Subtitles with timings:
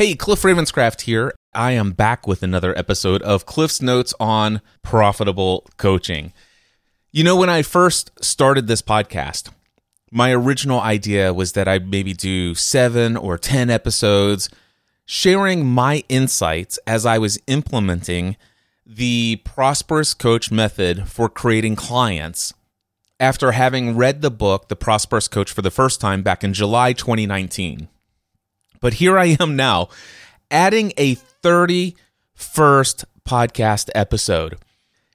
[0.00, 1.34] Hey, Cliff Ravenscraft here.
[1.52, 6.32] I am back with another episode of Cliff's Notes on Profitable Coaching.
[7.12, 9.50] You know, when I first started this podcast,
[10.10, 14.48] my original idea was that I'd maybe do seven or 10 episodes
[15.04, 18.38] sharing my insights as I was implementing
[18.86, 22.54] the Prosperous Coach method for creating clients
[23.20, 26.94] after having read the book, The Prosperous Coach, for the first time back in July
[26.94, 27.88] 2019.
[28.80, 29.90] But here I am now,
[30.50, 31.94] adding a 31st
[33.28, 34.56] podcast episode.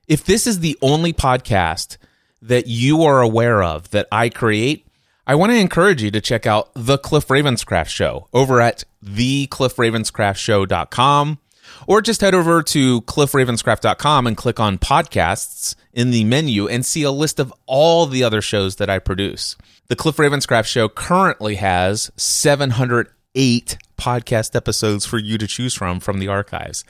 [0.08, 1.98] If this is the only podcast
[2.42, 4.86] that you are aware of that I create,
[5.26, 11.40] I want to encourage you to check out The Cliff Ravenscraft Show over at thecliffravenscraftshow.com
[11.88, 17.02] or just head over to cliffravenscraft.com and click on podcasts in the menu and see
[17.02, 19.56] a list of all the other shows that I produce.
[19.88, 26.00] The Cliff Ravenscraft Show currently has 700 eight podcast episodes for you to choose from
[26.00, 26.84] from the archives.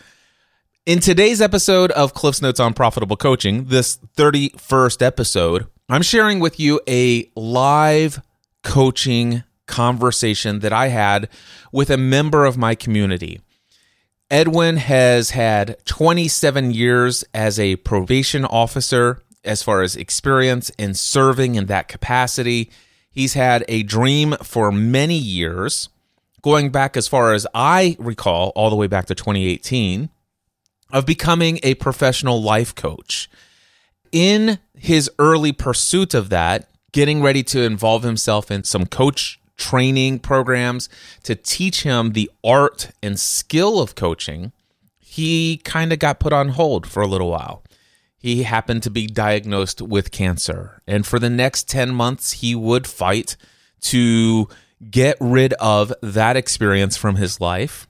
[0.85, 6.59] In today's episode of Cliff's Notes on Profitable Coaching, this 31st episode, I'm sharing with
[6.59, 8.21] you a live
[8.63, 11.27] coaching conversation that I had
[11.71, 13.41] with a member of my community.
[14.29, 21.55] Edwin has had 27 years as a probation officer as far as experience in serving
[21.55, 22.71] in that capacity.
[23.11, 25.89] He's had a dream for many years
[26.45, 30.11] going back as far as I recall, all the way back to 2018,
[30.93, 33.27] of becoming a professional life coach.
[34.11, 40.19] In his early pursuit of that, getting ready to involve himself in some coach training
[40.19, 40.87] programs
[41.23, 44.51] to teach him the art and skill of coaching,
[44.99, 47.63] he kind of got put on hold for a little while.
[48.19, 50.79] He happened to be diagnosed with cancer.
[50.85, 53.35] And for the next 10 months, he would fight
[53.81, 54.47] to
[54.89, 57.87] get rid of that experience from his life.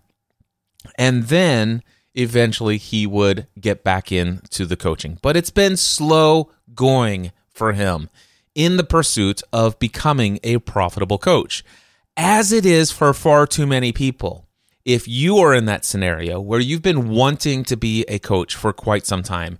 [0.97, 5.17] And then eventually he would get back into the coaching.
[5.21, 8.09] But it's been slow going for him
[8.53, 11.63] in the pursuit of becoming a profitable coach,
[12.16, 14.47] as it is for far too many people.
[14.85, 18.72] If you are in that scenario where you've been wanting to be a coach for
[18.72, 19.57] quite some time,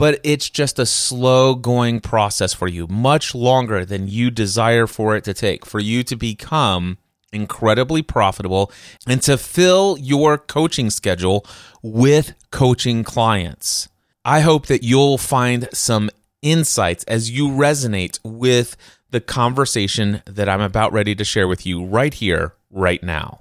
[0.00, 5.14] but it's just a slow going process for you, much longer than you desire for
[5.14, 6.96] it to take for you to become
[7.34, 8.72] incredibly profitable
[9.06, 11.44] and to fill your coaching schedule
[11.82, 13.90] with coaching clients.
[14.24, 16.08] I hope that you'll find some
[16.40, 18.78] insights as you resonate with
[19.10, 23.38] the conversation that I'm about ready to share with you right here, right now.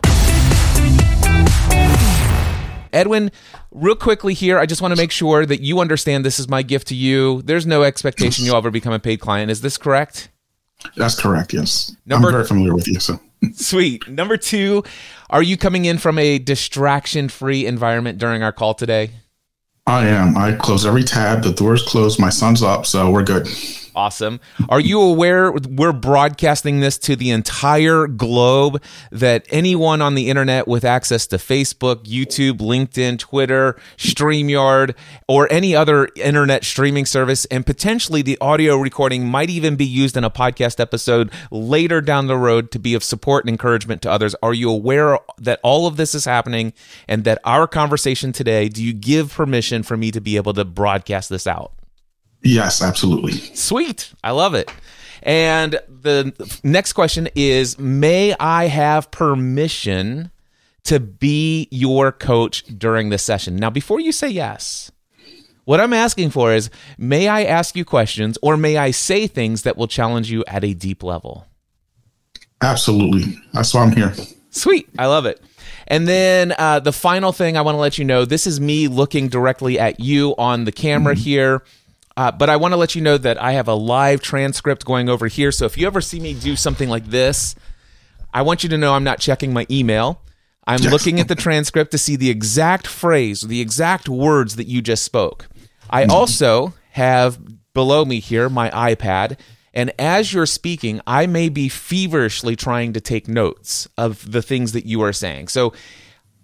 [2.91, 3.31] Edwin,
[3.71, 6.61] real quickly here, I just want to make sure that you understand this is my
[6.61, 7.41] gift to you.
[7.43, 9.51] There's no expectation you'll ever become a paid client.
[9.51, 10.29] Is this correct?
[10.95, 11.53] That's correct.
[11.53, 11.95] Yes.
[12.05, 12.99] Number, I'm very familiar with you.
[12.99, 13.19] So
[13.53, 14.07] sweet.
[14.07, 14.83] Number two,
[15.29, 19.11] are you coming in from a distraction-free environment during our call today?
[19.87, 20.37] I am.
[20.37, 21.43] I close every tab.
[21.43, 22.19] The door's closed.
[22.19, 23.47] My son's up, so we're good.
[23.99, 24.39] Awesome.
[24.69, 30.69] Are you aware we're broadcasting this to the entire globe that anyone on the internet
[30.69, 34.95] with access to Facebook, YouTube, LinkedIn, Twitter, StreamYard,
[35.27, 40.15] or any other internet streaming service, and potentially the audio recording might even be used
[40.15, 44.09] in a podcast episode later down the road to be of support and encouragement to
[44.09, 44.33] others?
[44.41, 46.71] Are you aware that all of this is happening
[47.09, 50.63] and that our conversation today, do you give permission for me to be able to
[50.63, 51.73] broadcast this out?
[52.41, 53.33] Yes, absolutely.
[53.55, 54.13] Sweet.
[54.23, 54.71] I love it.
[55.23, 60.31] And the next question is May I have permission
[60.83, 63.55] to be your coach during this session?
[63.57, 64.91] Now, before you say yes,
[65.65, 69.63] what I'm asking for is may I ask you questions or may I say things
[69.63, 71.45] that will challenge you at a deep level?
[72.61, 73.37] Absolutely.
[73.53, 74.13] That's why I'm here.
[74.49, 74.89] Sweet.
[74.97, 75.41] I love it.
[75.87, 78.87] And then uh, the final thing I want to let you know this is me
[78.87, 81.23] looking directly at you on the camera mm-hmm.
[81.23, 81.63] here.
[82.19, 85.07] Uh, but I want to let you know that I have a live transcript going
[85.07, 85.53] over here.
[85.53, 87.55] So if you ever see me do something like this,
[88.33, 90.21] I want you to know I'm not checking my email.
[90.67, 94.81] I'm looking at the transcript to see the exact phrase, the exact words that you
[94.81, 95.47] just spoke.
[95.89, 96.11] I mm-hmm.
[96.11, 97.39] also have
[97.73, 99.39] below me here my iPad.
[99.73, 104.73] And as you're speaking, I may be feverishly trying to take notes of the things
[104.73, 105.47] that you are saying.
[105.47, 105.71] So,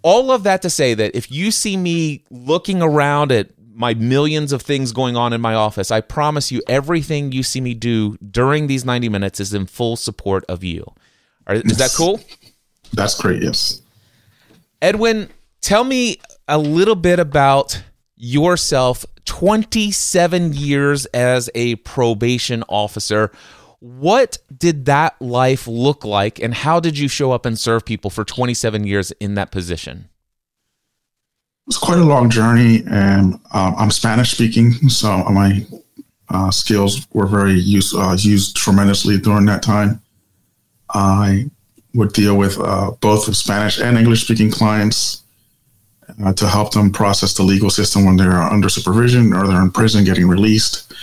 [0.04, 4.54] all of that to say that if you see me looking around at my millions
[4.54, 8.18] of things going on in my office, I promise you everything you see me do
[8.18, 10.86] during these 90 minutes is in full support of you.
[11.50, 12.22] Is that cool?
[12.94, 13.82] That's great, yes.
[14.82, 15.30] Edwin,
[15.62, 16.18] tell me
[16.48, 17.84] a little bit about
[18.16, 23.32] yourself 27 years as a probation officer.
[23.80, 28.10] What did that life look like, and how did you show up and serve people
[28.10, 30.10] for 27 years in that position?
[31.68, 35.66] Was quite a long journey, and um, I'm Spanish speaking, so my
[36.30, 40.00] uh, skills were very used uh, used tremendously during that time.
[40.92, 41.50] I
[41.96, 45.24] would deal with uh, both Spanish and English speaking clients
[46.24, 49.72] uh, to help them process the legal system when they're under supervision or they're in
[49.72, 50.94] prison getting released,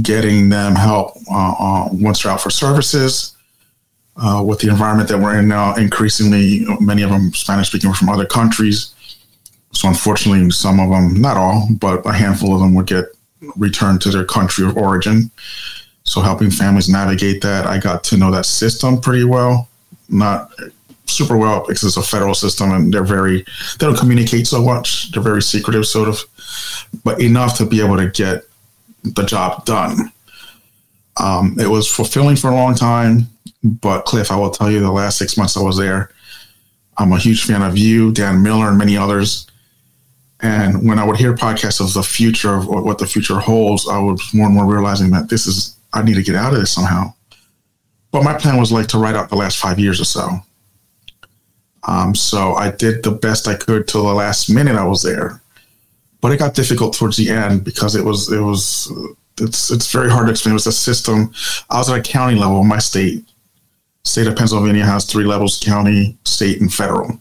[0.00, 3.36] getting them help uh, uh, once they're out for services.
[4.16, 8.24] with the environment that we're in now, increasingly many of them Spanish speaking from other
[8.24, 8.93] countries.
[9.74, 13.06] So unfortunately, some of them, not all, but a handful of them would get
[13.56, 15.30] returned to their country of origin.
[16.04, 19.68] So helping families navigate that, I got to know that system pretty well.
[20.08, 20.52] Not
[21.06, 23.42] super well because it's a federal system and they're very
[23.78, 25.10] they don't communicate so much.
[25.12, 26.20] They're very secretive, sort of,
[27.04, 28.44] but enough to be able to get
[29.02, 30.12] the job done.
[31.16, 33.28] Um, it was fulfilling for a long time,
[33.62, 36.10] but Cliff, I will tell you, the last six months I was there,
[36.98, 39.46] I'm a huge fan of you, Dan Miller, and many others.
[40.44, 43.98] And when I would hear podcasts of the future of what the future holds, I
[43.98, 46.70] was more and more realizing that this is I need to get out of this
[46.70, 47.14] somehow.
[48.12, 50.28] But my plan was like to write out the last five years or so.
[51.88, 55.40] Um, so I did the best I could till the last minute I was there,
[56.20, 58.92] but it got difficult towards the end because it was it was
[59.40, 60.52] it's it's very hard to explain.
[60.52, 61.32] It was a system.
[61.70, 63.24] I was at a county level in my state.
[64.04, 67.18] State of Pennsylvania has three levels: county, state, and federal.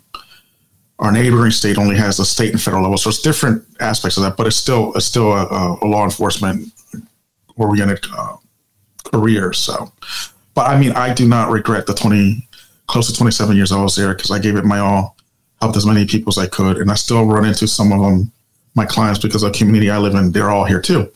[1.04, 4.24] Our neighboring state only has the state and federal level, so it's different aspects of
[4.24, 4.38] that.
[4.38, 6.74] But it's still it's still a, a law enforcement
[7.56, 8.38] oriented uh,
[9.04, 9.54] career.
[9.54, 9.92] So,
[10.56, 12.48] but I mean, I do not regret the twenty
[12.88, 15.16] close to 27 years I was there because I gave it my all,
[15.62, 16.78] helped as many people as I could.
[16.78, 18.32] And I still run into some of them,
[18.76, 21.12] my clients, because the community I live in, they're all here too.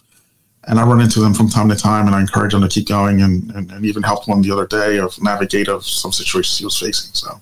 [0.68, 2.88] And I run into them from time to time and I encourage them to keep
[2.88, 6.58] going and, and, and even helped one the other day of navigate of some situations
[6.58, 7.14] he was facing.
[7.14, 7.42] So.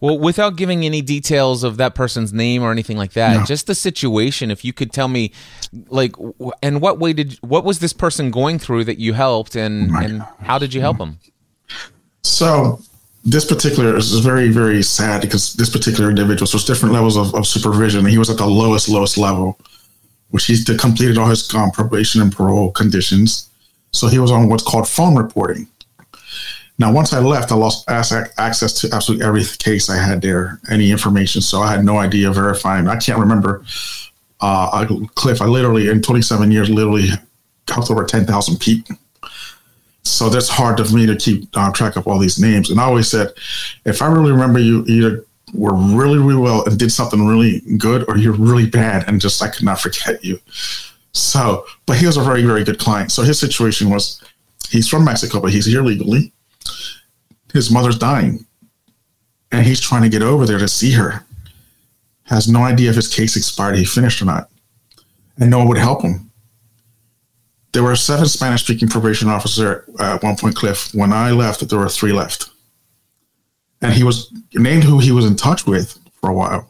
[0.00, 3.44] Well, without giving any details of that person's name or anything like that, no.
[3.44, 5.32] just the situation, if you could tell me,
[5.88, 6.14] like,
[6.62, 10.22] and what way did, what was this person going through that you helped and, and
[10.40, 11.18] how did you help them?
[12.22, 12.80] So
[13.24, 17.34] this particular is very, very sad because this particular individual, so it's different levels of,
[17.34, 18.06] of supervision.
[18.06, 19.58] He was at the lowest, lowest level,
[20.30, 23.50] which he completed all his um, probation and parole conditions.
[23.92, 25.66] So he was on what's called phone reporting.
[26.78, 30.92] Now, once I left, I lost access to absolutely every case I had there, any
[30.92, 31.42] information.
[31.42, 32.86] So I had no idea verifying.
[32.86, 33.64] I can't remember.
[34.40, 34.86] Uh,
[35.16, 37.08] Cliff, I literally, in 27 years, literally
[37.68, 38.96] helped over 10,000 people
[40.08, 42.70] so that's hard for me to keep uh, track of all these names.
[42.70, 43.32] And I always said,
[43.84, 48.04] if I really remember you either were really, really well and did something really good,
[48.08, 50.40] or you're really bad and just I could not forget you.
[51.12, 53.12] So, but he was a very, very good client.
[53.12, 54.22] So his situation was
[54.68, 56.32] he's from Mexico, but he's here legally.
[57.52, 58.46] His mother's dying,
[59.52, 61.24] and he's trying to get over there to see her.
[62.24, 64.50] Has no idea if his case expired, he finished or not,
[65.38, 66.28] and no one would help him
[67.72, 70.92] there were seven Spanish speaking probation officers at uh, one point, Cliff.
[70.94, 72.50] When I left, there were three left.
[73.82, 76.68] And he was named who he was in touch with for a while.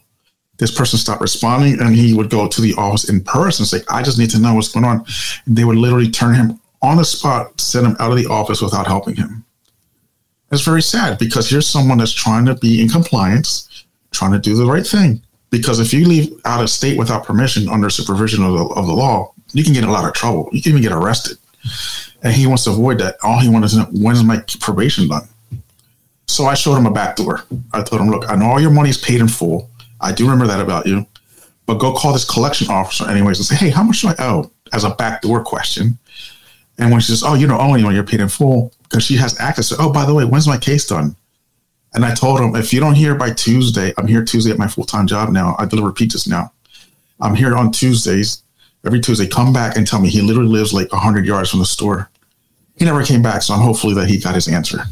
[0.58, 3.80] This person stopped responding and he would go to the office in person and say,
[3.88, 5.06] I just need to know what's going on.
[5.46, 8.60] And they would literally turn him on the spot, send him out of the office
[8.60, 9.44] without helping him.
[10.50, 14.56] It's very sad because here's someone that's trying to be in compliance, trying to do
[14.56, 15.22] the right thing.
[15.50, 18.92] Because if you leave out of state without permission under supervision of the, of the
[18.92, 20.48] law, you can get in a lot of trouble.
[20.52, 21.38] You can even get arrested.
[22.22, 23.16] And he wants to avoid that.
[23.22, 25.28] All he wants is when is my probation done?
[26.26, 27.44] So I showed him a back door.
[27.72, 29.70] I told him, look, I know all your money is paid in full.
[30.00, 31.06] I do remember that about you.
[31.66, 34.50] But go call this collection officer anyways and say, hey, how much do I owe?
[34.72, 35.98] As a backdoor question.
[36.78, 39.16] And when she says, oh, you don't owe anyone, you're paid in full, because she
[39.16, 41.14] has access to, oh, by the way, when's my case done?
[41.94, 44.68] And I told him, if you don't hear by Tuesday, I'm here Tuesday at my
[44.68, 45.56] full time job now.
[45.58, 46.52] I deliver pizzas now.
[47.20, 48.42] I'm here on Tuesdays
[48.84, 51.66] every Tuesday, come back and tell me he literally lives like 100 yards from the
[51.66, 52.10] store.
[52.76, 54.84] He never came back, so I'm hopefully that he got his answer.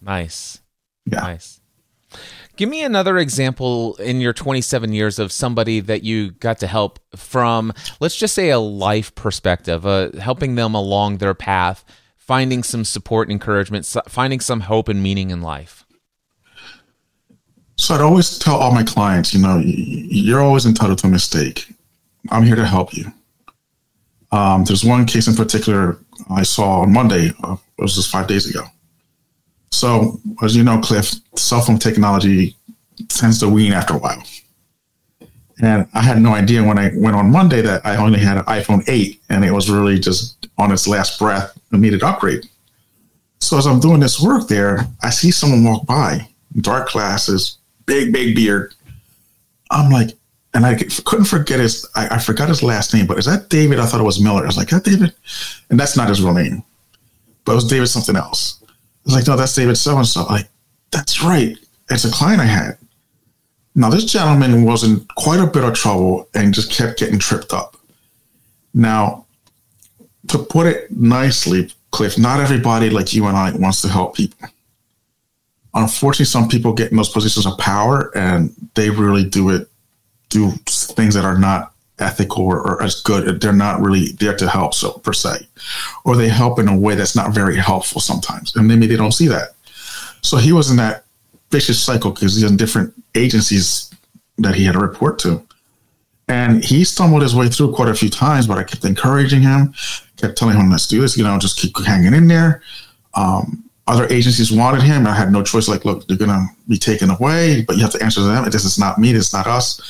[0.00, 0.60] Nice.
[1.06, 1.20] Yeah.
[1.20, 1.60] Nice.
[2.56, 6.98] Give me another example in your 27 years of somebody that you got to help
[7.16, 11.84] from, let's just say, a life perspective, uh, helping them along their path,
[12.32, 15.84] finding some support and encouragement, finding some hope and meaning in life.
[17.76, 21.66] So I'd always tell all my clients, you know, you're always entitled to a mistake.
[22.30, 23.12] I'm here to help you.
[24.30, 25.98] Um, there's one case in particular
[26.30, 27.34] I saw on Monday.
[27.44, 28.64] Uh, it was just five days ago.
[29.70, 32.56] So, as you know, Cliff, cell phone technology
[33.08, 34.22] tends to wean after a while.
[35.60, 38.44] And I had no idea when I went on Monday that I only had an
[38.44, 42.48] iPhone 8 and it was really just on its last breath and needed upgrade.
[43.40, 46.28] So as I'm doing this work there, I see someone walk by,
[46.60, 48.74] dark glasses, big, big beard.
[49.70, 50.10] I'm like,
[50.54, 53.78] and I couldn't forget his, I, I forgot his last name, but is that David?
[53.80, 54.42] I thought it was Miller.
[54.42, 55.14] I was like, that David?
[55.70, 56.62] And that's not his real name,
[57.44, 58.62] but it was David something else.
[58.62, 58.66] I
[59.06, 60.24] was like, no, that's David so and so.
[60.24, 60.48] Like,
[60.90, 61.56] that's right.
[61.90, 62.78] It's a client I had.
[63.74, 67.52] Now, this gentleman was in quite a bit of trouble and just kept getting tripped
[67.52, 67.76] up.
[68.74, 69.26] Now,
[70.28, 74.48] to put it nicely, Cliff, not everybody like you and I wants to help people.
[75.74, 79.68] Unfortunately, some people get in those positions of power and they really do it,
[80.28, 83.40] do things that are not ethical or, or as good.
[83.40, 85.46] They're not really there to help, so per se,
[86.04, 89.12] or they help in a way that's not very helpful sometimes, and maybe they don't
[89.12, 89.54] see that.
[90.22, 91.04] So he was in that
[91.50, 93.94] vicious cycle because he's in different agencies
[94.38, 95.42] that he had to report to.
[96.28, 99.74] And he stumbled his way through quite a few times, but I kept encouraging him,
[100.22, 102.62] kept telling him, let's do this, you know, just keep hanging in there.
[103.14, 105.06] Um, other agencies wanted him.
[105.06, 105.68] I had no choice.
[105.68, 108.44] Like, look, they're going to be taken away, but you have to answer to them.
[108.50, 109.12] This is not me.
[109.12, 109.80] This is not us.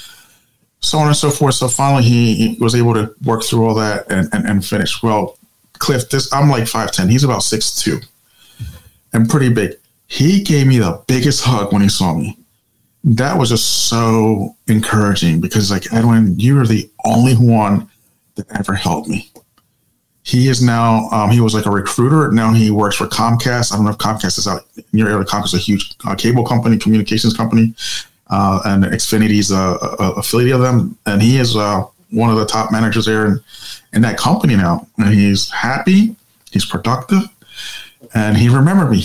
[0.80, 1.54] So on and so forth.
[1.54, 5.02] So finally, he, he was able to work through all that and, and, and finish.
[5.02, 5.38] Well,
[5.74, 7.10] Cliff, this I'm like 5'10.
[7.10, 8.00] He's about six two,
[9.12, 9.76] and pretty big.
[10.06, 12.36] He gave me the biggest hug when he saw me
[13.04, 17.88] that was just so encouraging because like Edwin, you are the only one
[18.36, 19.30] that ever helped me.
[20.24, 22.30] He is now um, he was like a recruiter.
[22.30, 23.72] Now he works for Comcast.
[23.72, 25.24] I don't know if Comcast is out in your area.
[25.24, 27.74] Comcast is a huge uh, cable company, communications company,
[28.30, 30.96] uh, and Xfinity is a, a, affiliate of them.
[31.06, 33.40] And he is uh, one of the top managers there in,
[33.94, 34.86] in that company now.
[34.96, 36.14] And he's happy,
[36.52, 37.22] he's productive,
[38.14, 39.04] and he remembered me.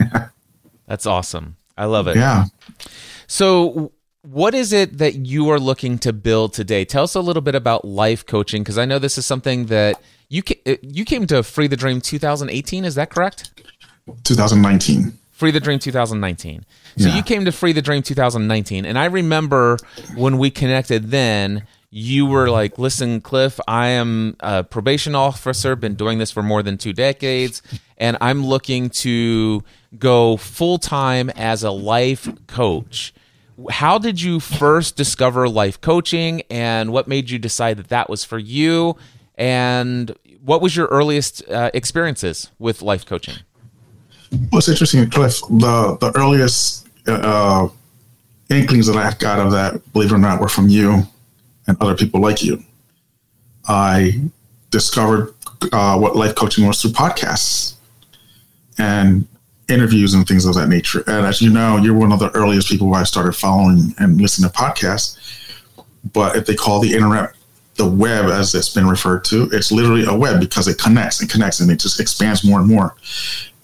[0.86, 1.56] That's awesome.
[1.78, 2.16] I love it.
[2.16, 2.46] Yeah.
[3.28, 6.84] So, what is it that you are looking to build today?
[6.84, 10.00] Tell us a little bit about life coaching because I know this is something that
[10.28, 12.84] you uh, you came to Free the Dream 2018.
[12.84, 13.50] Is that correct?
[14.24, 15.18] 2019.
[15.30, 16.64] Free the Dream 2019.
[16.98, 17.16] So yeah.
[17.16, 19.76] you came to Free the Dream 2019, and I remember
[20.14, 21.66] when we connected then.
[21.94, 26.62] You were like, listen, Cliff, I am a probation officer, been doing this for more
[26.62, 27.60] than two decades,
[27.98, 29.62] and I'm looking to
[29.98, 33.12] go full time as a life coach
[33.70, 38.24] how did you first discover life coaching and what made you decide that that was
[38.24, 38.96] for you?
[39.36, 43.34] And what was your earliest uh, experiences with life coaching?
[44.50, 47.68] What's interesting cliff the, the earliest uh,
[48.48, 51.02] inklings that i got of that believe it or not were from you
[51.66, 52.62] and other people like you.
[53.66, 54.20] I
[54.70, 55.34] discovered
[55.72, 57.74] uh, what life coaching was through podcasts.
[58.78, 59.28] And
[59.72, 61.02] interviews and things of that nature.
[61.06, 64.50] And as you know, you're one of the earliest people I started following and listening
[64.50, 65.18] to podcasts.
[66.12, 67.34] But if they call the internet
[67.76, 71.30] the web, as it's been referred to, it's literally a web because it connects and
[71.30, 72.94] connects and it just expands more and more.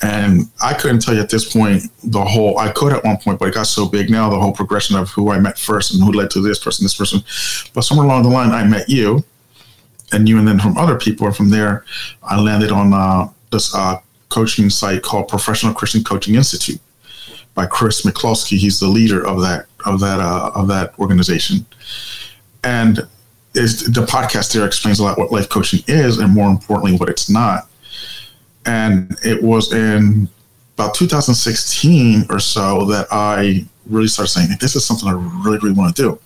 [0.00, 3.38] And I couldn't tell you at this point the whole, I could at one point,
[3.38, 6.02] but it got so big now, the whole progression of who I met first and
[6.02, 7.20] who led to this person, this person.
[7.74, 9.24] But somewhere along the line, I met you
[10.12, 11.26] and you, and then from other people.
[11.26, 11.84] And from there,
[12.22, 13.96] I landed on uh, this uh,
[14.28, 16.80] coaching site called Professional Christian Coaching Institute
[17.54, 18.56] by Chris McCluskey.
[18.56, 21.66] He's the leader of that of that uh, of that organization,
[22.62, 23.00] and
[23.54, 27.08] is the podcast there explains a lot what life coaching is, and more importantly, what
[27.08, 27.68] it's not.
[28.66, 30.28] And it was in
[30.74, 35.72] about 2016 or so that I really started saying, "This is something I really, really
[35.72, 36.18] want to do."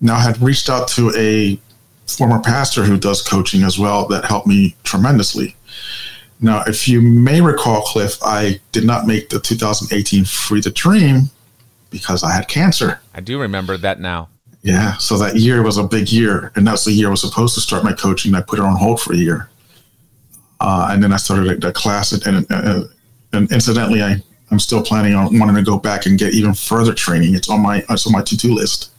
[0.00, 1.58] Now, I had reached out to a
[2.06, 5.56] former pastor who does coaching as well that helped me tremendously
[6.40, 11.30] now, if you may recall, Cliff, I did not make the 2018 Free the Dream
[11.90, 13.00] because I had cancer.
[13.14, 14.28] I do remember that now.
[14.62, 17.54] Yeah, so that year was a big year, and that's the year I was supposed
[17.54, 18.34] to start my coaching.
[18.34, 19.48] I put it on hold for a year,
[20.60, 22.82] uh, and then I started a, class, and, and, uh,
[23.32, 24.16] and incidentally, I
[24.50, 27.34] I'm still planning on wanting to go back and get even further training.
[27.34, 28.90] It's on my it's on my to do list.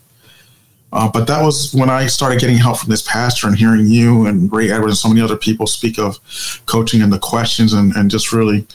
[0.94, 4.26] Uh, but that was when I started getting help from this pastor and hearing you
[4.26, 6.18] and Ray Edwards and so many other people speak of
[6.66, 8.66] coaching and the questions and, and just really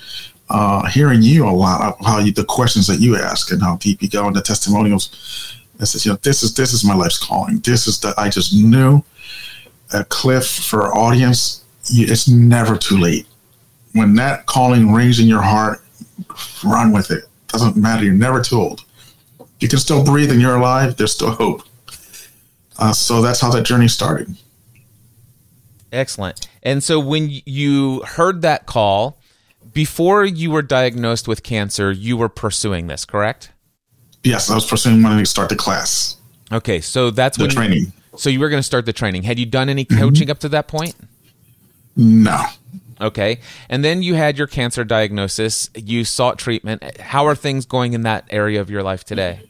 [0.51, 3.77] uh, hearing you a lot of how you, the questions that you ask and how
[3.77, 5.57] deep you go and the testimonials.
[5.81, 7.59] I said, you know, this is this is my life's calling.
[7.61, 9.03] This is that I just knew
[9.95, 11.65] a cliff for our audience.
[11.91, 13.27] It's never too late.
[13.95, 15.81] When that calling rings in your heart,
[16.63, 17.25] run with it.
[17.49, 18.05] Doesn't matter.
[18.05, 18.85] You're never too old.
[19.61, 20.97] You can still breathe and you're alive.
[20.97, 21.63] There's still hope.
[22.83, 24.37] Uh, so that's how that journey started.
[25.93, 26.49] Excellent.
[26.65, 29.21] And so when you heard that call,
[29.73, 33.53] before you were diagnosed with cancer, you were pursuing this, correct?
[34.25, 36.17] Yes, I was pursuing wanting to start the class.
[36.51, 37.79] Okay, so that's the when training.
[37.79, 39.23] You, so you were going to start the training.
[39.23, 40.31] Had you done any coaching mm-hmm.
[40.33, 40.97] up to that point?
[41.95, 42.45] No.
[43.01, 43.39] Okay.
[43.69, 45.71] And then you had your cancer diagnosis.
[45.77, 46.99] You sought treatment.
[46.99, 49.49] How are things going in that area of your life today?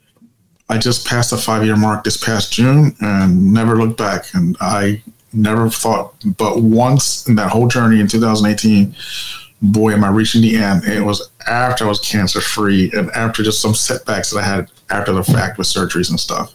[0.73, 4.25] I just passed the five year mark this past June and never looked back.
[4.33, 5.03] And I
[5.35, 8.97] never thought, but once in that whole journey in 2018,
[9.61, 10.85] boy, am I reaching the end.
[10.85, 14.71] it was after I was cancer free and after just some setbacks that I had
[14.89, 16.55] after the fact with surgeries and stuff.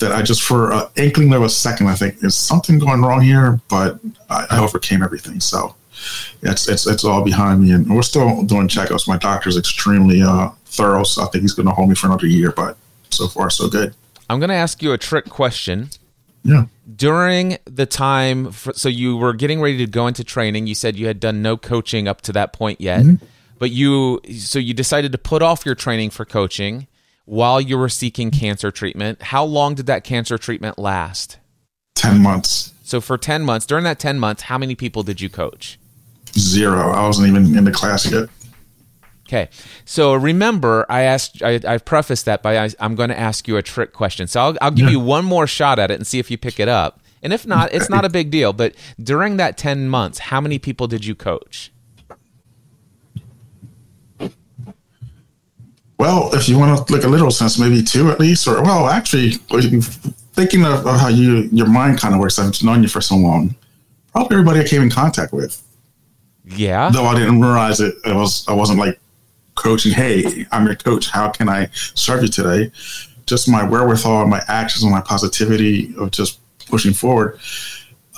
[0.00, 3.20] That I just, for an inkling of a second, I think, is something going wrong
[3.20, 3.60] here?
[3.68, 5.38] But I, I overcame everything.
[5.38, 5.76] So
[6.42, 7.70] it's, it's, it's all behind me.
[7.70, 9.06] And we're still doing checkups.
[9.06, 11.04] My doctor's extremely uh, thorough.
[11.04, 12.50] So I think he's going to hold me for another year.
[12.50, 12.76] But
[13.10, 13.94] so far, so good.
[14.28, 15.90] I'm going to ask you a trick question.
[16.42, 16.66] Yeah.
[16.94, 20.66] During the time, for, so you were getting ready to go into training.
[20.66, 23.24] You said you had done no coaching up to that point yet, mm-hmm.
[23.58, 26.86] but you, so you decided to put off your training for coaching
[27.24, 29.20] while you were seeking cancer treatment.
[29.22, 31.38] How long did that cancer treatment last?
[31.96, 32.72] 10 months.
[32.84, 35.78] So for 10 months, during that 10 months, how many people did you coach?
[36.38, 36.92] Zero.
[36.92, 38.28] I wasn't even in the class yet.
[39.26, 39.48] Okay.
[39.84, 43.56] So remember, I asked, I, I prefaced that by I, am going to ask you
[43.56, 44.28] a trick question.
[44.28, 44.92] So I'll, I'll give yeah.
[44.92, 47.00] you one more shot at it and see if you pick it up.
[47.22, 48.52] And if not, it's not a big deal.
[48.52, 51.72] But during that 10 months, how many people did you coach?
[55.98, 58.86] Well, if you want to look a literal sense, maybe two at least, or well,
[58.86, 59.30] actually,
[60.34, 62.38] thinking of, of how you your mind kind of works.
[62.38, 63.56] I've known you for so long.
[64.12, 65.62] Probably everybody I came in contact with.
[66.44, 66.90] Yeah.
[66.90, 69.00] Though I didn't realize it, it was I wasn't like
[69.56, 71.10] coaching, hey, I'm your coach.
[71.10, 72.70] How can I serve you today?
[73.26, 77.40] Just my wherewithal, my actions, and my positivity of just pushing forward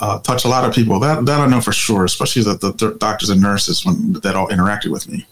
[0.00, 1.00] uh, touch a lot of people.
[1.00, 4.48] That that I know for sure, especially the, the doctors and nurses when that all
[4.48, 5.26] interacted with me.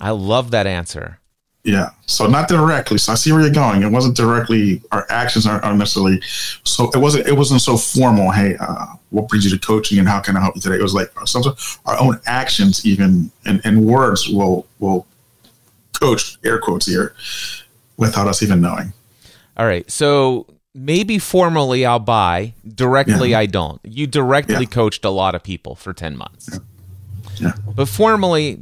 [0.00, 1.18] I love that answer.
[1.64, 1.90] Yeah.
[2.06, 2.98] So not directly.
[2.98, 3.82] So I see where you're going.
[3.82, 4.80] It wasn't directly.
[4.92, 6.20] Our actions aren't, aren't necessarily.
[6.64, 7.26] So it wasn't.
[7.26, 8.30] It wasn't so formal.
[8.30, 10.76] Hey, uh, what brings you to coaching, and how can I help you today?
[10.76, 11.42] It was like some
[11.86, 15.06] our own actions, even and, and words will will
[15.98, 17.14] coach air quotes here
[17.96, 18.92] without us even knowing.
[19.56, 19.90] All right.
[19.90, 22.54] So maybe formally I'll buy.
[22.66, 23.40] Directly yeah.
[23.40, 23.80] I don't.
[23.84, 24.64] You directly yeah.
[24.64, 26.48] coached a lot of people for 10 months.
[26.52, 26.58] Yeah.
[27.48, 27.52] yeah.
[27.74, 28.60] But formally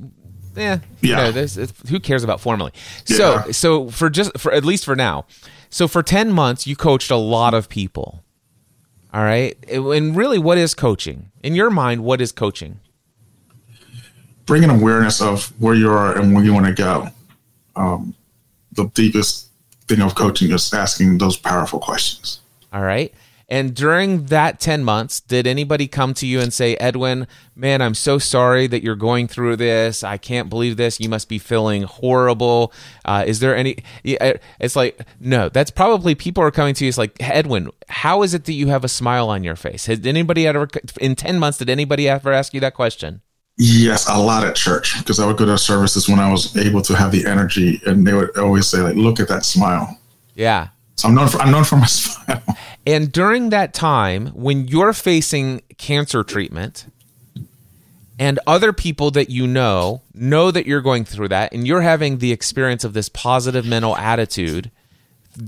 [0.57, 0.79] yeah.
[1.03, 1.31] Yeah.
[1.31, 1.47] Know,
[1.89, 2.73] who cares about formally?
[3.05, 5.27] So so for just for at least for now.
[5.69, 8.25] So for 10 months you coached a lot of people.
[9.13, 9.57] All right?
[9.71, 11.31] And really what is coaching?
[11.43, 12.81] In your mind what is coaching?
[14.47, 17.11] Bringing an awareness of where you are and where you want to go
[17.77, 18.15] um,
[18.73, 19.51] the deepest
[19.89, 22.41] thing of coaching is asking those powerful questions.
[22.73, 23.15] All right.
[23.49, 27.95] And during that 10 months, did anybody come to you and say, Edwin, man, I'm
[27.95, 30.03] so sorry that you're going through this.
[30.03, 30.99] I can't believe this.
[30.99, 32.73] You must be feeling horrible.
[33.05, 33.77] Uh, is there any?
[34.03, 36.89] It's like, no, that's probably people are coming to you.
[36.89, 39.87] It's like, Edwin, how is it that you have a smile on your face?
[39.87, 40.69] Has anybody ever,
[41.01, 43.23] in 10 months, did anybody ever ask you that question?
[43.59, 46.83] Yes, a lot at church because I would go to services when I was able
[46.83, 49.99] to have the energy, and they would always say, "Like, look at that smile."
[50.35, 50.69] Yeah.
[50.97, 52.43] So I'm known for I'm known for my smile.
[52.87, 56.87] And during that time, when you're facing cancer treatment,
[58.19, 62.19] and other people that you know know that you're going through that, and you're having
[62.19, 64.71] the experience of this positive mental attitude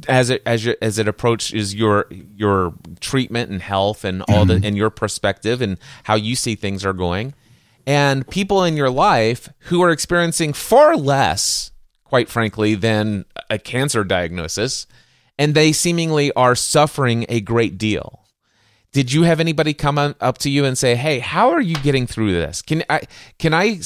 [0.09, 4.61] as it as it, as it approaches your your treatment and health and all mm-hmm.
[4.61, 7.35] the and your perspective and how you see things are going
[7.89, 11.71] and people in your life who are experiencing far less,
[12.05, 14.87] quite frankly, than a cancer diagnosis,
[15.39, 18.27] and they seemingly are suffering a great deal.
[18.93, 22.07] Did you have anybody come up to you and say, "Hey, how are you getting
[22.07, 22.61] through this?
[22.61, 23.03] Can I
[23.39, 23.81] can I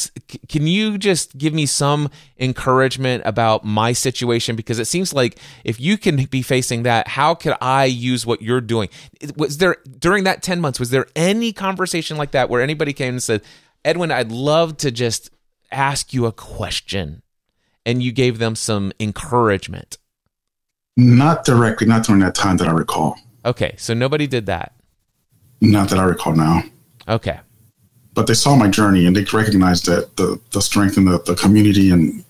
[0.49, 5.81] can you just give me some encouragement about my situation because it seems like if
[5.81, 8.89] you can be facing that, how could I use what you're doing?"
[9.37, 13.15] Was there during that 10 months was there any conversation like that where anybody came
[13.15, 13.43] and said,
[13.85, 15.31] Edwin, I'd love to just
[15.71, 17.23] ask you a question.
[17.85, 19.99] And you gave them some encouragement.
[20.97, 23.17] Not directly, not during that time that I recall.
[23.45, 24.73] Okay, so nobody did that.
[25.61, 26.63] Not that I recall now.
[27.09, 27.41] Okay.
[28.15, 31.35] But they saw my journey and they recognized that the the strength in the, the
[31.35, 32.25] community and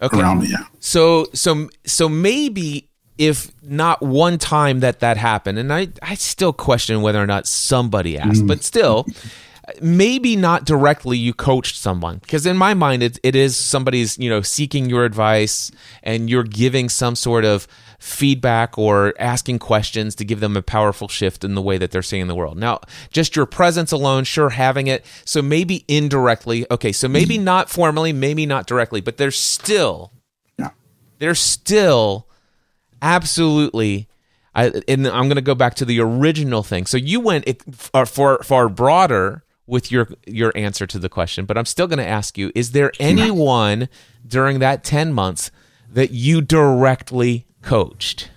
[0.00, 0.18] okay.
[0.18, 0.48] around me.
[0.50, 0.64] Yeah.
[0.80, 6.52] So so so maybe if not one time that that happened, and I I still
[6.52, 8.48] question whether or not somebody asked, mm.
[8.48, 9.06] but still
[9.80, 14.28] maybe not directly you coached someone because in my mind it, it is somebody's you
[14.28, 15.70] know seeking your advice
[16.02, 17.66] and you're giving some sort of
[17.98, 22.02] feedback or asking questions to give them a powerful shift in the way that they're
[22.02, 26.92] seeing the world now just your presence alone sure having it so maybe indirectly okay
[26.92, 27.44] so maybe mm-hmm.
[27.44, 30.12] not formally maybe not directly but there's still
[30.58, 30.70] yeah.
[31.18, 32.28] there's still
[33.02, 34.08] absolutely
[34.54, 36.86] I, and I'm going to go back to the original thing.
[36.86, 41.66] So you went far, far broader with your your answer to the question, but I'm
[41.66, 43.88] still going to ask you: Is there anyone
[44.26, 45.50] during that ten months
[45.90, 48.30] that you directly coached?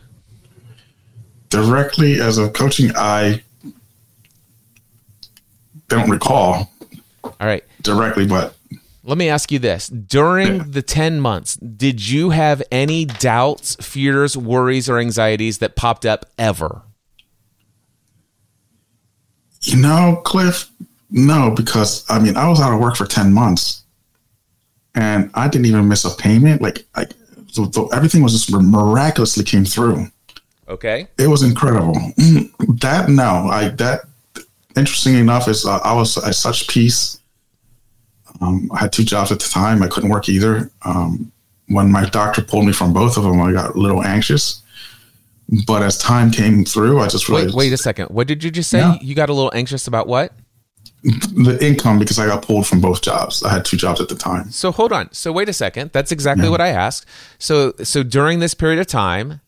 [1.50, 3.44] Directly as a coaching, I
[5.88, 6.72] don't recall.
[7.24, 7.64] All right.
[7.82, 8.56] Directly, but
[9.04, 9.88] let me ask you this.
[9.88, 10.64] During yeah.
[10.68, 16.26] the 10 months, did you have any doubts, fears, worries, or anxieties that popped up
[16.38, 16.84] ever?
[19.62, 20.72] You know, Cliff,
[21.12, 23.84] no, because I mean, I was out of work for 10 months
[24.96, 26.62] and I didn't even miss a payment.
[26.62, 27.06] Like, I,
[27.48, 30.08] so, so everything was just miraculously came through.
[30.70, 31.08] Okay.
[31.18, 31.96] It was incredible.
[32.80, 34.02] That, no, I, that,
[34.76, 37.20] interesting enough, is uh, I was at such peace.
[38.40, 39.84] Um, I had two jobs at the time.
[39.84, 40.72] I couldn't work either.
[40.84, 41.32] Um,
[41.68, 44.64] when my doctor pulled me from both of them, I got a little anxious.
[45.68, 47.56] But as time came through, I just realized.
[47.56, 48.08] Wait, wait a second.
[48.08, 48.80] What did you just say?
[48.80, 48.98] Yeah.
[49.02, 50.34] You got a little anxious about what?
[51.04, 53.44] The income because I got pulled from both jobs.
[53.44, 54.52] I had two jobs at the time.
[54.52, 55.12] So hold on.
[55.12, 55.92] So wait a second.
[55.94, 56.52] That's exactly yeah.
[56.52, 57.08] what I asked.
[57.40, 59.42] So so during this period of time,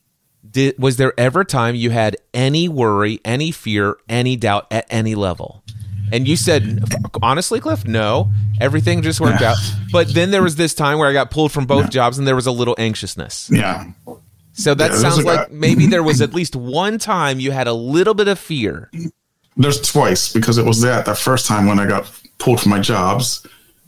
[0.49, 5.13] did was there ever time you had any worry, any fear, any doubt at any
[5.13, 5.63] level?
[6.11, 6.83] And you said
[7.21, 8.31] honestly, Cliff, no.
[8.59, 9.51] Everything just worked yeah.
[9.51, 9.57] out.
[9.91, 11.89] But then there was this time where I got pulled from both yeah.
[11.89, 13.49] jobs and there was a little anxiousness.
[13.51, 13.91] Yeah.
[14.53, 18.13] So that sounds like maybe there was at least one time you had a little
[18.13, 18.89] bit of fear.
[19.55, 22.79] There's twice because it was that that first time when I got pulled from my
[22.79, 23.45] jobs,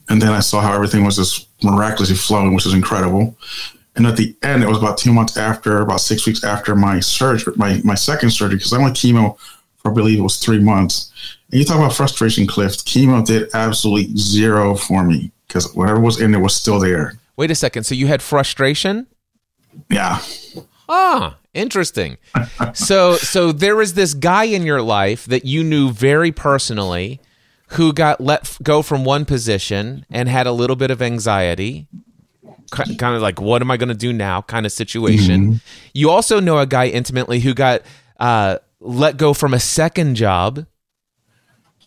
[0.09, 3.35] and then I saw how everything was just miraculously flowing, which is incredible.
[3.95, 6.99] And at the end, it was about two months after, about six weeks after my
[6.99, 9.37] surgery, my, my second surgery, because I went chemo
[9.77, 11.11] for I believe it was three months.
[11.51, 12.73] And you talk about frustration, Cliff.
[12.73, 17.17] Chemo did absolutely zero for me because whatever was in there was still there.
[17.37, 17.83] Wait a second.
[17.83, 19.07] So you had frustration?
[19.89, 20.21] Yeah.
[20.89, 22.17] Ah, interesting.
[22.73, 27.19] so so there was this guy in your life that you knew very personally
[27.69, 31.87] who got let go from one position and had a little bit of anxiety
[32.71, 35.57] kind of like what am i going to do now kind of situation mm-hmm.
[35.93, 37.81] you also know a guy intimately who got
[38.19, 40.65] uh, let go from a second job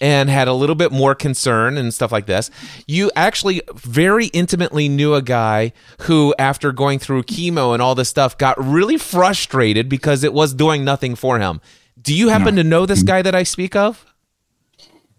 [0.01, 2.51] and had a little bit more concern and stuff like this.
[2.87, 8.09] You actually very intimately knew a guy who, after going through chemo and all this
[8.09, 11.61] stuff, got really frustrated because it was doing nothing for him.
[12.01, 12.63] Do you happen no.
[12.63, 13.07] to know this mm-hmm.
[13.07, 14.07] guy that I speak of?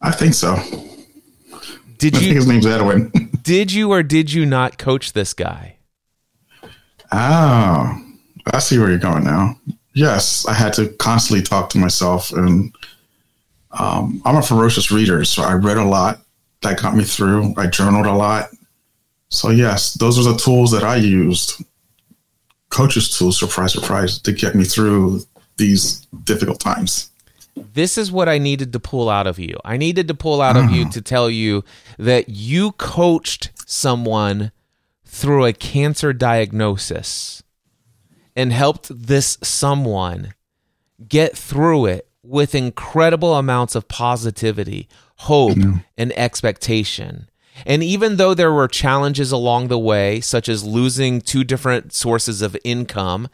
[0.01, 0.55] I think so.
[1.97, 2.33] Did I you?
[2.33, 3.11] his name's Edwin.
[3.41, 5.77] did you or did you not coach this guy?
[7.11, 8.05] Oh,
[8.53, 9.59] I see where you're going now.
[9.93, 12.73] Yes, I had to constantly talk to myself and
[13.71, 16.21] um, I'm a ferocious reader, so I read a lot.
[16.61, 17.53] That got me through.
[17.57, 18.49] I journaled a lot.
[19.29, 21.63] So yes, those are the tools that I used,
[22.69, 25.21] coaches' tools, surprise, surprise, to get me through
[25.57, 27.11] these difficult times.
[27.55, 29.57] This is what I needed to pull out of you.
[29.63, 30.91] I needed to pull out of you uh-huh.
[30.91, 31.63] to tell you
[31.97, 34.51] that you coached someone
[35.05, 37.43] through a cancer diagnosis
[38.35, 40.33] and helped this someone
[41.07, 45.57] get through it with incredible amounts of positivity, hope,
[45.97, 47.29] and expectation.
[47.65, 52.41] And even though there were challenges along the way, such as losing two different sources
[52.41, 53.27] of income,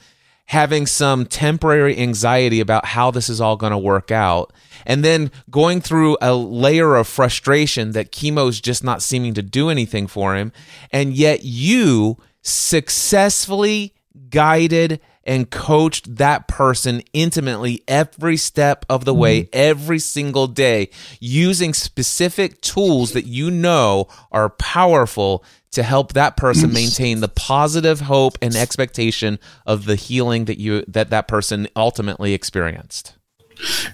[0.48, 4.54] having some temporary anxiety about how this is all going to work out,
[4.86, 9.70] and then going through a layer of frustration that chemo's just not seeming to do
[9.70, 10.52] anything for him,
[10.92, 13.94] and yet you successfully
[14.30, 19.50] guided and coached that person intimately every step of the way, mm-hmm.
[19.54, 26.72] every single day, using specific tools that you know are powerful to help that person
[26.72, 32.34] maintain the positive hope and expectation of the healing that you that that person ultimately
[32.34, 33.14] experienced.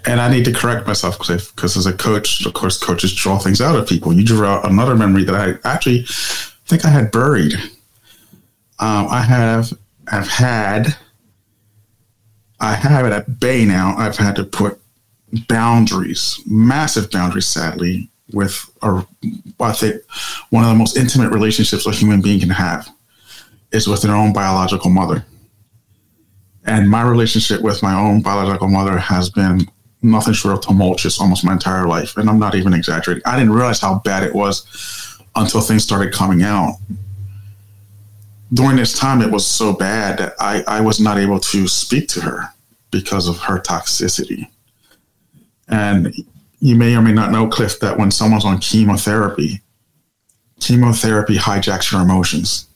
[0.06, 3.38] And I need to correct myself Cliff, because as a coach, of course, coaches draw
[3.38, 4.14] things out of people.
[4.14, 6.06] You drew out another memory that I actually
[6.66, 7.54] think I had buried.
[8.80, 9.74] Um, I have
[10.08, 10.96] have had
[12.62, 13.96] I have it at bay now.
[13.98, 14.80] I've had to put
[15.48, 19.06] boundaries, massive boundaries, sadly, with a,
[19.60, 20.02] I think
[20.52, 22.88] one of the most intimate relationships a human being can have
[23.72, 25.26] is with their own biological mother.
[26.64, 29.68] And my relationship with my own biological mother has been
[30.04, 32.16] nothing short of tumultuous almost my entire life.
[32.16, 33.24] And I'm not even exaggerating.
[33.26, 36.76] I didn't realize how bad it was until things started coming out
[38.54, 42.08] during this time, it was so bad that I, I was not able to speak
[42.10, 42.50] to her
[42.92, 44.48] because of her toxicity.
[45.68, 46.14] And
[46.60, 49.62] you may or may not know, Cliff, that when someone's on chemotherapy,
[50.60, 52.68] chemotherapy hijacks your emotions.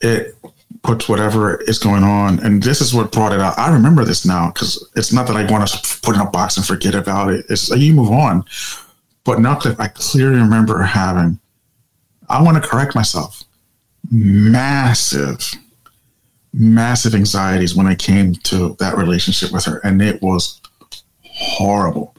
[0.00, 0.34] It
[0.82, 3.58] puts whatever is going on, and this is what brought it out.
[3.58, 6.56] I remember this now because it's not that I want to put in a box
[6.56, 7.46] and forget about it.
[7.48, 8.44] It's you move on,
[9.24, 11.38] But now, Cliff, I clearly remember having,
[12.28, 13.42] I want to correct myself,
[14.10, 15.52] massive,
[16.52, 19.78] massive anxieties when I came to that relationship with her.
[19.78, 20.60] And it was
[21.22, 22.14] horrible.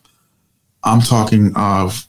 [0.83, 2.07] I'm talking of,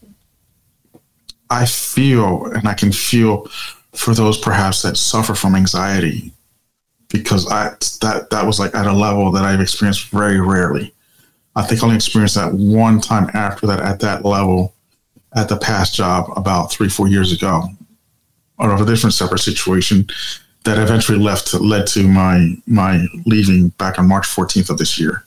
[1.51, 3.47] I feel, and I can feel
[3.93, 6.33] for those perhaps that suffer from anxiety
[7.09, 10.93] because I that that was like at a level that I've experienced very rarely.
[11.55, 14.75] I think I only experienced that one time after that at that level
[15.35, 17.69] at the past job about three, four years ago,
[18.59, 20.07] of a different separate situation
[20.65, 25.25] that eventually left led to my my leaving back on March 14th of this year.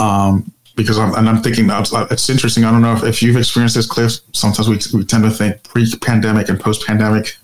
[0.00, 2.64] um, because I'm, and I'm thinking it's interesting.
[2.64, 4.12] I don't know if, if you've experienced this, Cliff.
[4.32, 7.36] Sometimes we, we tend to think pre-pandemic and post-pandemic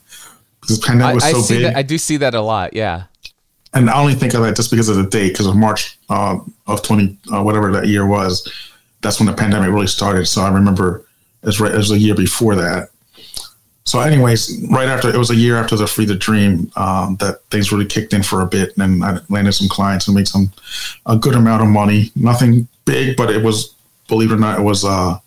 [0.60, 1.62] because pandemic was I, so big.
[1.62, 2.72] That, I do see that a lot.
[2.74, 3.04] Yeah.
[3.74, 6.38] And I only think of that just because of the date, because of March uh,
[6.66, 8.50] of 20, uh, whatever that year was.
[9.02, 10.26] That's when the pandemic really started.
[10.26, 11.04] So I remember
[11.42, 12.88] as right as a year before that.
[13.86, 17.42] So, anyways, right after it was a year after the Free the Dream um, that
[17.50, 20.52] things really kicked in for a bit, and I landed some clients and made some
[21.06, 22.10] a good amount of money.
[22.16, 23.76] Nothing big, but it was,
[24.08, 25.18] believe it or not, it was uh,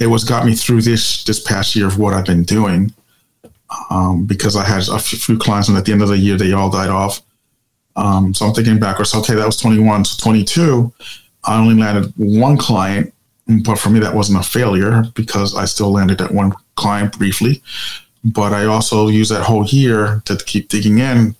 [0.00, 2.94] it was got me through this this past year of what I've been doing.
[3.90, 6.54] Um, because I had a few clients, and at the end of the year, they
[6.54, 7.20] all died off.
[7.94, 9.14] Um, so I'm thinking backwards.
[9.14, 10.06] Okay, that was 21.
[10.06, 10.90] So 22,
[11.44, 13.12] I only landed one client,
[13.66, 17.62] but for me, that wasn't a failure because I still landed at one client briefly,
[18.24, 21.34] but I also use that whole year to keep digging in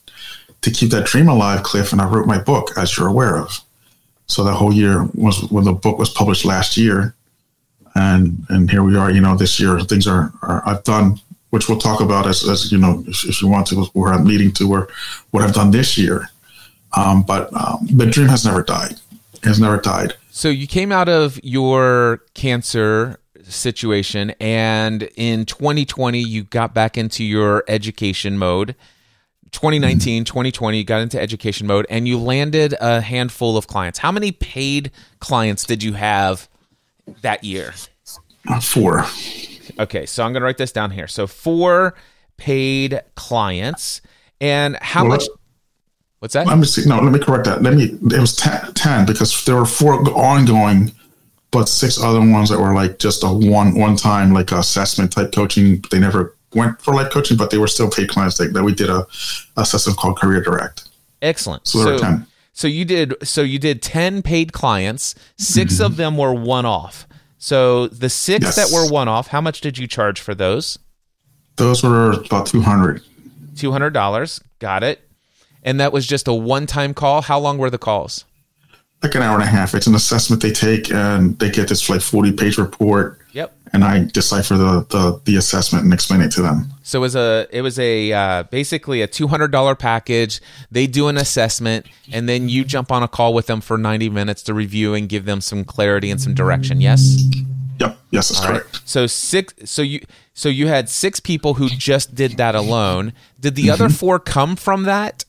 [0.62, 1.92] to keep that dream alive, Cliff.
[1.92, 3.60] And I wrote my book, as you're aware of.
[4.26, 7.14] So that whole year was when the book was published last year,
[7.94, 9.10] and and here we are.
[9.10, 11.18] You know, this year things are, are I've done,
[11.50, 14.26] which we'll talk about as, as you know, if, if you want to, where I'm
[14.26, 14.88] leading to, or
[15.30, 16.28] what I've done this year.
[16.96, 18.96] Um, but um, the dream has never died.
[19.44, 20.14] Has never died.
[20.30, 23.18] So you came out of your cancer
[23.52, 24.30] situation.
[24.40, 28.74] And in 2020, you got back into your education mode.
[29.52, 33.98] 2019, 2020, you got into education mode and you landed a handful of clients.
[33.98, 36.48] How many paid clients did you have
[37.22, 37.72] that year?
[38.46, 39.06] Uh, four.
[39.78, 41.06] Okay, so I'm going to write this down here.
[41.06, 41.94] So four
[42.36, 44.00] paid clients.
[44.40, 45.24] And how well, much?
[46.20, 46.46] What's that?
[46.46, 46.88] Let me see.
[46.88, 47.62] No, let me correct that.
[47.62, 47.84] Let me.
[47.84, 50.92] It was ten, 10 because there were four ongoing
[51.50, 55.32] but six other ones that were like just a one one time like assessment type
[55.32, 55.82] coaching.
[55.90, 58.74] They never went for life coaching, but they were still paid clients that, that we
[58.74, 59.06] did a
[59.56, 60.88] assessment called Career Direct.
[61.22, 61.66] Excellent.
[61.66, 62.26] So there so, were ten.
[62.52, 65.14] So you did so you did ten paid clients.
[65.38, 65.84] 6 mm-hmm.
[65.84, 67.06] of them were one off.
[67.38, 68.56] So the six yes.
[68.56, 70.78] that were one off, how much did you charge for those?
[71.56, 73.02] Those were about two hundred.
[73.56, 74.40] Two hundred dollars.
[74.58, 75.00] Got it.
[75.62, 77.22] And that was just a one time call.
[77.22, 78.24] How long were the calls?
[79.02, 79.74] Like an hour and a half.
[79.74, 83.20] It's an assessment they take, and they get this like forty page report.
[83.32, 83.54] Yep.
[83.72, 86.72] And I decipher the, the the assessment and explain it to them.
[86.82, 90.40] So it was a it was a uh, basically a two hundred dollar package.
[90.70, 94.08] They do an assessment, and then you jump on a call with them for ninety
[94.08, 96.80] minutes to review and give them some clarity and some direction.
[96.80, 97.22] Yes.
[97.78, 97.96] Yep.
[98.10, 98.62] Yes, that's All right.
[98.62, 98.80] correct.
[98.84, 99.54] So six.
[99.70, 100.00] So you.
[100.34, 103.12] So you had six people who just did that alone.
[103.40, 105.24] Did the other four come from that?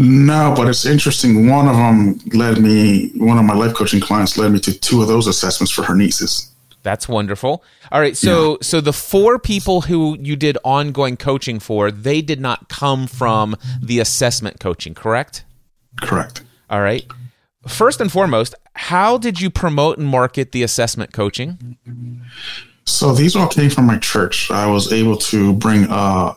[0.00, 1.48] No, but it's interesting.
[1.50, 3.10] One of them led me.
[3.16, 5.94] One of my life coaching clients led me to two of those assessments for her
[5.96, 6.52] nieces.
[6.84, 7.64] That's wonderful.
[7.90, 12.40] All right, so so the four people who you did ongoing coaching for, they did
[12.40, 15.44] not come from the assessment coaching, correct?
[16.00, 16.42] Correct.
[16.70, 17.04] All right.
[17.66, 21.76] First and foremost, how did you promote and market the assessment coaching?
[22.84, 24.48] So these all came from my church.
[24.52, 26.34] I was able to bring a,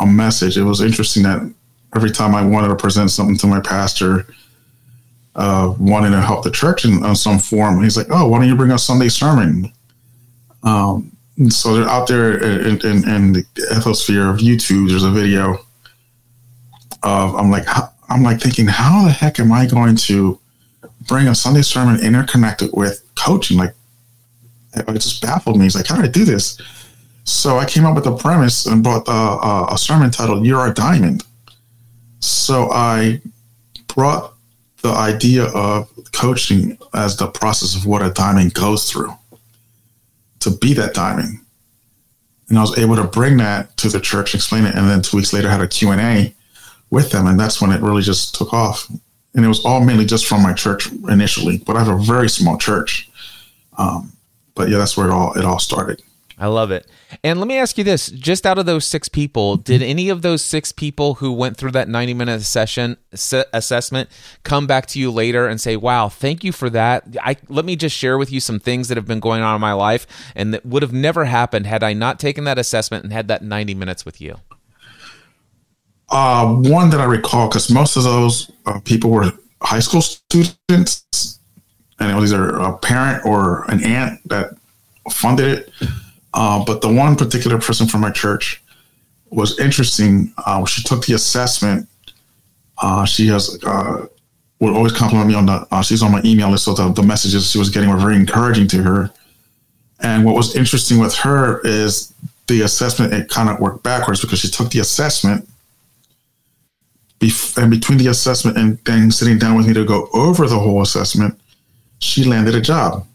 [0.00, 0.56] a message.
[0.56, 1.54] It was interesting that
[1.94, 4.26] every time I wanted to present something to my pastor,
[5.34, 8.48] uh, wanting to help the church in, in some form, he's like, "Oh, why don't
[8.48, 9.72] you bring a Sunday sermon?"
[10.62, 11.12] Um,
[11.48, 14.88] so they're out there in, in, in the ethosphere of YouTube.
[14.88, 15.58] There's a video
[17.02, 17.66] of I'm like
[18.08, 20.38] I'm like thinking, how the heck am I going to
[21.06, 23.58] bring a Sunday sermon interconnected with coaching?
[23.58, 23.74] Like
[24.74, 25.64] it just baffled me.
[25.64, 26.58] He's like, how did I do this?
[27.24, 30.74] So I came up with a premise and brought uh, a sermon titled "You're a
[30.74, 31.24] Diamond."
[32.20, 33.20] So I
[33.86, 34.34] brought
[34.82, 39.12] the idea of coaching as the process of what a diamond goes through
[40.40, 41.40] to be that diamond.
[42.48, 45.16] And I was able to bring that to the church, explain it, and then two
[45.16, 46.34] weeks later had a Q&A
[46.90, 47.26] with them.
[47.26, 48.88] And that's when it really just took off.
[49.34, 52.28] And it was all mainly just from my church initially, but I have a very
[52.28, 53.10] small church.
[53.76, 54.12] Um,
[54.54, 56.02] but yeah, that's where it all it all started.
[56.40, 56.86] I love it.
[57.24, 60.22] And let me ask you this: just out of those six people, did any of
[60.22, 64.08] those six people who went through that ninety-minute session assessment
[64.44, 67.16] come back to you later and say, "Wow, thank you for that.
[67.22, 69.60] I let me just share with you some things that have been going on in
[69.60, 73.12] my life, and that would have never happened had I not taken that assessment and
[73.12, 74.36] had that ninety minutes with you."
[76.10, 81.40] Uh, one that I recall, because most of those uh, people were high school students,
[81.98, 84.56] and it was either a parent or an aunt that
[85.10, 85.72] funded it.
[86.34, 88.62] Uh, but the one particular person from my church
[89.30, 90.32] was interesting.
[90.46, 91.88] Uh, she took the assessment.
[92.80, 94.06] Uh, she has uh,
[94.60, 95.66] would always compliment me on the.
[95.70, 98.16] Uh, she's on my email list, so the, the messages she was getting were very
[98.16, 99.10] encouraging to her.
[100.00, 102.12] And what was interesting with her is
[102.46, 103.12] the assessment.
[103.12, 105.48] It kind of worked backwards because she took the assessment,
[107.20, 110.58] bef- and between the assessment and then sitting down with me to go over the
[110.58, 111.38] whole assessment,
[112.00, 113.06] she landed a job.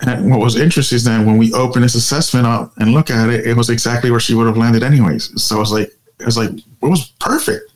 [0.00, 3.28] And what was interesting is that when we open this assessment up and look at
[3.30, 5.42] it, it was exactly where she would have landed anyways.
[5.42, 7.72] So I was like, it was like, it was perfect.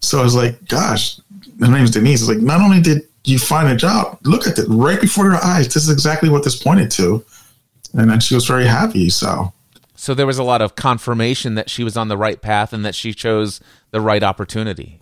[0.00, 1.20] So I was like, gosh,
[1.60, 2.20] her name is Denise.
[2.20, 5.44] It's like, not only did you find a job, look at it right before your
[5.44, 5.66] eyes.
[5.72, 7.24] This is exactly what this pointed to.
[7.92, 9.10] And then she was very happy.
[9.10, 9.52] So,
[9.94, 12.84] so there was a lot of confirmation that she was on the right path and
[12.84, 14.98] that she chose the right opportunity.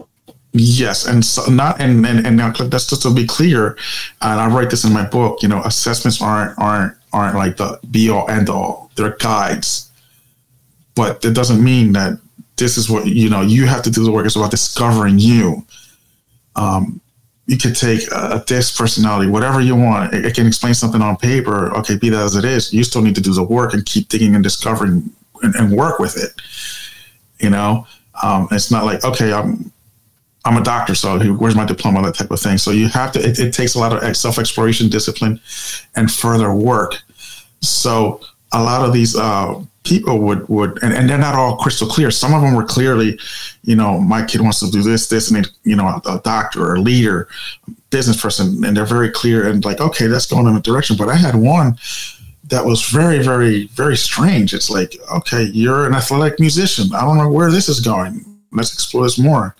[0.52, 3.76] Yes, and so not and and, and now that's just to be clear,
[4.22, 5.42] and I write this in my book.
[5.42, 8.90] You know, assessments aren't aren't aren't like the be all end all.
[8.96, 9.90] They're guides,
[10.94, 12.18] but it doesn't mean that
[12.56, 13.42] this is what you know.
[13.42, 14.24] You have to do the work.
[14.24, 15.66] It's about discovering you.
[16.56, 17.00] Um,
[17.46, 20.14] you could take a disc personality, whatever you want.
[20.14, 21.74] It, it can explain something on paper.
[21.76, 22.72] Okay, be that as it is.
[22.72, 25.10] You still need to do the work and keep digging and discovering
[25.42, 26.32] and, and work with it.
[27.38, 27.86] You know,
[28.22, 29.72] um, it's not like okay, I'm
[30.44, 32.02] I'm a doctor, so where's my diploma?
[32.02, 32.58] That type of thing.
[32.58, 33.20] So you have to.
[33.20, 35.40] It, it takes a lot of self exploration, discipline,
[35.94, 36.96] and further work.
[37.60, 38.20] So
[38.52, 42.10] a lot of these uh, people would would, and, and they're not all crystal clear.
[42.10, 43.18] Some of them were clearly,
[43.62, 46.20] you know, my kid wants to do this, this, and they, you know, a, a
[46.20, 47.28] doctor or a leader,
[47.90, 50.96] business person, and they're very clear and like, okay, that's going in a direction.
[50.96, 51.78] But I had one
[52.44, 54.54] that was very, very, very strange.
[54.54, 56.94] It's like, okay, you're an athletic musician.
[56.94, 59.54] I don't know where this is going let's explore this more.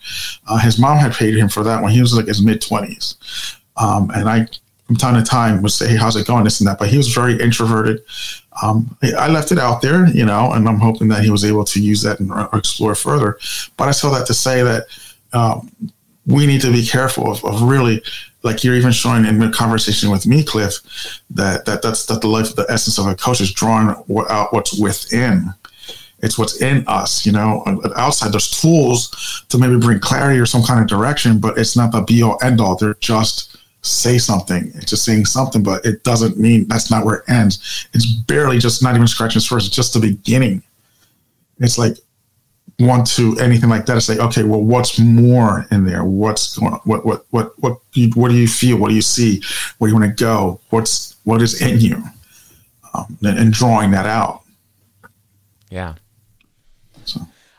[0.47, 3.15] Uh, his mom had paid him for that when he was like his mid twenties,
[3.77, 4.47] um, and I
[4.87, 6.79] from time to time would say, "Hey, how's it going?" This and that.
[6.79, 8.01] But he was very introverted.
[8.61, 11.63] Um, I left it out there, you know, and I'm hoping that he was able
[11.65, 13.37] to use that and explore further.
[13.77, 14.87] But I saw that to say that
[15.31, 15.71] um,
[16.25, 18.01] we need to be careful of, of, really,
[18.43, 20.79] like you're even showing in the conversation with me, Cliff,
[21.29, 23.89] that that that's that the life, the essence of a coach is drawing
[24.29, 25.53] out what's within
[26.21, 27.63] it's what's in us, you know.
[27.95, 31.91] Outside, there's tools to maybe bring clarity or some kind of direction, but it's not
[31.91, 32.75] the be all end all.
[32.75, 34.71] They're just say something.
[34.75, 37.87] It's just saying something, but it doesn't mean that's not where it ends.
[37.93, 40.63] It's barely just not even scratching the surface, It's just the beginning.
[41.59, 41.97] It's like
[42.77, 43.97] one to anything like that.
[43.97, 46.03] It's like, okay, well, what's more in there?
[46.03, 46.79] What's going on?
[46.83, 47.79] What, what, what, what,
[48.15, 48.77] what do you feel?
[48.77, 49.41] What do you see?
[49.77, 50.59] Where do you want to go?
[50.69, 52.03] What's, what is in you?
[52.93, 54.43] Um, and, and drawing that out.
[55.69, 55.95] Yeah.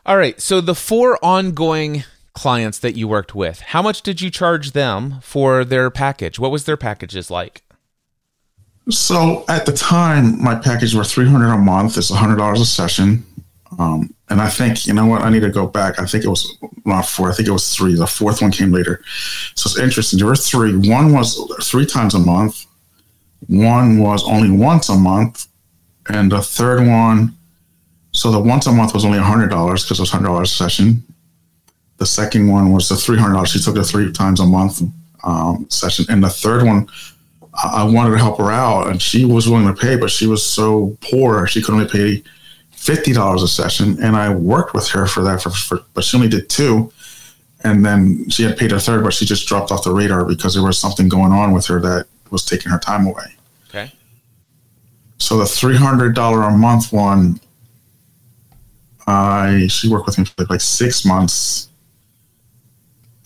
[0.05, 0.39] All right.
[0.41, 5.19] So the four ongoing clients that you worked with, how much did you charge them
[5.21, 6.39] for their package?
[6.39, 7.61] What was their packages like?
[8.89, 11.97] So at the time, my package were three hundred a month.
[11.97, 13.23] It's hundred dollars a session,
[13.77, 15.21] um, and I think you know what?
[15.21, 15.99] I need to go back.
[15.99, 17.29] I think it was not four.
[17.29, 17.93] I think it was three.
[17.95, 19.03] The fourth one came later.
[19.55, 20.17] So it's interesting.
[20.17, 20.75] There were three.
[20.89, 22.65] One was three times a month.
[23.47, 25.47] One was only once a month,
[26.09, 27.37] and the third one.
[28.11, 30.55] So the once a month was only hundred dollars because it was hundred dollars a
[30.55, 31.03] session.
[31.97, 33.51] The second one was the three hundred dollars.
[33.51, 34.81] She took it three times a month
[35.23, 36.87] um, session, and the third one
[37.53, 40.43] I wanted to help her out, and she was willing to pay, but she was
[40.43, 42.23] so poor she could only pay
[42.71, 44.01] fifty dollars a session.
[44.01, 46.91] And I worked with her for that, for, for, but she only did two,
[47.63, 50.53] and then she had paid a third, but she just dropped off the radar because
[50.53, 53.35] there was something going on with her that was taking her time away.
[53.69, 53.91] Okay.
[55.17, 57.39] So the three hundred dollar a month one,
[59.07, 61.69] I she worked with me for like six months,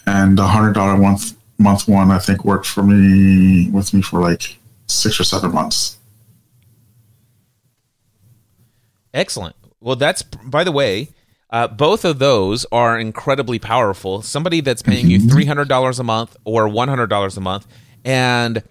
[0.05, 4.19] and the hundred dollar month month one, I think, worked for me with me for
[4.21, 4.57] like
[4.88, 5.97] six or seven months.
[9.13, 9.55] Excellent.
[9.80, 11.09] Well, that's by the way,
[11.49, 14.21] uh, both of those are incredibly powerful.
[14.21, 17.67] Somebody that's paying you three hundred dollars a month or one hundred dollars a month,
[18.03, 18.63] and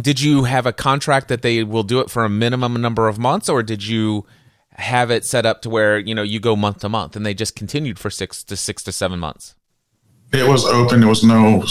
[0.00, 3.18] did you have a contract that they will do it for a minimum number of
[3.18, 4.24] months, or did you
[4.78, 7.34] have it set up to where you know you go month to month and they
[7.34, 9.54] just continued for six to six to seven months?
[10.32, 11.00] It was open.
[11.00, 11.64] There was no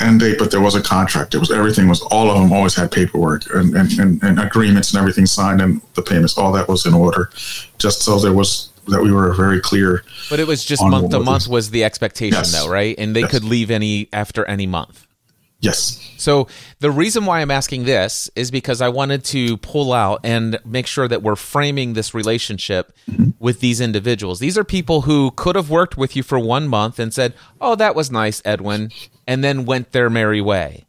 [0.00, 1.34] end date, but there was a contract.
[1.34, 4.92] It was everything was all of them always had paperwork and, and, and, and, agreements
[4.92, 7.30] and everything signed and the payments, all that was in order.
[7.78, 10.04] Just so there was that we were very clear.
[10.28, 12.52] But it was just month to month was the expectation yes.
[12.52, 12.94] though, right?
[12.98, 13.30] And they yes.
[13.30, 15.06] could leave any after any month.
[15.64, 16.00] Yes.
[16.16, 16.48] So
[16.78, 20.86] the reason why I'm asking this is because I wanted to pull out and make
[20.86, 23.30] sure that we're framing this relationship mm-hmm.
[23.38, 24.38] with these individuals.
[24.38, 27.74] These are people who could have worked with you for one month and said, "Oh,
[27.76, 28.90] that was nice, Edwin,"
[29.26, 30.86] and then went their merry way.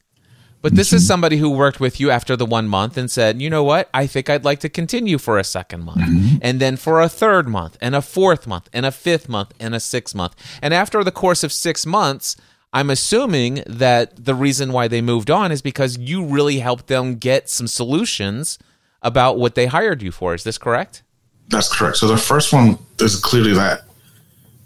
[0.65, 1.07] But this is mm-hmm.
[1.09, 3.87] somebody who worked with you after the one month and said, you know what?
[3.93, 6.37] I think I'd like to continue for a second month, mm-hmm.
[6.41, 9.75] and then for a third month, and a fourth month, and a fifth month, and
[9.75, 10.33] a sixth month.
[10.63, 12.35] And after the course of six months,
[12.75, 17.15] I'm assuming that the reason why they moved on is because you really helped them
[17.15, 18.59] get some solutions
[19.01, 20.33] about what they hired you for.
[20.33, 21.01] Is this correct?
[21.47, 21.95] That's correct.
[21.95, 23.83] So the first one is clearly that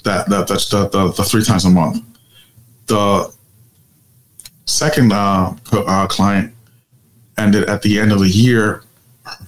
[0.06, 2.04] that that that's the, the, the three times a month.
[2.88, 3.32] The
[4.66, 6.52] second uh, uh, client
[7.38, 8.86] ended at the end of the year.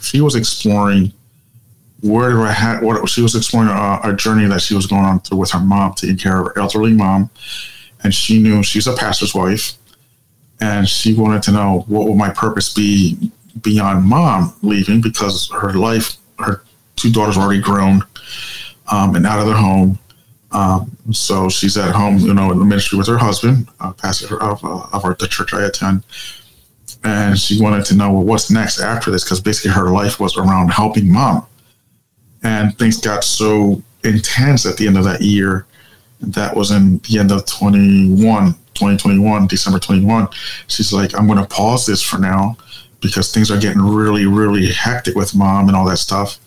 [0.02, 1.14] She was exploring
[2.02, 5.04] where do I have what she was exploring a, a journey that she was going
[5.04, 7.32] on through with her mom, taking care of her elderly mom
[8.04, 9.74] and she knew she's a pastor's wife,
[10.60, 13.32] and she wanted to know what would my purpose be
[13.62, 16.64] beyond mom leaving because her life, her
[16.96, 18.04] two daughters were already grown
[18.92, 20.00] um, and out of their home.
[20.52, 24.64] Um, so she's at home, you know, in the ministry with her husband, pastor of,
[24.64, 26.04] uh, of our, the church I attend.
[27.04, 30.38] And she wanted to know well, what's next after this because basically her life was
[30.38, 31.48] around helping mom.
[32.44, 35.66] And things got so intense at the end of that year
[36.22, 40.28] that was in the end of 21, 2021, December 21.
[40.68, 42.58] She's like, I'm going to pause this for now
[43.02, 46.38] because things are getting really, really hectic with mom and all that stuff.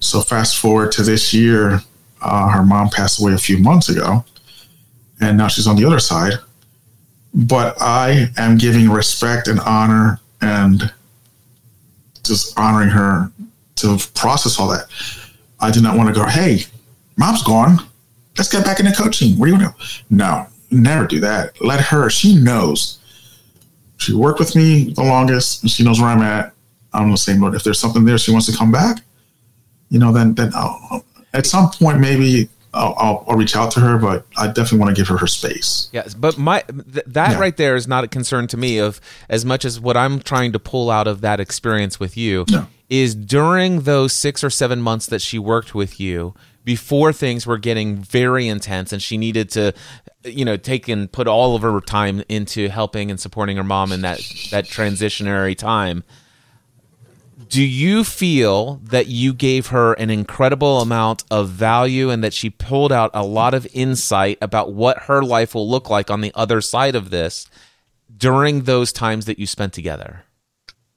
[0.00, 1.80] So fast forward to this year,
[2.22, 4.24] uh, her mom passed away a few months ago,
[5.20, 6.34] and now she's on the other side.
[7.34, 10.92] But I am giving respect and honor and
[12.24, 13.32] just honoring her
[13.76, 14.86] to process all that.
[15.60, 16.64] I did not want to go, hey,
[17.16, 17.87] mom's gone
[18.38, 19.36] let's get back into coaching.
[19.38, 19.84] What do you want to?
[20.10, 21.60] No, never do that.
[21.60, 22.98] Let her, she knows.
[23.98, 26.52] She worked with me the longest and she knows where I'm at.
[26.92, 27.54] I'm on the same boat.
[27.54, 29.02] If there's something there she wants to come back,
[29.90, 33.80] you know, then then I'll, at some point maybe I'll, I'll, I'll, reach out to
[33.80, 35.88] her, but I definitely want to give her her space.
[35.92, 37.38] Yes, but my th- that yeah.
[37.38, 40.52] right there is not a concern to me of as much as what I'm trying
[40.52, 42.46] to pull out of that experience with you
[42.88, 46.34] is during those six or seven months that she worked with you
[46.68, 49.72] before things were getting very intense and she needed to
[50.22, 53.90] you know take and put all of her time into helping and supporting her mom
[53.90, 54.18] in that
[54.50, 56.04] that transitionary time.
[57.48, 62.50] Do you feel that you gave her an incredible amount of value and that she
[62.50, 66.32] pulled out a lot of insight about what her life will look like on the
[66.34, 67.48] other side of this
[68.14, 70.24] during those times that you spent together?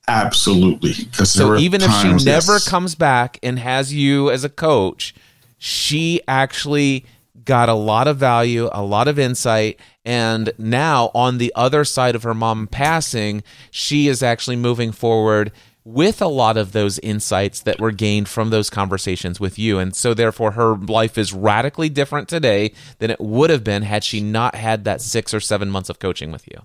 [0.06, 0.92] Absolutely.
[1.14, 2.68] So even if she never yes.
[2.68, 5.16] comes back and has you as a coach
[5.64, 7.06] she actually
[7.46, 9.80] got a lot of value, a lot of insight.
[10.04, 15.52] And now, on the other side of her mom passing, she is actually moving forward
[15.84, 19.78] with a lot of those insights that were gained from those conversations with you.
[19.78, 24.04] And so, therefore, her life is radically different today than it would have been had
[24.04, 26.60] she not had that six or seven months of coaching with you.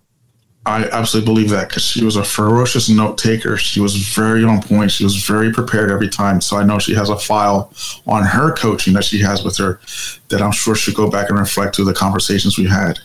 [0.67, 3.57] I absolutely believe that because she was a ferocious note taker.
[3.57, 4.91] She was very on point.
[4.91, 6.41] She was very prepared every time.
[6.41, 7.73] So I know she has a file
[8.07, 9.81] on her coaching that she has with her
[10.29, 12.99] that I'm sure she'll go back and reflect to the conversations we had.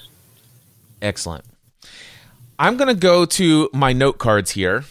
[1.04, 1.46] Excellent.
[2.58, 4.84] I'm going to go to my note cards here,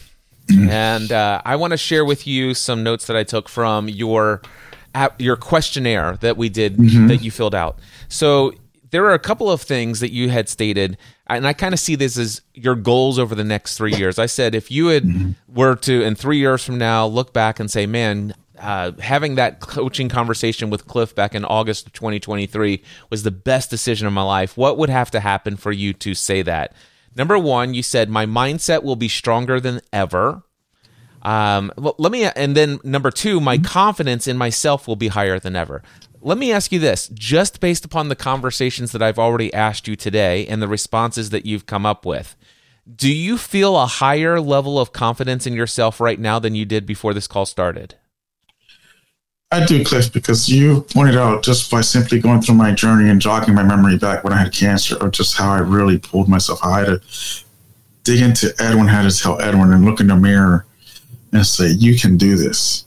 [0.47, 0.69] mm-hmm.
[0.69, 4.41] and uh, I want to share with you some notes that I took from your
[5.17, 7.07] your questionnaire that we did mm-hmm.
[7.07, 7.79] that you filled out.
[8.09, 8.53] So
[8.91, 10.97] there are a couple of things that you had stated,
[11.35, 14.19] and I kind of see this as your goals over the next three years.
[14.19, 15.31] I said if you had mm-hmm.
[15.53, 18.35] were to in three years from now look back and say, man.
[18.59, 23.71] Uh, having that coaching conversation with Cliff back in August of 2023 was the best
[23.71, 24.55] decision of my life.
[24.55, 26.75] What would have to happen for you to say that?
[27.15, 30.43] Number one, you said my mindset will be stronger than ever.
[31.21, 33.65] Um, well, let me, and then number two, my mm-hmm.
[33.65, 35.83] confidence in myself will be higher than ever.
[36.23, 39.95] Let me ask you this just based upon the conversations that I've already asked you
[39.95, 42.35] today and the responses that you've come up with,
[42.95, 46.85] do you feel a higher level of confidence in yourself right now than you did
[46.85, 47.95] before this call started?
[49.51, 53.19] I do, Cliff, because you pointed out just by simply going through my journey and
[53.19, 56.63] jogging my memory back when I had cancer, or just how I really pulled myself.
[56.63, 57.01] I had to
[58.03, 60.65] dig into Edwin, had to tell Edwin and look in the mirror
[61.33, 62.85] and say, "You can do this.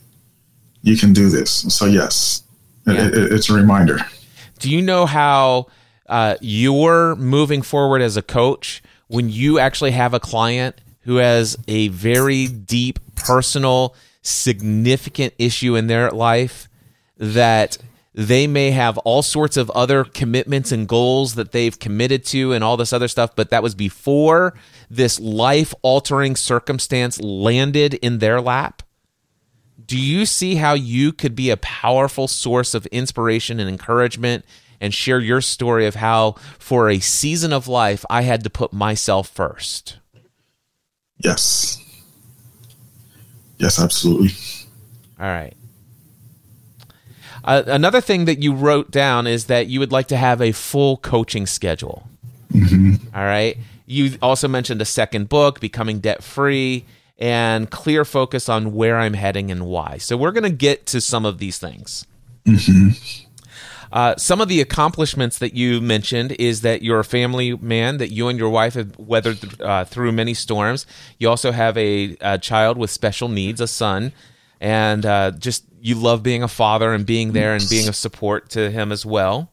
[0.81, 2.41] You can do this." So yes,
[2.87, 3.07] yeah.
[3.07, 3.99] it, it, it's a reminder.
[4.59, 5.67] Do you know how
[6.07, 11.57] uh, you're moving forward as a coach when you actually have a client who has
[11.67, 16.67] a very deep personal, significant issue in their life
[17.17, 17.77] that
[18.13, 22.63] they may have all sorts of other commitments and goals that they've committed to and
[22.63, 24.53] all this other stuff, but that was before
[24.89, 28.81] this life altering circumstance landed in their lap?
[29.85, 34.45] Do you see how you could be a powerful source of inspiration and encouragement
[34.81, 38.73] and share your story of how, for a season of life, I had to put
[38.73, 39.97] myself first?
[41.17, 41.81] Yes.
[43.57, 44.31] Yes, absolutely.
[45.19, 45.53] All right.
[47.43, 50.51] Uh, another thing that you wrote down is that you would like to have a
[50.51, 52.07] full coaching schedule.
[52.51, 53.15] Mm-hmm.
[53.15, 53.57] All right.
[53.85, 56.85] You also mentioned a second book, Becoming Debt Free,
[57.17, 59.97] and clear focus on where I'm heading and why.
[59.97, 62.05] So we're going to get to some of these things.
[62.45, 63.25] Mm-hmm.
[63.91, 68.11] Uh, some of the accomplishments that you mentioned is that you're a family man, that
[68.11, 70.85] you and your wife have weathered uh, through many storms.
[71.17, 74.11] You also have a, a, child with special needs, a son,
[74.59, 78.49] and uh, just you love being a father and being there and being a support
[78.49, 79.49] to him as well.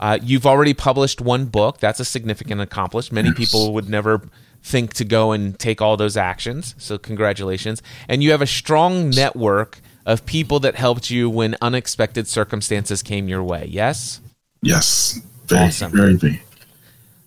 [0.00, 1.78] Uh, you've already published one book.
[1.78, 3.26] That's a significant accomplishment.
[3.26, 4.28] Many people would never
[4.66, 6.74] think to go and take all those actions.
[6.76, 7.82] So, congratulations.
[8.08, 13.28] And you have a strong network of people that helped you when unexpected circumstances came
[13.28, 13.66] your way.
[13.70, 14.20] Yes?
[14.62, 15.20] Yes.
[15.46, 15.92] Very, awesome.
[15.92, 16.42] very big.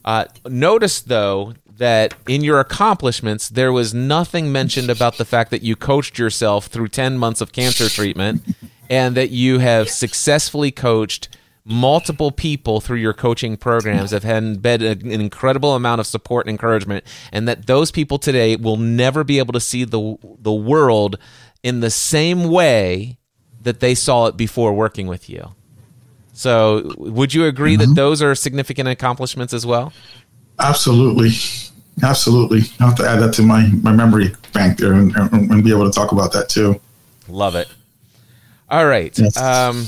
[0.03, 5.63] Uh, notice, though, that in your accomplishments, there was nothing mentioned about the fact that
[5.63, 8.43] you coached yourself through 10 months of cancer treatment
[8.89, 11.29] and that you have successfully coached
[11.69, 16.51] multiple people through your coaching programs have had been an incredible amount of support and
[16.51, 21.17] encouragement and that those people today will never be able to see the the world
[21.61, 23.17] in the same way
[23.61, 25.53] that they saw it before working with you.
[26.33, 27.89] So, would you agree mm-hmm.
[27.89, 29.91] that those are significant accomplishments as well?
[30.57, 31.31] Absolutely.
[32.01, 32.61] Absolutely.
[32.79, 35.83] i have to add that to my, my memory bank there and, and, be able
[35.85, 36.79] to talk about that too.
[37.27, 37.67] Love it.
[38.69, 39.17] All right.
[39.19, 39.35] Yes.
[39.35, 39.85] Um,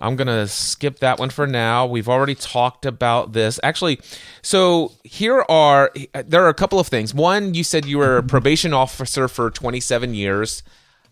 [0.00, 1.86] I'm going to skip that one for now.
[1.86, 3.60] We've already talked about this.
[3.62, 4.00] Actually,
[4.42, 7.14] so here are there are a couple of things.
[7.14, 10.62] One, you said you were a probation officer for 27 years.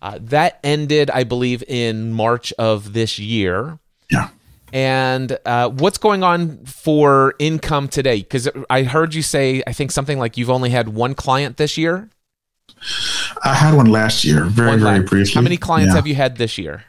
[0.02, 3.78] Uh, that ended, I believe, in March of this year.
[4.10, 4.28] Yeah.
[4.72, 8.18] And uh, what's going on for income today?
[8.18, 11.78] Because I heard you say, I think something like you've only had one client this
[11.78, 12.10] year.
[13.44, 15.34] I had one last year, very, one very briefly.
[15.34, 15.96] How many clients yeah.
[15.96, 16.84] have you had this year?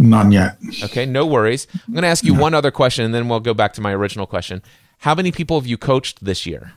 [0.00, 0.56] None yet.
[0.82, 1.66] Okay, no worries.
[1.86, 2.40] I'm going to ask you no.
[2.40, 4.62] one other question and then we'll go back to my original question.
[4.98, 6.72] How many people have you coached this year?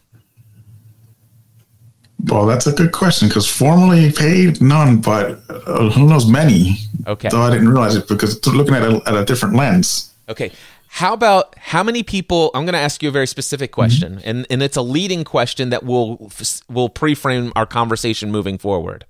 [2.26, 6.80] Well, that's a good question because formally paid, none, but uh, who knows, many.
[7.08, 7.30] Okay.
[7.30, 10.14] Though I didn't realize it because looking at a, at a different lens.
[10.28, 10.52] Okay.
[10.88, 12.52] How about how many people?
[12.54, 14.30] I'm going to ask you a very specific question, mm-hmm.
[14.30, 16.32] and, and it's a leading question that will
[16.70, 19.06] will pre-frame our conversation moving forward.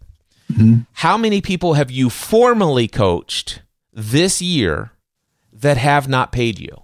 [0.51, 0.81] Mm-hmm.
[0.93, 3.59] How many people have you formally coached
[3.93, 4.91] this year
[5.51, 6.83] that have not paid you?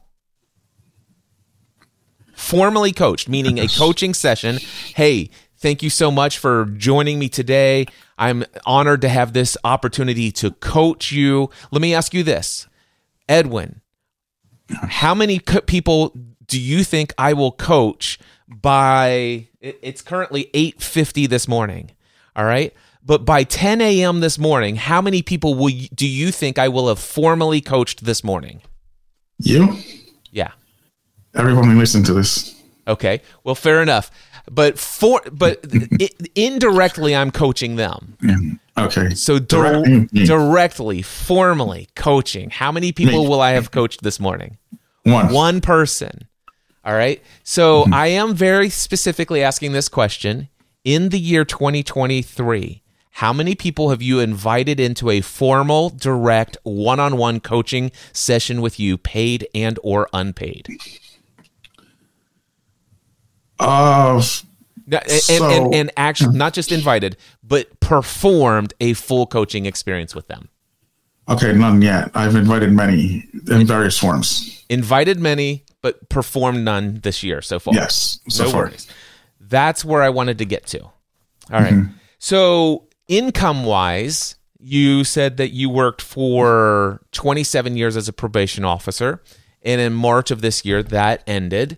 [2.33, 4.57] Formally coached, meaning a coaching session.
[4.95, 7.85] Hey, thank you so much for joining me today.
[8.17, 11.49] I'm honored to have this opportunity to coach you.
[11.71, 12.67] Let me ask you this
[13.27, 13.81] Edwin,
[14.69, 16.15] how many people
[16.47, 21.91] do you think I will coach by it's currently 8:50 this morning.
[22.35, 22.73] All right?
[23.09, 24.19] But by 10 a.m.
[24.19, 28.03] this morning, how many people will you, do you think I will have formally coached
[28.03, 28.61] this morning?
[29.39, 29.77] You?
[30.29, 30.51] Yeah.
[31.33, 32.53] Everyone listen to this.
[32.87, 33.23] Okay.
[33.43, 34.11] Well, fair enough.
[34.51, 38.15] But for but it, indirectly, I'm coaching them.
[38.21, 38.85] Yeah.
[38.85, 39.15] Okay.
[39.15, 42.51] So di- directly, formally coaching.
[42.51, 43.27] How many people Me.
[43.27, 44.59] will I have coached this morning?
[45.01, 45.33] One.
[45.33, 46.27] One person.
[46.85, 47.23] All right.
[47.43, 47.93] So mm-hmm.
[47.95, 50.47] I am very specifically asking this question
[50.83, 52.83] in the year 2023.
[53.19, 58.97] How many people have you invited into a formal, direct, one-on-one coaching session with you,
[58.97, 60.69] paid and or unpaid?
[63.59, 64.23] Uh,
[64.89, 70.29] and, so, and, and, actually, not just invited, but performed a full coaching experience with
[70.29, 70.47] them.
[71.27, 72.11] Okay, none yet.
[72.13, 74.63] I've invited many in various forms.
[74.69, 77.73] Invited many, but performed none this year so far.
[77.73, 78.61] Yes, so no far.
[78.67, 78.87] worries.
[79.41, 80.83] That's where I wanted to get to.
[80.83, 80.93] All
[81.49, 81.73] right.
[81.73, 81.91] mm-hmm.
[82.19, 89.21] So income wise, you said that you worked for 27 years as a probation officer,
[89.61, 91.77] and in March of this year that ended.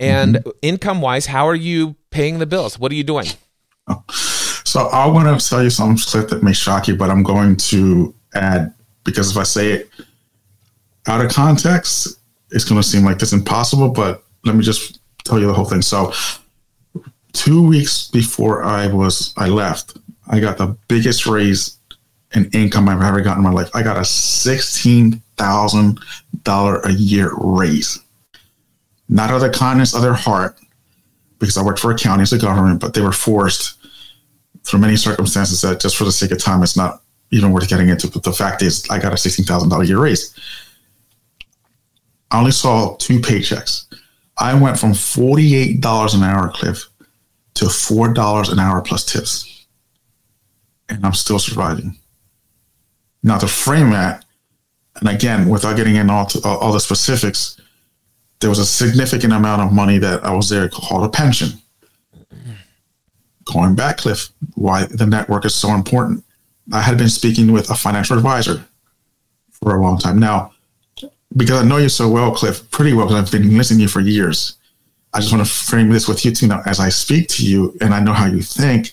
[0.00, 0.50] And mm-hmm.
[0.62, 2.78] income wise, how are you paying the bills?
[2.78, 3.26] What are you doing?
[3.86, 4.02] Oh.
[4.64, 8.14] So I want to tell you something that may shock you, but I'm going to
[8.34, 8.72] add
[9.04, 9.90] because if I say it
[11.08, 12.20] out of context,
[12.50, 13.88] it's going to seem like this impossible.
[13.88, 15.82] But let me just tell you the whole thing.
[15.82, 16.12] So
[17.32, 19.98] two weeks before I was I left,
[20.30, 21.76] I got the biggest raise
[22.34, 23.68] in income I've ever gotten in my life.
[23.74, 26.00] I got a sixteen thousand
[26.44, 27.98] dollar a year raise.
[29.08, 30.56] Not out of the kindness of their heart,
[31.40, 33.76] because I worked for a county as a government, but they were forced
[34.62, 37.02] through many circumstances that just for the sake of time, it's not
[37.32, 38.08] even worth getting into.
[38.08, 40.32] But the fact is, I got a sixteen thousand dollar year raise.
[42.30, 43.92] I only saw two paychecks.
[44.38, 46.88] I went from forty eight dollars an hour, Cliff,
[47.54, 49.49] to four dollars an hour plus tips,
[50.90, 51.96] and I'm still surviving.
[53.22, 54.24] Now to frame that,
[54.96, 57.60] and again, without getting into all, to, all the specifics,
[58.40, 61.50] there was a significant amount of money that I was there called a pension.
[63.44, 66.24] Going back, Cliff, why the network is so important.
[66.72, 68.64] I had been speaking with a financial advisor
[69.50, 70.52] for a long time now,
[71.36, 73.88] because I know you so well, Cliff, pretty well, because I've been listening to you
[73.88, 74.56] for years.
[75.12, 76.46] I just want to frame this with you too.
[76.46, 78.92] Now, as I speak to you and I know how you think,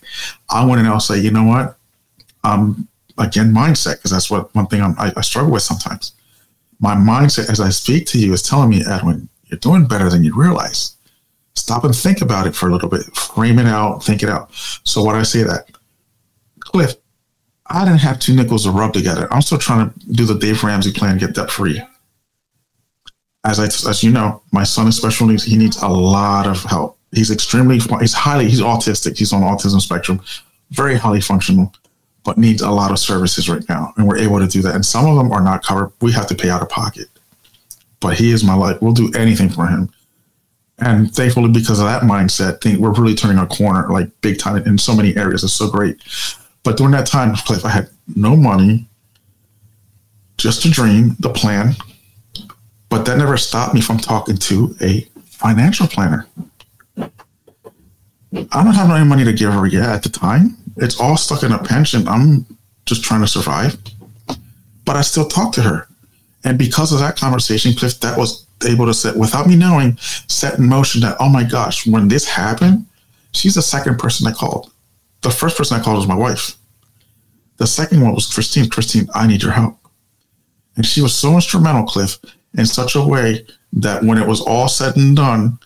[0.50, 1.77] I want to now say, you know what?
[2.48, 2.88] Um,
[3.18, 6.14] again, mindset, because that's what one thing I, I struggle with sometimes.
[6.80, 10.24] My mindset as I speak to you is telling me, Edwin, you're doing better than
[10.24, 10.96] you realize.
[11.56, 13.04] Stop and think about it for a little bit.
[13.16, 14.52] Frame it out, think it out.
[14.84, 15.66] So when I say that,
[16.60, 16.94] Cliff,
[17.68, 19.28] I didn't have two nickels to rub together.
[19.34, 21.82] I'm still trying to do the Dave Ramsey plan, get debt free
[23.48, 25.44] as I, as you know, my son is special needs.
[25.44, 26.98] He needs a lot of help.
[27.14, 29.18] He's extremely, he's highly, he's autistic.
[29.18, 30.22] He's on autism spectrum,
[30.72, 31.74] very highly functional,
[32.28, 33.94] but needs a lot of services right now.
[33.96, 34.76] And we're able to do that.
[34.76, 35.94] And some of them are not covered.
[36.02, 37.08] We have to pay out of pocket.
[38.02, 38.82] But he is my life.
[38.82, 39.90] We'll do anything for him.
[40.78, 44.58] And thankfully, because of that mindset, think we're really turning a corner, like big time
[44.58, 45.46] in so many areas.
[45.46, 46.02] It's so great.
[46.64, 48.90] But during that time, if I had no money,
[50.38, 51.76] just a dream, the plan,
[52.90, 56.28] but that never stopped me from talking to a financial planner.
[57.02, 60.58] I don't have any money to give her yet at the time.
[60.78, 62.08] It's all stuck in a pension.
[62.08, 62.46] I'm
[62.86, 63.78] just trying to survive.
[64.86, 65.88] But I still talk to her.
[66.44, 70.58] And because of that conversation, Cliff, that was able to set, without me knowing, set
[70.58, 72.86] in motion that, oh my gosh, when this happened,
[73.34, 74.72] she's the second person I called.
[75.22, 76.56] The first person I called was my wife.
[77.58, 78.70] The second one was Christine.
[78.70, 79.78] Christine, I need your help.
[80.76, 82.20] And she was so instrumental, Cliff,
[82.58, 85.60] in such a way that when it was all said and done,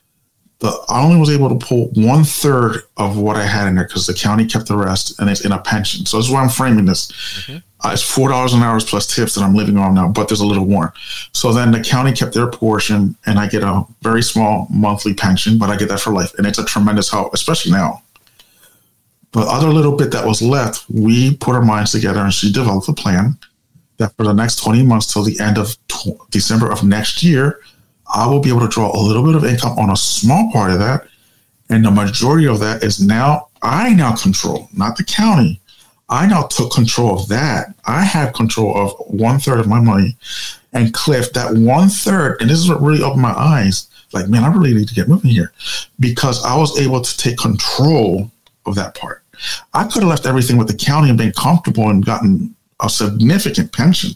[0.64, 4.06] I only was able to pull one third of what I had in there because
[4.06, 6.06] the county kept the rest and it's in a pension.
[6.06, 7.12] So that's why I'm framing this.
[7.12, 7.58] Mm-hmm.
[7.84, 10.40] Uh, it's four dollars an hour plus tips that I'm living on now, but there's
[10.40, 10.94] a little more.
[11.34, 15.58] So then the county kept their portion, and I get a very small monthly pension,
[15.58, 18.04] but I get that for life, and it's a tremendous help, especially now.
[19.32, 22.88] The other little bit that was left, we put our minds together, and she developed
[22.88, 23.38] a plan
[23.98, 27.62] that for the next 20 months till the end of t- December of next year,
[28.14, 30.72] I will be able to draw a little bit of income on a small part
[30.72, 31.08] of that.
[31.70, 35.62] And the majority of that is now, I now control, not the county.
[36.10, 37.74] I now took control of that.
[37.86, 40.18] I have control of one third of my money.
[40.74, 44.44] And Cliff, that one third, and this is what really opened my eyes like, man,
[44.44, 45.54] I really need to get moving here
[46.00, 48.30] because I was able to take control
[48.66, 49.24] of that part.
[49.74, 53.72] I could have left everything with the county and been comfortable and gotten a significant
[53.72, 54.12] pension.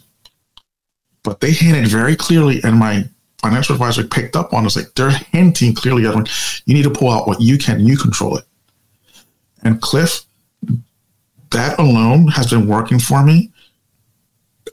[1.22, 3.08] But they handed very clearly in my
[3.42, 6.26] financial advisor picked up on is like they're hinting clearly at when
[6.64, 8.44] you need to pull out what you can, you control it.
[9.62, 10.24] And Cliff,
[11.50, 13.50] that alone has been working for me.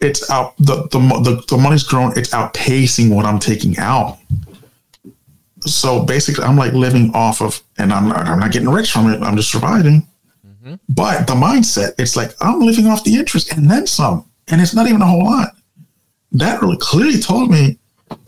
[0.01, 2.17] It's out the the the, the money's grown.
[2.17, 4.17] It's outpacing what I'm taking out.
[5.61, 9.09] So basically, I'm like living off of, and I'm not, I'm not getting rich from
[9.09, 9.21] it.
[9.21, 10.05] I'm just surviving.
[10.45, 10.75] Mm-hmm.
[10.89, 14.73] But the mindset, it's like I'm living off the interest and then some, and it's
[14.73, 15.55] not even a whole lot.
[16.33, 17.79] That really clearly told me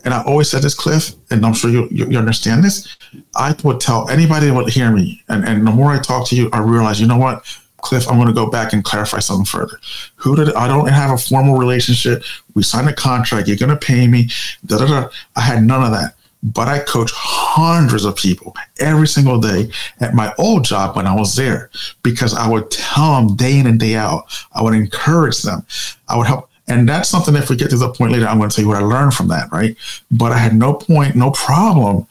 [0.04, 2.96] and I always said this, Cliff, and I'm sure you, you, you understand this.
[3.34, 6.36] I would tell anybody that would hear me, and, and the more I talk to
[6.36, 7.44] you, I realize, you know what,
[7.78, 9.78] Cliff, I'm going to go back and clarify something further.
[10.16, 12.24] Who did I don't have a formal relationship?
[12.54, 13.46] We signed a contract.
[13.48, 14.28] You're going to pay me.
[14.64, 15.08] Da da da.
[15.36, 16.14] I had none of that.
[16.42, 19.70] But I coach hundreds of people every single day
[20.00, 21.70] at my old job when I was there
[22.02, 24.24] because I would tell them day in and day out.
[24.52, 25.64] I would encourage them.
[26.08, 28.50] I would help and that's something if we get to the point later, I'm going
[28.50, 29.76] to tell you what I learned from that, right?
[30.10, 32.06] But I had no point, no problem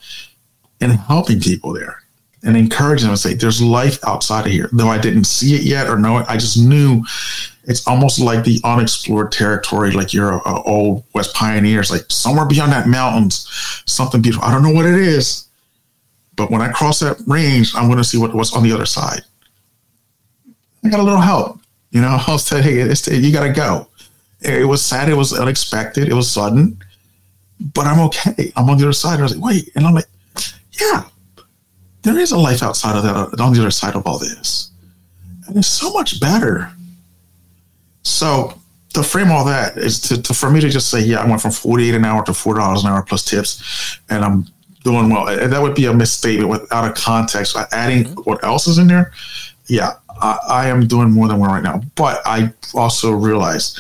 [0.80, 2.02] in helping people there
[2.44, 4.70] and encouraging them and say, there's life outside of here.
[4.72, 7.04] Though I didn't see it yet or know it, I just knew
[7.64, 12.04] it's almost like the unexplored territory, like you're a, uh, a old West pioneers, like
[12.10, 13.48] somewhere beyond that mountains,
[13.88, 14.48] something beautiful.
[14.48, 15.48] I don't know what it is,
[16.36, 18.86] but when I cross that range, I'm going to see what, what's on the other
[18.86, 19.22] side.
[20.84, 21.60] I got a little help.
[21.90, 23.88] You know, I'll say, hey, you got to go.
[24.46, 25.10] It was sad.
[25.10, 26.10] It was unexpected.
[26.10, 26.78] It was sudden,
[27.74, 28.52] but I'm okay.
[28.56, 29.20] I'm on the other side.
[29.20, 30.08] I was like, wait, and I'm like,
[30.80, 31.04] yeah,
[32.04, 34.72] there is a life outside of that, on the other side of all this,
[35.48, 36.72] and it's so much better.
[38.04, 38.60] So
[38.94, 41.42] to frame all that is to, to for me to just say, yeah, I went
[41.42, 44.48] from 48 an hour to four dollars an hour plus tips, and I'm
[44.84, 45.28] doing well.
[45.28, 47.58] And that would be a misstatement without a context.
[47.72, 48.22] Adding mm-hmm.
[48.22, 49.12] what else is in there,
[49.68, 51.82] yeah, I, I, am doing more than one right now.
[51.96, 53.80] But I also realized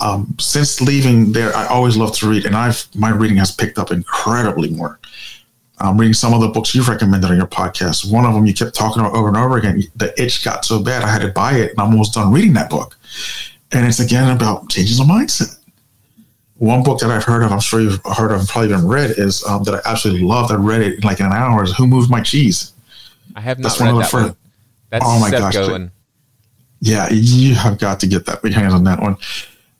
[0.00, 3.78] um, since leaving there, I always love to read, and I've my reading has picked
[3.78, 4.98] up incredibly more.
[5.78, 8.10] I'm reading some of the books you've recommended on your podcast.
[8.10, 9.82] One of them you kept talking about over and over again.
[9.96, 12.54] The itch got so bad I had to buy it, and I'm almost done reading
[12.54, 12.96] that book.
[13.72, 15.58] And it's again about changing the mindset.
[16.56, 19.44] One book that I've heard of, I'm sure you've heard of, probably even read, is
[19.44, 20.50] um, that I absolutely loved.
[20.50, 21.64] I read it in like in an hour.
[21.64, 22.72] Is Who Moved My Cheese?
[23.34, 24.28] I have not That's read one of the that first.
[24.28, 24.36] One.
[24.90, 25.90] That's oh my Seth gosh!
[26.80, 28.42] Yeah, you have got to get that.
[28.42, 29.16] Your hands on that one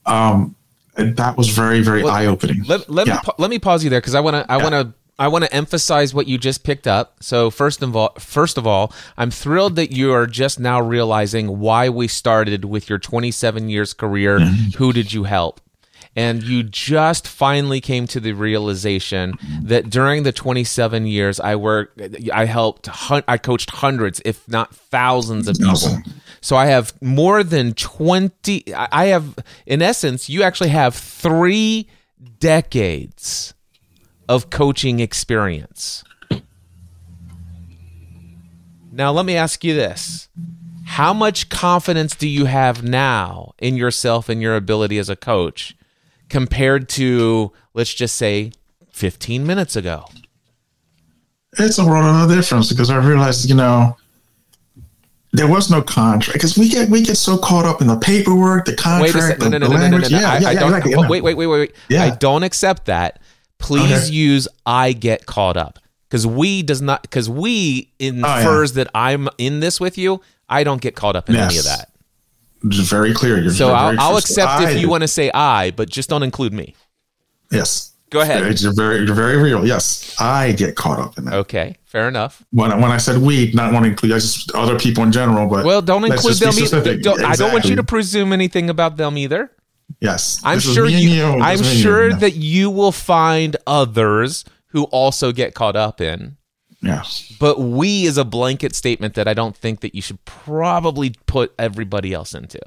[0.06, 0.54] um,
[0.94, 2.64] that was very very well, eye opening.
[2.64, 3.20] Let, let yeah.
[3.24, 4.62] me let me pause you there because I want to I yeah.
[4.62, 7.16] want to I want to emphasize what you just picked up.
[7.20, 11.58] So first of all, first of all, I'm thrilled that you are just now realizing
[11.58, 14.38] why we started with your 27 years career.
[14.38, 14.78] Mm-hmm.
[14.78, 15.60] Who did you help?
[16.16, 22.00] And you just finally came to the realization that during the 27 years I worked,
[22.32, 25.98] I helped, I coached hundreds, if not thousands of people.
[26.40, 28.74] So I have more than 20.
[28.74, 29.36] I have,
[29.66, 31.88] in essence, you actually have three
[32.40, 33.52] decades
[34.28, 36.02] of coaching experience.
[38.90, 40.30] Now, let me ask you this.
[40.86, 45.75] How much confidence do you have now in yourself and your ability as a coach
[46.28, 48.52] compared to, let's just say,
[48.90, 50.06] 15 minutes ago?
[51.58, 53.96] It's a world of difference because I realized, you know,
[55.32, 58.64] there was no contract because we get we get so caught up in the paperwork,
[58.64, 60.10] the contract, the, no, no, the no, language.
[60.10, 60.96] Yeah, I, yeah, exactly.
[60.96, 61.72] Wait, wait, wait, wait, wait.
[61.88, 62.04] Yeah.
[62.04, 63.20] I don't accept that.
[63.58, 64.14] Please okay.
[64.14, 69.28] use "I get caught up" because we does not because we infers oh, that I'm
[69.38, 70.20] in this with you.
[70.48, 71.50] I don't get caught up in yes.
[71.50, 71.90] any of that.
[72.64, 73.40] It's very clear.
[73.40, 76.22] You're so I'll, I'll accept I, if you want to say I, but just don't
[76.22, 76.74] include me.
[77.50, 77.92] Yes.
[78.10, 78.60] Go ahead.
[78.60, 79.66] You're very, you're very real.
[79.66, 81.34] Yes, I get caught up in that.
[81.34, 82.44] Okay, fair enough.
[82.52, 85.48] When I, when I said we, not want to include just other people in general,
[85.48, 86.92] but well, don't include them either.
[86.92, 87.24] Exactly.
[87.24, 89.50] I don't want you to presume anything about them either.
[90.00, 90.98] Yes, I'm sure you.
[90.98, 92.16] you I'm sure you.
[92.16, 96.36] that you will find others who also get caught up in.
[96.86, 97.36] Yes.
[97.38, 101.54] But we is a blanket statement that I don't think that you should probably put
[101.58, 102.60] everybody else into.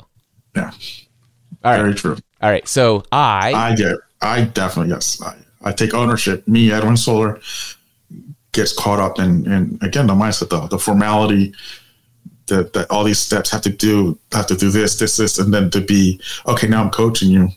[0.55, 0.71] Yeah.
[1.63, 1.77] All right.
[1.77, 2.17] Very true.
[2.41, 2.67] All right.
[2.67, 5.21] So I I get I definitely yes.
[5.21, 6.47] I, I take ownership.
[6.47, 7.39] Me, Edwin Soler,
[8.51, 11.53] gets caught up in, and again the mindset, the, the formality
[12.47, 15.53] that, that all these steps have to do, have to do this, this, this, and
[15.53, 16.67] then to be okay.
[16.67, 17.49] Now I'm coaching you.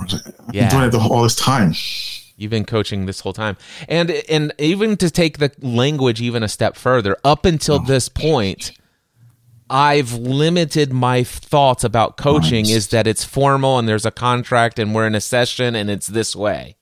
[0.00, 0.20] I've
[0.52, 0.68] yeah.
[0.68, 1.74] been doing it the, all this time.
[2.40, 6.48] You've been coaching this whole time, and and even to take the language even a
[6.48, 7.84] step further, up until oh.
[7.84, 8.72] this point,
[9.68, 12.74] I've limited my thoughts about coaching nice.
[12.74, 16.08] is that it's formal and there's a contract and we're in a session and it's
[16.08, 16.76] this way.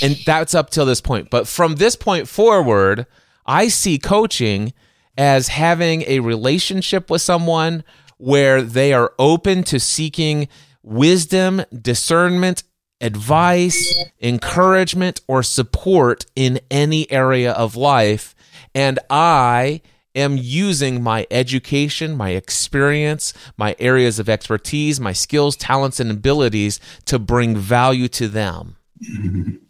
[0.00, 1.28] And that's up till this point.
[1.28, 3.06] But from this point forward,
[3.44, 4.72] I see coaching
[5.18, 7.84] as having a relationship with someone
[8.16, 10.48] where they are open to seeking
[10.82, 12.62] wisdom, discernment,
[13.00, 18.34] advice, encouragement, or support in any area of life.
[18.74, 19.82] And I
[20.14, 26.80] am using my education, my experience, my areas of expertise, my skills, talents, and abilities
[27.06, 28.76] to bring value to them.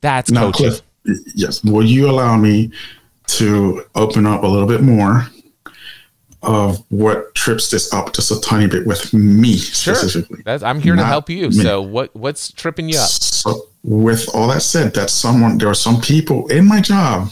[0.00, 0.70] That's Now, coaching.
[0.70, 0.82] Cliff,
[1.34, 2.70] yes, will you allow me
[3.26, 5.28] to open up a little bit more
[6.42, 9.94] of what trips this up just a tiny bit with me Sure.
[9.94, 10.42] specifically?
[10.44, 11.48] That's, I'm here to help you.
[11.48, 11.52] me.
[11.62, 13.08] So what what's tripping you up?
[13.10, 17.30] So, with all that said, that someone there are some people in my job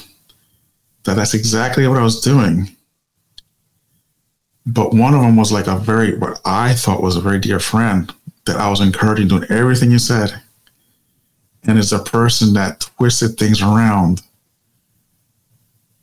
[1.04, 2.68] that that's exactly what I was doing.
[4.66, 7.60] But one of them was like a very what I thought was a very dear
[7.60, 8.12] friend
[8.44, 10.38] that I was encouraging doing everything you said.
[11.64, 14.22] And it's a person that twisted things around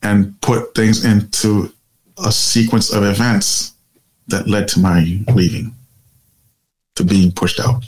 [0.03, 1.71] and put things into
[2.23, 3.73] a sequence of events
[4.27, 5.75] that led to my leaving,
[6.95, 7.83] to being pushed out.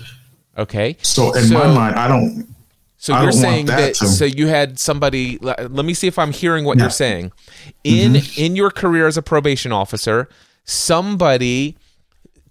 [0.58, 0.98] Okay.
[1.02, 2.48] So in So- my mind, I don't
[2.98, 5.94] So I you're don't saying that that, to- so you had somebody let let me
[5.94, 6.86] see if I'm hearing what Yeah.
[6.86, 7.32] you're saying.
[7.84, 8.42] In Mm-hmm.
[8.42, 10.28] in your career as a probation officer,
[10.66, 11.78] somebody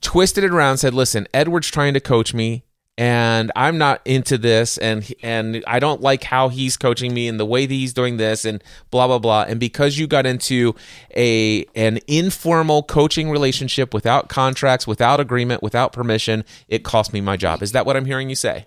[0.01, 2.62] twisted it around said, "Listen, Edward's trying to coach me
[2.99, 7.38] and I'm not into this and and I don't like how he's coaching me and
[7.38, 10.74] the way that he's doing this and blah blah blah." And because you got into
[11.16, 17.36] a an informal coaching relationship without contracts, without agreement, without permission, it cost me my
[17.36, 17.62] job.
[17.62, 18.66] Is that what I'm hearing you say?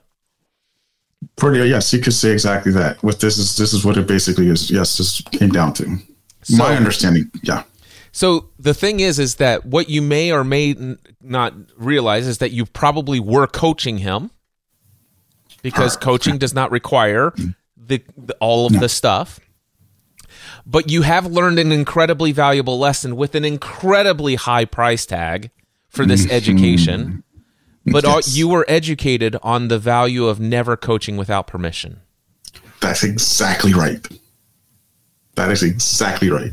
[1.36, 3.02] pretty yes, you could say exactly that.
[3.04, 4.70] What this is this is what it basically is.
[4.70, 5.98] Yes, this came down to.
[6.52, 7.64] my understanding, yeah.
[8.12, 12.40] So the thing is, is that what you may or may n- not realize is
[12.40, 14.32] that you probably were coaching him
[15.62, 16.00] because ah.
[16.00, 17.34] coaching does not require
[17.78, 19.40] the, the all of the stuff.
[20.66, 25.52] But you have learned an incredibly valuable lesson with an incredibly high price tag
[25.90, 26.32] for this mm-hmm.
[26.32, 27.24] education.
[27.86, 32.02] But all, you were educated on the value of never coaching without permission.
[32.82, 34.06] That's exactly right.
[35.36, 36.52] That is exactly right.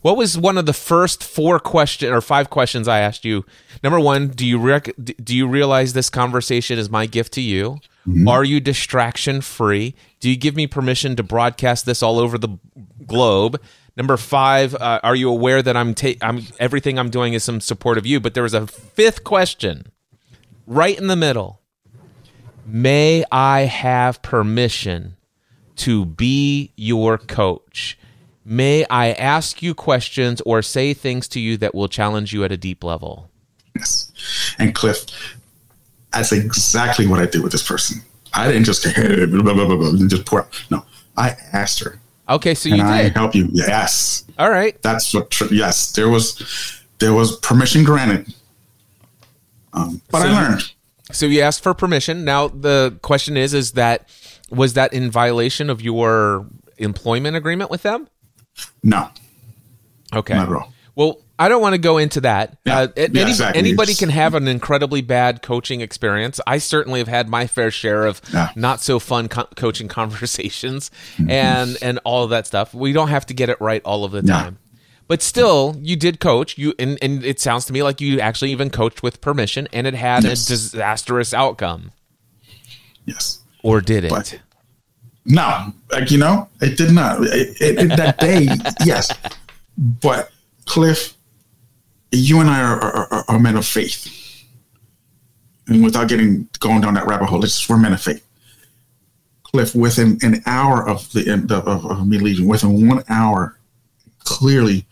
[0.00, 3.44] What was one of the first four question or five questions I asked you?
[3.82, 7.78] Number one, do you rec- do you realize this conversation is my gift to you?
[8.26, 9.94] Are you distraction free?
[10.20, 12.56] Do you give me permission to broadcast this all over the
[13.06, 13.60] globe?
[13.98, 17.60] Number five, uh, are you aware that I'm, ta- I'm everything I'm doing is some
[17.60, 18.18] support of you?
[18.20, 19.88] But there was a fifth question
[20.66, 21.60] right in the middle.
[22.64, 25.16] May I have permission
[25.76, 27.98] to be your coach?
[28.50, 32.50] May I ask you questions or say things to you that will challenge you at
[32.50, 33.30] a deep level?
[33.76, 34.10] Yes.
[34.58, 35.04] And Cliff,
[36.14, 38.00] that's exactly what I did with this person.
[38.32, 40.64] I didn't just hey, blah, blah, blah, blah, just pour out.
[40.70, 40.82] No,
[41.18, 43.12] I asked her, Okay, so you "Can I did.
[43.16, 44.80] help you?" Yes, All right.
[44.82, 45.30] that's what.
[45.30, 48.32] Tr- yes, there was there was permission granted,
[49.74, 50.72] um, but So I you- learned.
[51.12, 52.24] So you asked for permission.
[52.24, 54.08] Now the question is is that
[54.50, 56.46] was that in violation of your
[56.78, 58.08] employment agreement with them?
[58.82, 59.08] No,
[60.14, 60.34] Okay.
[60.34, 60.72] not at all.
[60.94, 62.58] Well, I don't want to go into that.
[62.66, 62.78] Yeah.
[62.80, 63.58] Uh, Yeah, any- exactly.
[63.60, 66.40] Anybody It's- can have an incredibly bad coaching experience.
[66.46, 68.48] I certainly have had my fair share of Yeah.
[68.56, 71.30] not so fun co- coaching conversations Mm-hmm.
[71.30, 72.74] and and all of that stuff.
[72.74, 74.58] We don't have to get it right all of the time.
[75.06, 76.58] But still, you did coach.
[76.58, 79.86] You and, and it sounds to me like you actually even coached with permission, and
[79.86, 80.44] it had Yes.
[80.46, 81.92] a disastrous outcome.
[83.06, 83.38] Yes.
[83.62, 84.10] Or did it?
[84.10, 84.40] But-
[85.24, 87.22] No, like you know, it did not.
[87.22, 88.48] It, it, that day,
[88.84, 89.12] yes,
[89.76, 90.30] but
[90.64, 91.14] Cliff,
[92.10, 94.06] you and I are, are, are, are men of faith,
[95.66, 95.84] and mm-hmm.
[95.84, 98.24] without getting going down that rabbit hole, it's just we're men of faith.
[99.42, 103.58] Cliff, within an hour of the end of, of, of me leaving, within one hour,
[104.20, 104.86] clearly,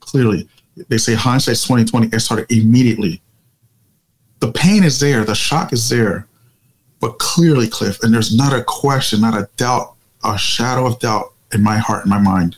[0.00, 0.48] clearly,
[0.88, 2.08] they say hindsight's twenty twenty.
[2.14, 3.22] It started immediately.
[4.40, 6.26] The pain is there, the shock is there,
[7.00, 11.32] but clearly, Cliff, and there's not a question, not a doubt, a shadow of doubt
[11.52, 12.56] in my heart and my mind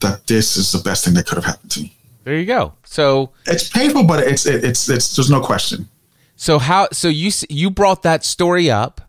[0.00, 1.96] that this is the best thing that could have happened to me.
[2.24, 2.74] There you go.
[2.84, 5.88] So It's painful, but it's it, it's it's there's no question.
[6.36, 6.88] So how?
[6.92, 9.00] So you you brought that story up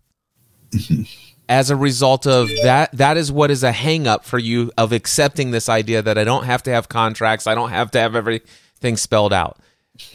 [0.71, 1.03] mm-hmm.
[1.49, 2.91] as a result of that.
[2.93, 6.23] That is what is a hang up for you of accepting this idea that I
[6.23, 7.47] don't have to have contracts.
[7.47, 9.59] I don't have to have everything spelled out.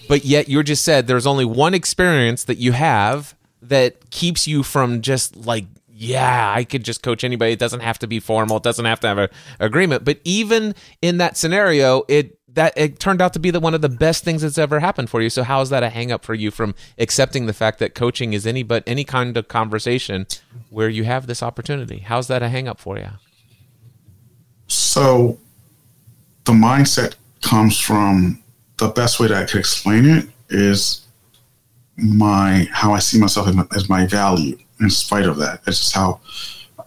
[0.09, 4.63] But yet you just said there's only one experience that you have that keeps you
[4.63, 7.53] from just like yeah i could just coach anybody.
[7.53, 8.57] It doesn't have to be formal.
[8.57, 10.05] It doesn't have to have an agreement.
[10.05, 13.81] But even in that scenario it that it turned out to be the one of
[13.81, 15.31] the best things that's ever happened for you.
[15.31, 18.33] So how is that a hang up for you from accepting the fact that coaching
[18.33, 20.27] is any but any kind of conversation
[20.69, 21.99] where you have this opportunity?
[21.99, 23.09] How's that a hang up for you
[24.67, 25.39] So
[26.45, 28.43] the mindset comes from
[28.79, 31.07] the best way that I could explain it is
[32.03, 35.61] my how I see myself as my, as my value in spite of that.
[35.67, 36.21] It's just how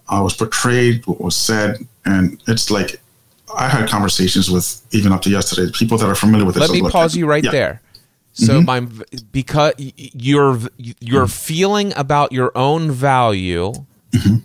[0.09, 2.99] I was portrayed, what was said, and it's like
[3.55, 6.69] I had conversations with even up to yesterday people that are familiar with this.
[6.69, 7.51] Let me pause you right yeah.
[7.51, 7.81] there.
[8.33, 8.65] So mm-hmm.
[8.65, 11.25] my because your your mm-hmm.
[11.25, 13.73] feeling about your own value
[14.11, 14.37] mm-hmm.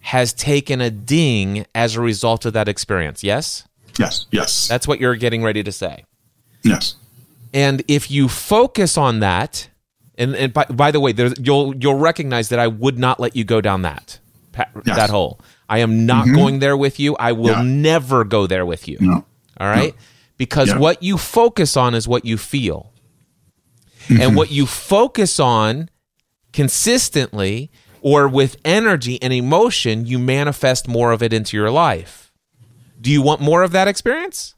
[0.00, 3.24] has taken a ding as a result of that experience.
[3.24, 3.64] Yes.
[3.98, 4.26] Yes.
[4.30, 4.68] Yes.
[4.68, 6.04] That's what you're getting ready to say.
[6.62, 6.96] Yes.
[7.52, 9.68] And if you focus on that,
[10.20, 13.42] and, and by, by the way, you'll you'll recognize that I would not let you
[13.42, 14.20] go down that
[14.56, 14.96] yes.
[14.96, 15.40] that hole.
[15.68, 16.36] I am not mm-hmm.
[16.36, 17.16] going there with you.
[17.16, 17.62] I will yeah.
[17.62, 18.98] never go there with you.
[19.00, 19.24] No.
[19.58, 19.94] All right?
[19.94, 20.00] No.
[20.36, 20.78] Because yeah.
[20.78, 22.92] what you focus on is what you feel.
[24.06, 24.22] Mm-hmm.
[24.22, 25.90] And what you focus on
[26.52, 32.32] consistently or with energy and emotion, you manifest more of it into your life.
[33.00, 34.54] Do you want more of that experience?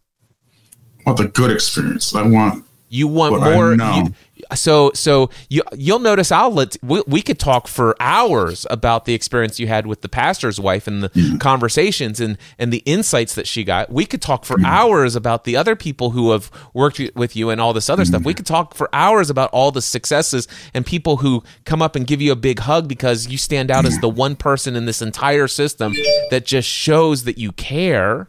[1.04, 2.14] I want the good experience.
[2.14, 3.74] I want you want more.
[3.74, 4.14] You,
[4.54, 9.14] so so you you'll notice I'll let we, we could talk for hours about the
[9.14, 11.38] experience you had with the pastor's wife and the mm-hmm.
[11.38, 13.90] conversations and and the insights that she got.
[13.90, 14.66] We could talk for mm-hmm.
[14.66, 18.10] hours about the other people who have worked with you and all this other mm-hmm.
[18.10, 18.24] stuff.
[18.24, 22.06] We could talk for hours about all the successes and people who come up and
[22.06, 25.02] give you a big hug because you stand out as the one person in this
[25.02, 25.94] entire system
[26.30, 28.28] that just shows that you care.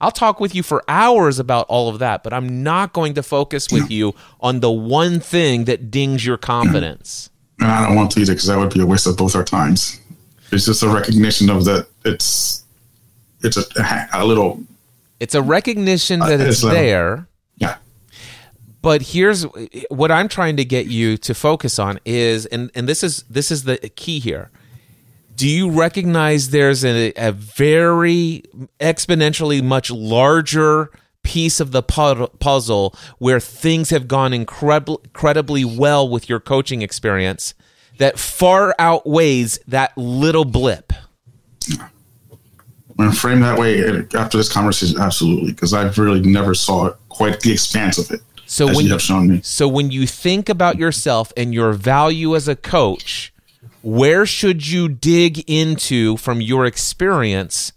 [0.00, 3.22] I'll talk with you for hours about all of that, but I'm not going to
[3.22, 7.30] focus with you on the one thing that dings your confidence.
[7.60, 9.42] And I don't want to either because that would be a waste of both our
[9.42, 10.00] times.
[10.52, 12.62] It's just a recognition of that it's
[13.42, 14.62] it's a, a little.
[15.18, 17.26] It's a recognition that uh, it's, it's there.
[17.56, 17.78] Yeah.
[18.80, 19.42] But here's
[19.90, 23.50] what I'm trying to get you to focus on is, and and this is this
[23.50, 24.52] is the key here
[25.38, 28.42] do you recognize there's a, a very
[28.80, 30.90] exponentially much larger
[31.22, 37.54] piece of the puzzle where things have gone incredibly, incredibly well with your coaching experience
[37.98, 40.92] that far outweighs that little blip?
[42.96, 47.38] When framed that way uh, after this conversation, absolutely, because I've really never saw quite
[47.40, 48.22] the expanse of it.
[48.46, 49.40] So when you have shown me.
[49.44, 53.32] So when you think about yourself and your value as a coach,
[53.82, 57.72] where should you dig into from your experience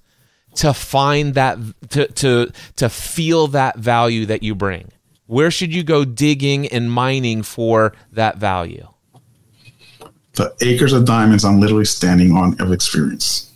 [0.56, 1.58] to find that
[1.90, 4.92] to to to feel that value that you bring?
[5.28, 8.88] Where should you go digging and mining for that value?
[10.34, 13.52] The acres of diamonds i'm literally standing on of experience.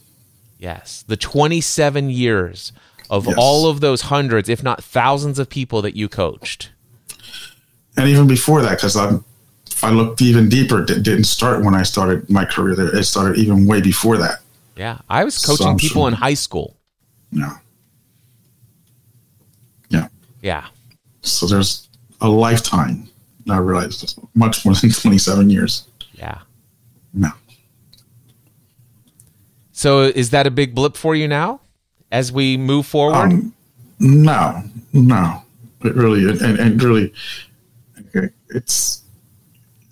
[0.57, 1.03] Yes.
[1.07, 2.71] The 27 years
[3.09, 3.35] of yes.
[3.37, 6.71] all of those hundreds if not thousands of people that you coached.
[7.97, 9.23] And even before that because i'm
[9.83, 12.95] I looked even deeper, it didn't start when I started my career there.
[12.95, 14.39] It started even way before that.
[14.75, 16.07] Yeah, I was coaching so people sure.
[16.09, 16.75] in high school.
[17.31, 17.57] Yeah.
[19.89, 20.07] Yeah.
[20.41, 20.65] Yeah.
[21.21, 21.87] So there's
[22.21, 23.09] a lifetime.
[23.49, 25.87] I realized much more than 27 years.
[26.13, 26.39] Yeah.
[27.13, 27.29] No.
[29.71, 31.61] So is that a big blip for you now
[32.11, 33.15] as we move forward?
[33.15, 33.53] Um,
[33.99, 34.63] no,
[34.93, 35.41] no.
[35.83, 37.13] It really, and, and really,
[38.49, 39.03] it's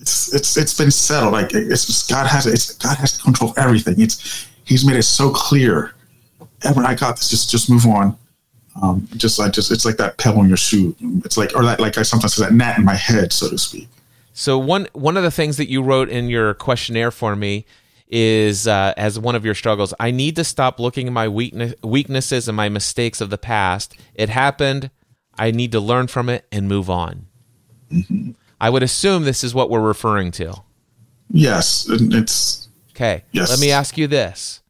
[0.04, 1.32] it's it's it's been settled.
[1.32, 3.99] Like it's just, God has it's God has control of everything.
[4.01, 5.93] It's He's made it so clear.
[6.64, 7.30] Edwin, I got this.
[7.30, 8.18] Just just move on.
[8.82, 10.93] Um, just like just it's like that pebble in your shoe.
[11.24, 13.58] It's like or that like I sometimes say that gnat in my head, so to
[13.58, 13.88] speak.
[14.34, 17.66] So one one of the things that you wrote in your questionnaire for me
[18.10, 19.93] is uh, as one of your struggles.
[20.01, 23.95] I need to stop looking at my weakness, weaknesses and my mistakes of the past.
[24.16, 24.91] It happened.
[25.36, 27.28] I need to learn from it and move on.
[27.89, 28.32] Mm-hmm.
[28.64, 30.53] I would assume this is what we're referring to.
[31.30, 33.26] Yes, it's okay.
[33.34, 33.49] Yes.
[33.49, 34.61] Let me ask you this: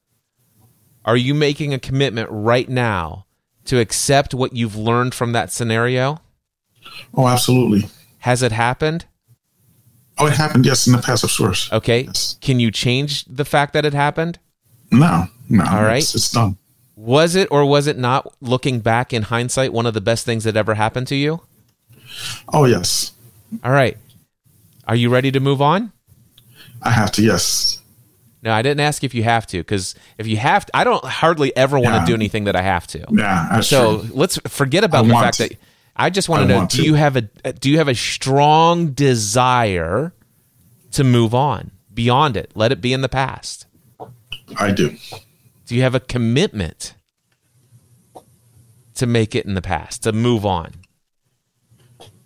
[1.05, 3.27] Are you making a commitment right now
[3.65, 6.21] to accept what you've learned from that scenario?
[7.13, 7.87] Oh, absolutely.
[8.19, 9.05] Has it happened?
[10.17, 10.65] Oh, it happened.
[10.65, 11.71] Yes, in the past, of course.
[11.71, 12.05] Okay.
[12.05, 12.39] Yes.
[12.41, 14.39] Can you change the fact that it happened?
[14.89, 15.65] No, no.
[15.65, 16.01] All right.
[16.01, 16.57] It's, it's done.
[16.95, 18.33] Was it or was it not?
[18.41, 21.41] Looking back in hindsight, one of the best things that ever happened to you?
[22.51, 23.11] Oh yes.
[23.63, 23.97] All right.
[24.87, 25.91] Are you ready to move on?
[26.81, 27.79] I have to, yes.
[28.41, 31.03] No, I didn't ask if you have to, because if you have to, I don't
[31.03, 31.99] hardly ever want yeah.
[32.01, 33.05] to do anything that I have to.
[33.09, 34.09] Yeah, so true.
[34.13, 35.47] let's forget about I the fact to.
[35.47, 35.57] that
[35.95, 36.83] I just want to know: Do to.
[36.83, 40.13] you have a do you have a strong desire
[40.91, 42.51] to move on beyond it?
[42.53, 43.65] Let it be in the past.
[44.57, 44.97] I do.
[45.65, 46.95] Do you have a commitment
[48.95, 50.73] to make it in the past to move on?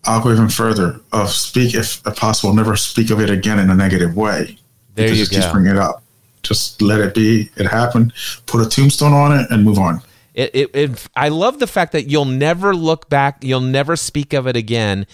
[0.08, 1.00] I'll go even further.
[1.12, 4.58] Of speak, if possible, never speak of it again in a negative way.
[4.96, 5.38] There you just go.
[5.38, 6.02] Just bring it up.
[6.44, 7.50] Just let it be.
[7.58, 8.14] It happened.
[8.46, 10.02] Put a tombstone on it and move on.
[10.34, 13.44] It, it, it, I love the fact that you'll never look back.
[13.44, 15.06] You'll never speak of it again.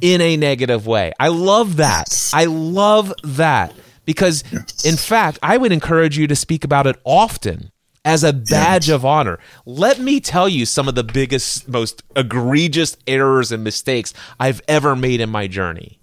[0.00, 1.12] in a negative way.
[1.18, 2.30] I love that.
[2.32, 4.84] I love that because, Yes.
[4.84, 7.70] in fact, I would encourage you to speak about it often
[8.08, 9.38] as a badge of honor.
[9.66, 14.96] Let me tell you some of the biggest, most egregious errors and mistakes I've ever
[14.96, 16.00] made in my journey.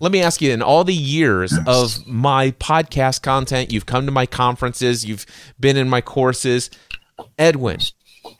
[0.00, 4.12] Let me ask you in all the years of my podcast content, you've come to
[4.12, 5.24] my conferences, you've
[5.58, 6.68] been in my courses.
[7.38, 7.78] Edwin,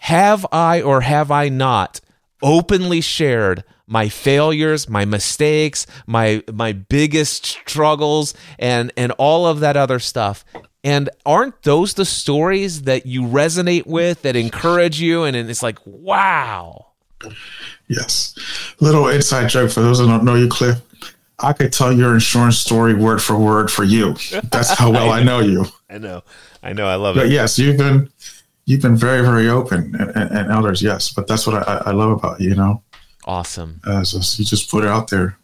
[0.00, 2.02] have I or have I not
[2.42, 9.78] openly shared my failures, my mistakes, my my biggest struggles and and all of that
[9.78, 10.44] other stuff?
[10.84, 15.78] And aren't those the stories that you resonate with that encourage you and it's like,
[15.86, 16.88] wow.
[17.88, 18.34] Yes.
[18.80, 20.80] Little inside joke for those who don't know you, Cliff.
[21.38, 24.14] I could tell your insurance story word for word for you.
[24.50, 25.64] That's how well I know you.
[25.90, 26.22] I know.
[26.62, 26.86] I know.
[26.86, 27.32] I love But it.
[27.32, 28.10] yes, you've been
[28.66, 30.80] you've been very very open and, and, and others.
[30.82, 32.50] Yes, but that's what I, I love about you.
[32.50, 32.82] You know,
[33.24, 33.80] Awesome.
[33.84, 35.36] uh, so you just put it out there.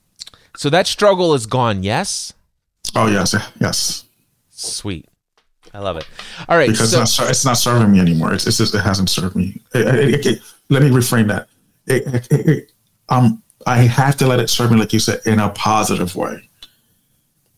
[0.57, 2.33] So that struggle is gone, yes?
[2.95, 4.05] Oh yes, yes.
[4.51, 5.09] Sweet.
[5.73, 6.07] I love it.
[6.49, 6.69] All right.
[6.69, 8.35] Because so, it's, not, it's not serving me anymore.
[8.35, 9.61] It's, it's just it hasn't served me.
[9.75, 12.67] It- it- it- let me reframe that.
[13.09, 16.49] Um, I have to let it serve me, like you said, in a positive way.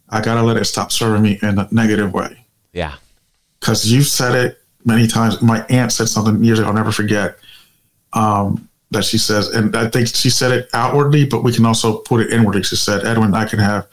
[0.09, 2.47] I gotta let it stop serving me in a negative way.
[2.73, 2.95] yeah.
[3.61, 5.41] because you've said it many times.
[5.43, 7.37] My aunt said something years ago, I'll never forget.
[8.15, 11.99] Um, that she says, and I think she said it outwardly, but we can also
[11.99, 12.63] put it inwardly.
[12.63, 13.87] She said, Edwin, I can have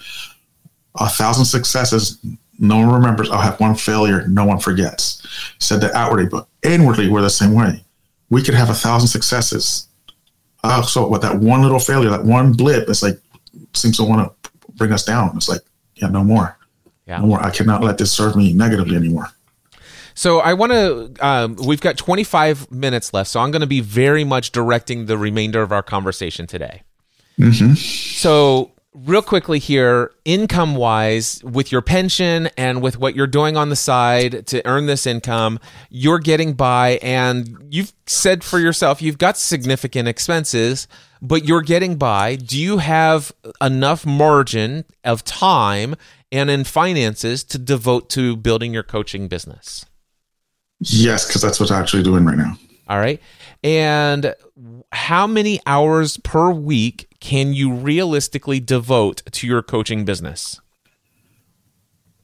[0.95, 2.17] a thousand successes,
[2.59, 3.29] no one remembers.
[3.29, 5.25] I'll have one failure, no one forgets.
[5.59, 7.83] Said that outwardly, but inwardly, we're the same way.
[8.29, 9.87] We could have a thousand successes.
[10.63, 13.19] Uh, so with that one little failure, that one blip, it's like
[13.73, 15.31] seems to want to bring us down.
[15.35, 15.61] It's like,
[15.95, 16.57] yeah, no more,
[17.07, 17.19] Yeah.
[17.19, 17.41] no more.
[17.43, 19.27] I cannot let this serve me negatively anymore.
[20.15, 21.13] So I want to.
[21.25, 25.17] Um, we've got 25 minutes left, so I'm going to be very much directing the
[25.17, 26.81] remainder of our conversation today.
[27.75, 28.71] So
[29.05, 33.75] real quickly here, income wise, with your pension and with what you're doing on the
[33.75, 39.37] side to earn this income, you're getting by, and you've said for yourself you've got
[39.37, 40.87] significant expenses,
[41.21, 42.35] but you're getting by.
[42.35, 43.31] Do you have
[43.61, 45.95] enough margin of time
[46.31, 49.85] and in finances to devote to building your coaching business?
[50.79, 52.57] Yes, because that's what I'm actually doing right now.
[52.87, 53.21] All right.
[53.63, 54.33] And
[54.91, 60.59] how many hours per week can you realistically devote to your coaching business?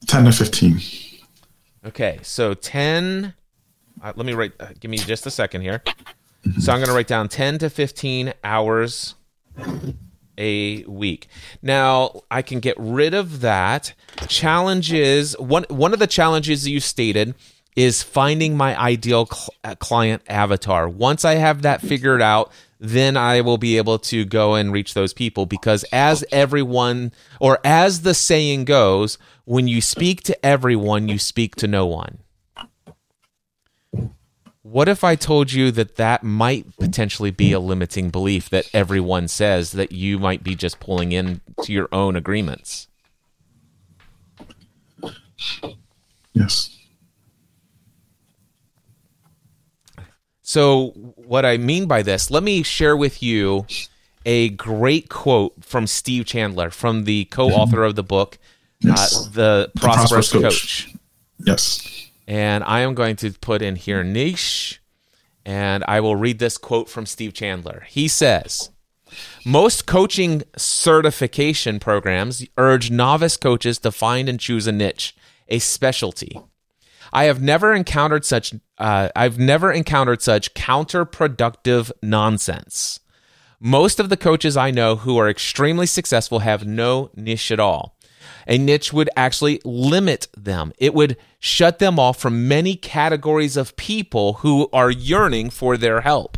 [0.06, 0.80] 10 to 15.
[1.86, 2.18] Okay.
[2.22, 3.34] So 10,
[4.02, 5.82] uh, let me write, uh, give me just a second here.
[6.60, 9.14] So I'm going to write down 10 to 15 hours
[10.38, 11.28] a week.
[11.62, 13.94] Now, I can get rid of that.
[14.28, 17.34] Challenges, one one of the challenges you stated
[17.76, 20.88] is finding my ideal cl- uh, client avatar.
[20.88, 22.50] Once I have that figured out,
[22.80, 27.58] then I will be able to go and reach those people because as everyone or
[27.64, 32.18] as the saying goes, when you speak to everyone, you speak to no one.
[34.62, 39.28] What if I told you that that might potentially be a limiting belief that everyone
[39.28, 42.88] says that you might be just pulling in to your own agreements?
[46.34, 46.75] Yes.
[50.48, 53.66] So, what I mean by this, let me share with you
[54.24, 58.38] a great quote from Steve Chandler, from the co author of the book,
[58.78, 59.26] Yes.
[59.26, 60.42] uh, The Prosperous, Prosperous Coach.
[60.86, 60.94] Coach.
[61.44, 62.10] Yes.
[62.28, 64.80] And I am going to put in here niche,
[65.44, 67.84] and I will read this quote from Steve Chandler.
[67.88, 68.70] He says,
[69.44, 75.16] most coaching certification programs urge novice coaches to find and choose a niche,
[75.48, 76.40] a specialty.
[77.16, 83.00] I have never encountered such uh, I've never encountered such counterproductive nonsense.
[83.58, 87.96] Most of the coaches I know who are extremely successful have no niche at all.
[88.46, 90.74] A niche would actually limit them.
[90.76, 96.02] It would shut them off from many categories of people who are yearning for their
[96.02, 96.36] help.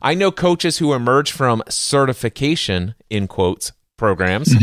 [0.00, 4.54] I know coaches who emerge from certification, in quotes, programs,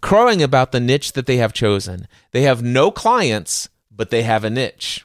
[0.00, 2.06] crowing about the niche that they have chosen.
[2.30, 5.04] They have no clients, but they have a niche.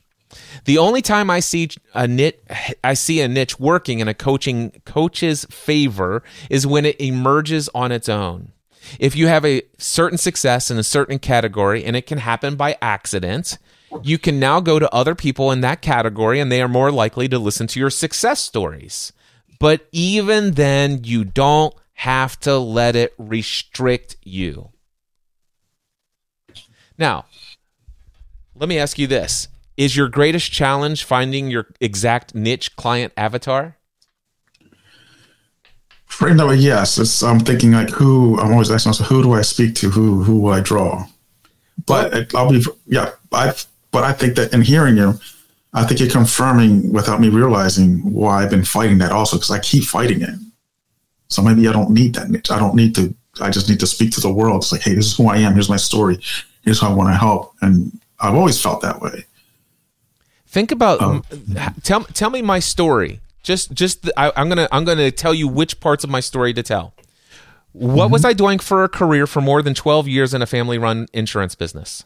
[0.65, 2.37] The only time I see a niche,
[2.83, 7.91] I see a niche working in a coaching coach's favor is when it emerges on
[7.91, 8.51] its own.
[8.99, 12.77] If you have a certain success in a certain category, and it can happen by
[12.81, 13.57] accident,
[14.01, 17.27] you can now go to other people in that category, and they are more likely
[17.29, 19.13] to listen to your success stories.
[19.59, 24.69] But even then, you don't have to let it restrict you.
[26.97, 27.25] Now,
[28.59, 33.77] let me ask you this Is your greatest challenge finding your exact niche client avatar?
[36.21, 36.97] Right now, yes.
[36.97, 39.89] It's, I'm thinking like who I'm always asking myself, who do I speak to?
[39.89, 41.05] Who who will I draw?
[41.85, 43.11] But it, I'll be yeah.
[43.31, 43.53] I
[43.91, 45.13] but I think that in hearing you,
[45.73, 49.59] I think you're confirming without me realizing why I've been fighting that also because I
[49.59, 50.35] keep fighting it.
[51.27, 52.51] So maybe I don't need that niche.
[52.51, 53.13] I don't need to.
[53.39, 54.63] I just need to speak to the world.
[54.63, 55.53] It's like, hey, this is who I am.
[55.53, 56.19] Here's my story.
[56.63, 57.53] Here's how I want to help.
[57.61, 59.25] And I've always felt that way.
[60.47, 61.23] Think about um,
[61.83, 63.19] tell tell me my story.
[63.43, 66.53] Just just the, I, am gonna I'm gonna tell you which parts of my story
[66.53, 66.93] to tell.
[67.73, 68.13] What mm-hmm.
[68.13, 71.07] was I doing for a career for more than 12 years in a family run
[71.13, 72.05] insurance business?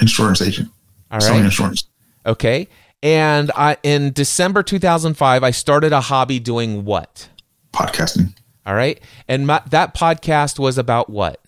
[0.00, 0.70] Insurance agent.
[1.10, 1.22] All right.
[1.22, 1.84] Selling insurance.
[2.26, 2.68] Okay.
[3.02, 7.28] And I in December 2005 I started a hobby doing what?
[7.72, 8.34] Podcasting.
[8.66, 8.98] All right.
[9.28, 11.40] And my, that podcast was about what?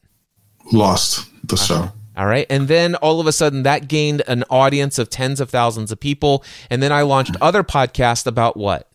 [0.72, 1.92] Lost the show.
[2.16, 2.46] All right.
[2.48, 6.00] And then all of a sudden that gained an audience of tens of thousands of
[6.00, 6.44] people.
[6.70, 8.88] And then I launched other podcasts about what?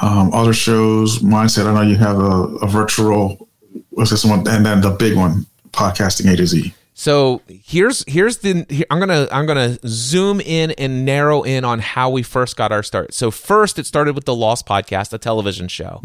[0.00, 1.66] Um, other shows, mindset.
[1.66, 3.48] I know you have a, a virtual,
[3.90, 4.46] what's this one?
[4.48, 6.72] And then the big one, podcasting A to Z.
[6.94, 11.78] So here's here's the here, I'm gonna I'm gonna zoom in and narrow in on
[11.78, 13.14] how we first got our start.
[13.14, 16.00] So first, it started with the Lost Podcast, a television show,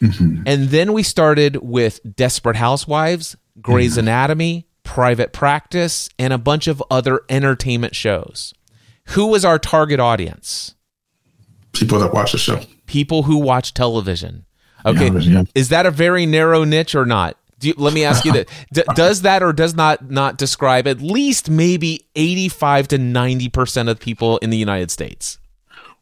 [0.00, 0.44] mm-hmm.
[0.46, 4.00] and then we started with Desperate Housewives, Grey's mm-hmm.
[4.00, 8.54] Anatomy, Private Practice, and a bunch of other entertainment shows.
[9.08, 10.74] Who was our target audience?
[11.72, 12.60] People that watch the show.
[12.86, 14.46] People who watch television.
[14.86, 15.42] Okay, yeah, yeah.
[15.54, 17.36] is that a very narrow niche or not?
[17.60, 21.00] You, let me ask you that: D- Does that or does not not describe at
[21.02, 25.38] least maybe eighty-five to ninety percent of people in the United States,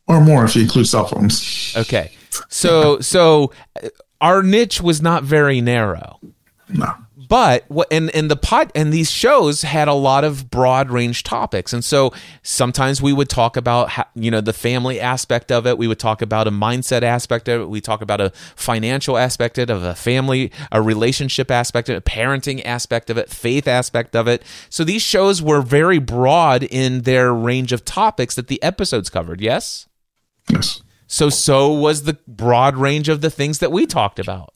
[0.07, 1.75] or more if you include cell phones?
[1.77, 2.13] Okay,
[2.49, 3.51] so so
[3.83, 3.89] uh,
[4.21, 6.21] our niche was not very narrow.
[6.69, 6.95] No
[7.35, 11.25] but what and and the pod and these shows had a lot of broad range
[11.25, 11.73] topics.
[11.73, 12.13] And so
[12.45, 15.77] sometimes we would talk about you know the family aspect of it.
[15.77, 17.69] We would talk about a mindset aspect of it.
[17.69, 21.97] We talk about a financial aspect of it of a family a relationship aspect of
[21.97, 24.45] it a parenting aspect of it faith aspect of it.
[24.71, 29.41] So these shows were very broad in their range of topics that the episodes covered.
[29.41, 29.89] Yes?
[30.49, 30.83] Yes.
[31.09, 34.55] So so was the broad range of the things that we talked about.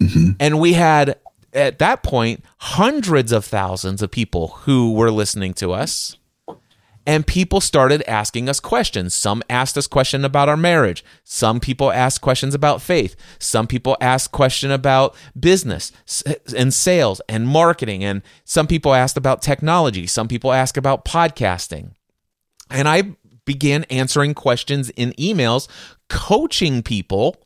[0.00, 0.30] Mm-hmm.
[0.40, 1.20] and we had
[1.54, 6.16] at that point hundreds of thousands of people who were listening to us
[7.06, 9.14] and people started asking us questions.
[9.14, 11.04] Some asked us questions about our marriage.
[11.22, 13.14] Some people asked questions about faith.
[13.38, 15.92] Some people asked questions about business
[16.56, 20.06] and sales and marketing and some people asked about technology.
[20.06, 21.92] Some people asked about podcasting.
[22.70, 23.14] And i
[23.44, 25.68] began answering questions in emails
[26.08, 27.36] coaching people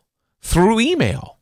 [0.40, 1.37] through email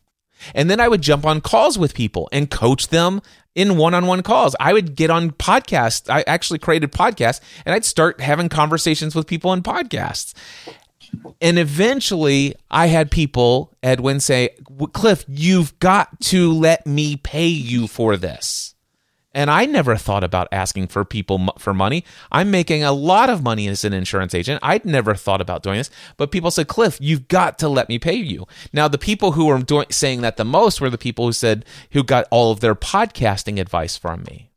[0.55, 3.23] and then I would jump on calls with people and coach them
[3.55, 4.55] in one-on-one calls.
[4.61, 6.11] I would get on podcasts.
[6.11, 10.35] I actually created podcasts and I'd start having conversations with people in podcasts.
[11.41, 14.51] And eventually I had people, Edwin, say,
[14.93, 18.66] Cliff, you've got to let me pay you for this.
[19.37, 22.07] And I never thought about asking for people for money.
[22.33, 24.61] I'm making a lot of money as an insurance agent.
[24.63, 27.99] I'd never thought about doing this, but people said, "Cliff, you've got to let me
[27.99, 31.27] pay you." Now, the people who were doing saying that the most were the people
[31.27, 34.49] who said who got all of their podcasting advice from me.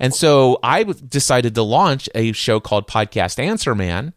[0.00, 4.14] And so I decided to launch a show called Podcast Answer Man.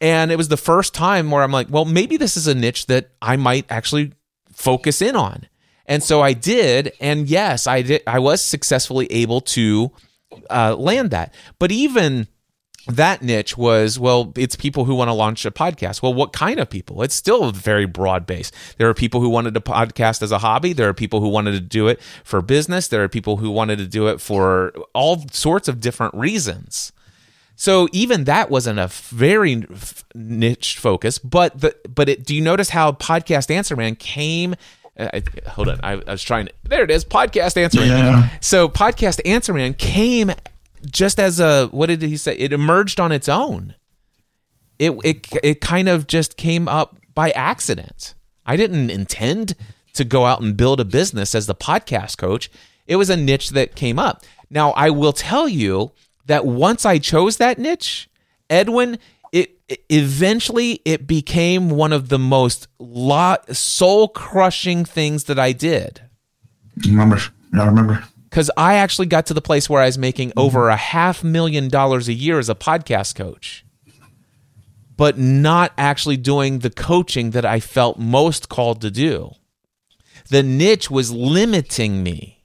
[0.00, 2.86] And it was the first time where I'm like, well, maybe this is a niche
[2.86, 4.12] that I might actually
[4.50, 5.47] focus in on.
[5.88, 8.02] And so I did, and yes, I did.
[8.06, 9.90] I was successfully able to
[10.50, 11.34] uh, land that.
[11.58, 12.28] But even
[12.88, 16.02] that niche was well it's people who want to launch a podcast.
[16.02, 17.02] Well what kind of people?
[17.02, 18.54] It's still very broad based.
[18.78, 20.72] There are people who wanted to podcast as a hobby.
[20.72, 22.88] There are people who wanted to do it for business.
[22.88, 26.92] There are people who wanted to do it for all sorts of different reasons.
[27.56, 29.66] So even that wasn't a very
[30.14, 34.54] niche focus but the but it, do you notice how podcast answer man came
[34.98, 35.80] Uh, I, hold on.
[35.82, 36.52] I, I, was trying to.
[36.64, 37.04] There it is.
[37.04, 37.88] Podcast Answer Man.
[37.88, 38.28] Yeah.
[38.40, 40.32] So Podcast Answer Man came
[40.90, 42.36] just as a what did he say?
[42.36, 43.74] It emerged on its own.
[44.78, 48.14] It it it kind of just came up by accident.
[48.46, 49.54] I didn't intend
[49.94, 52.50] to go out and build a business as the podcast coach.
[52.86, 54.24] It was a niche that came up.
[54.50, 55.92] Now I will tell you
[56.26, 58.08] that once I chose that niche,
[58.48, 58.98] Edwin,
[59.68, 66.02] eventually it became one of the most lot soul crushing things that I did.
[66.86, 67.18] Remember,
[67.54, 68.04] I remember.
[68.28, 70.40] Because I actually got to the place where I was making mm-hmm.
[70.40, 73.64] over a half million dollars a year as a podcast coach,
[74.96, 79.32] but not actually doing the coaching that I felt most called to do.
[80.30, 82.44] The niche was limiting me.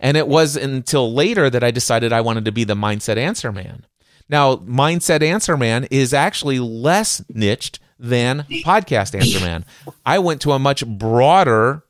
[0.00, 3.52] And it was until later that I decided I wanted to be the mindset answer
[3.52, 3.86] man.
[4.28, 9.64] Now, Mindset Answer Man is actually less niched than Podcast Answer Man.
[10.04, 11.84] I went to a much broader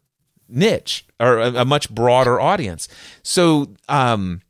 [0.48, 2.88] niche or a, a much broader audience.
[3.22, 4.42] So, um,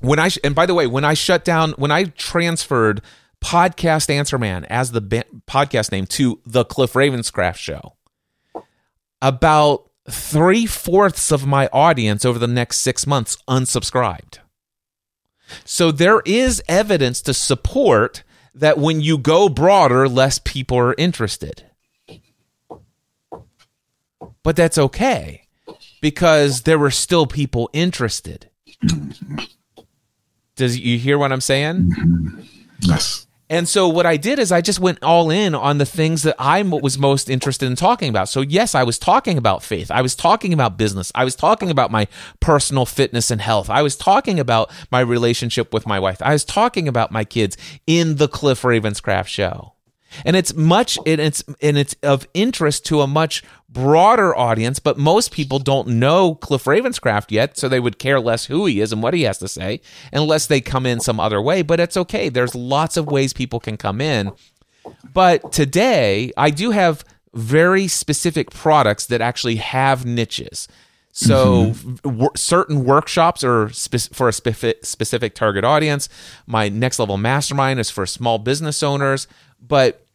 [0.00, 3.02] when I and by the way, when I shut down, when I transferred
[3.42, 7.96] Podcast Answer Man as the ba- podcast name to the Cliff Ravenscraft Show,
[9.22, 14.38] about three fourths of my audience over the next six months unsubscribed.
[15.64, 18.22] So there is evidence to support
[18.54, 21.64] that when you go broader, less people are interested.
[24.42, 25.46] But that's okay
[26.00, 28.48] because there were still people interested.
[30.56, 31.90] Does you hear what I'm saying?
[31.90, 32.40] Mm-hmm.
[32.80, 33.25] Yes.
[33.48, 36.34] And so what I did is I just went all in on the things that
[36.38, 38.28] I was most interested in talking about.
[38.28, 39.90] So yes, I was talking about faith.
[39.90, 41.12] I was talking about business.
[41.14, 42.08] I was talking about my
[42.40, 43.70] personal fitness and health.
[43.70, 46.20] I was talking about my relationship with my wife.
[46.22, 47.56] I was talking about my kids
[47.86, 49.75] in the Cliff Ravenscraft show.
[50.24, 54.96] And it's much and it's and it's of interest to a much broader audience, but
[54.96, 58.92] most people don't know Cliff Ravenscraft yet, so they would care less who he is
[58.92, 59.80] and what he has to say
[60.12, 61.62] unless they come in some other way.
[61.62, 62.28] But it's okay.
[62.28, 64.32] There's lots of ways people can come in.
[65.12, 67.04] But today, I do have
[67.34, 70.68] very specific products that actually have niches.
[71.12, 71.94] So mm-hmm.
[72.10, 76.10] w- certain workshops are spe- for a specific, specific target audience.
[76.46, 79.26] My next level mastermind is for small business owners,
[79.60, 80.06] but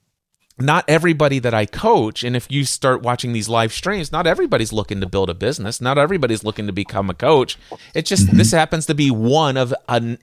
[0.60, 4.72] not everybody that I coach, and if you start watching these live streams, not everybody's
[4.72, 5.82] looking to build a business.
[5.82, 7.58] Not everybody's looking to become a coach.
[7.96, 8.58] It just this mm-hmm.
[8.58, 10.20] happens to be one of an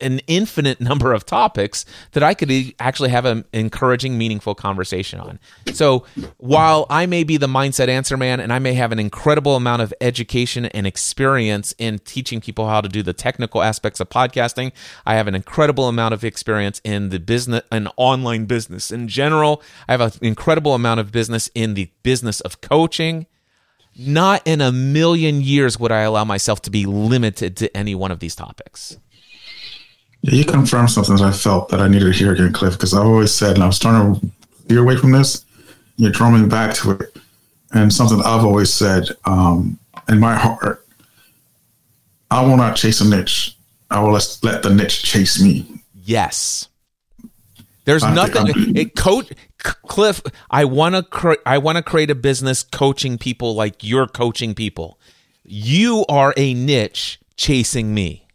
[0.00, 5.38] an infinite number of topics that I could actually have an encouraging, meaningful conversation on.
[5.72, 6.04] So
[6.38, 9.82] while I may be the mindset answer man and I may have an incredible amount
[9.82, 14.72] of education and experience in teaching people how to do the technical aspects of podcasting,
[15.04, 19.62] I have an incredible amount of experience in the business and online business in general.
[19.88, 23.26] I have an incredible amount of business in the business of coaching.
[23.98, 28.10] Not in a million years would I allow myself to be limited to any one
[28.10, 28.98] of these topics.
[30.22, 32.94] Yeah, you confirmed something that I felt that I needed to hear again, Cliff, because
[32.94, 34.30] I've always said, and I was starting to
[34.64, 35.44] steer away from this.
[35.96, 37.16] You're drawing me back to it.
[37.72, 39.78] And something I've always said um,
[40.08, 40.86] in my heart
[42.30, 43.56] I will not chase a niche.
[43.90, 45.64] I will let, let the niche chase me.
[46.04, 46.68] Yes.
[47.84, 48.48] There's I nothing.
[48.48, 50.20] I'm- It, coach Cliff.
[50.50, 51.02] I want to.
[51.02, 54.98] Cre- I want to create a business coaching people like you're coaching people.
[55.44, 58.25] You are a niche chasing me.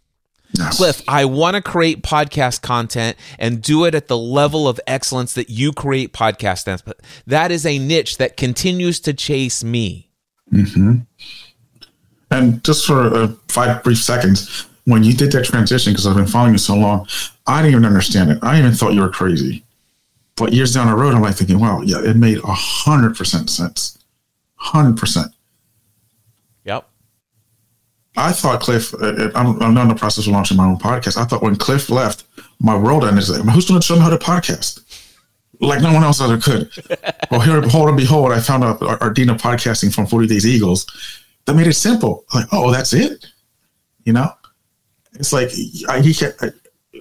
[0.53, 0.77] Yes.
[0.77, 5.33] Cliff, I want to create podcast content and do it at the level of excellence
[5.35, 6.93] that you create podcast.
[7.25, 10.09] That is a niche that continues to chase me.
[12.29, 16.27] And just for uh, five brief seconds, when you did that transition, because I've been
[16.27, 17.07] following you so long,
[17.47, 18.39] I didn't even understand it.
[18.41, 19.63] I even thought you were crazy.
[20.35, 23.49] But years down the road, I'm like thinking, wow, yeah, it made a hundred percent
[23.49, 23.97] sense.
[24.55, 25.27] Hundred percent.
[25.27, 25.35] Yep.
[28.17, 28.93] I thought Cliff.
[28.93, 31.17] Uh, uh, I'm, I'm now in the process of launching my own podcast.
[31.17, 32.25] I thought when Cliff left,
[32.59, 33.27] my world ended.
[33.29, 34.81] Like, Who's going to show me how to podcast?
[35.61, 36.71] Like no one else ever could.
[37.31, 40.27] well, here, behold and behold, I found out our, our dean of podcasting from 40
[40.27, 40.87] Days Eagles.
[41.45, 42.25] That made it simple.
[42.33, 43.27] Like, oh, that's it.
[44.03, 44.31] You know,
[45.13, 45.51] it's like
[45.87, 46.35] I, he can't.
[46.41, 46.47] I,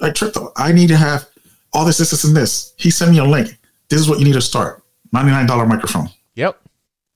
[0.03, 0.37] I tripped.
[0.37, 0.53] up.
[0.57, 1.27] I need to have
[1.73, 2.74] all this, this, this, and this.
[2.77, 3.57] He sent me a link.
[3.89, 4.82] This is what you need to start.
[5.15, 6.09] $99 microphone.
[6.35, 6.61] Yep.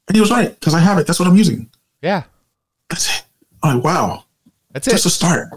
[0.09, 1.07] And he was right because I have it.
[1.07, 1.71] That's what I'm using.
[2.03, 2.25] Yeah.
[2.89, 3.24] That's it.
[3.65, 4.25] I'm like, wow.
[4.73, 4.93] That's it.
[4.93, 5.49] Just to start.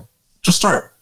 [0.41, 0.93] Just start.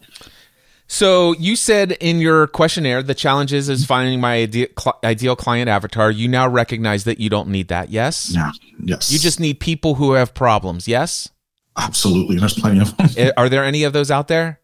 [0.88, 5.68] So you said in your questionnaire the challenges is finding my ide- cl- ideal client
[5.68, 6.10] avatar.
[6.10, 7.90] You now recognize that you don't need that.
[7.90, 8.30] Yes.
[8.32, 8.52] Yeah.
[8.80, 9.10] Yes.
[9.10, 10.86] You just need people who have problems.
[10.86, 11.28] Yes.
[11.76, 12.36] absolutely.
[12.38, 13.08] There's plenty of them.
[13.16, 14.60] Eh, Are there any of those out there?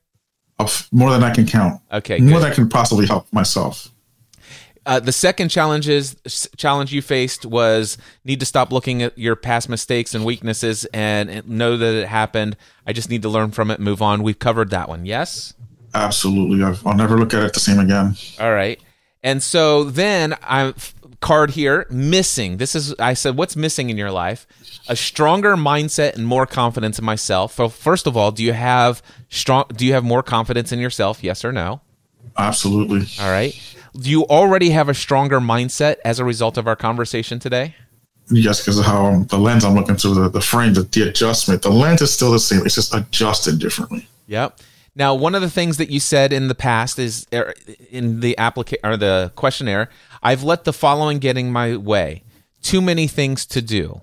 [0.59, 1.81] Of more than I can count.
[1.93, 2.19] Okay.
[2.19, 2.43] More Good.
[2.45, 3.89] than I can possibly help myself.
[4.85, 9.17] Uh, the second challenge is s- challenge you faced was need to stop looking at
[9.17, 12.57] your past mistakes and weaknesses and know that it happened.
[12.87, 14.23] I just need to learn from it, move on.
[14.25, 15.07] We've covered that one.
[15.07, 15.55] Yes.
[15.95, 16.65] Absolutely.
[16.65, 18.17] I've, I'll never look at it the same again.
[18.41, 18.81] All right.
[19.23, 20.75] And so then I'm
[21.21, 22.57] card here missing.
[22.57, 24.47] This is I said what's missing in your life?
[24.89, 27.55] A stronger mindset and more confidence in myself.
[27.55, 31.23] So first of all, do you have strong do you have more confidence in yourself?
[31.23, 31.81] Yes or no?
[32.37, 33.07] Absolutely.
[33.23, 33.55] All right.
[33.95, 37.75] Do you already have a stronger mindset as a result of our conversation today?
[38.31, 41.63] Yes, because of how the lens I'm looking through, the, the frame, the, the adjustment,
[41.63, 42.65] the lens is still the same.
[42.65, 44.09] It's just adjusted differently.
[44.29, 44.61] Yep.
[44.95, 47.55] Now, one of the things that you said in the past is er,
[47.91, 49.89] in the applica- or the questionnaire,
[50.23, 52.23] I've let the following get in my way.
[52.63, 54.03] Too many things to do.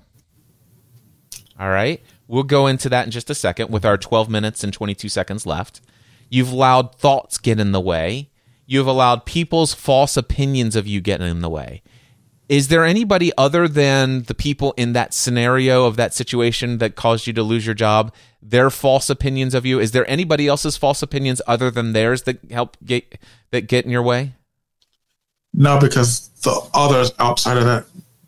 [1.59, 2.01] All right.
[2.27, 5.45] We'll go into that in just a second with our 12 minutes and 22 seconds
[5.45, 5.81] left.
[6.29, 8.29] You've allowed thoughts get in the way.
[8.71, 11.81] You've allowed people's false opinions of you get in the way.
[12.47, 17.25] Is there anybody other than the people in that scenario of that situation that caused
[17.25, 18.13] you to lose your job?
[18.43, 19.79] Their false opinions of you.
[19.79, 23.17] Is there anybody else's false opinions other than theirs that help get
[23.49, 24.35] that get in your way?
[25.51, 27.87] No, because the others outside of that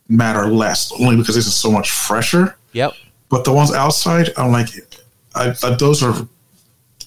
[0.09, 0.91] matter less.
[0.99, 2.57] Only because this is so much fresher.
[2.73, 2.93] Yep.
[3.30, 4.69] But the ones outside, I'm like,
[5.35, 6.27] I, I, those are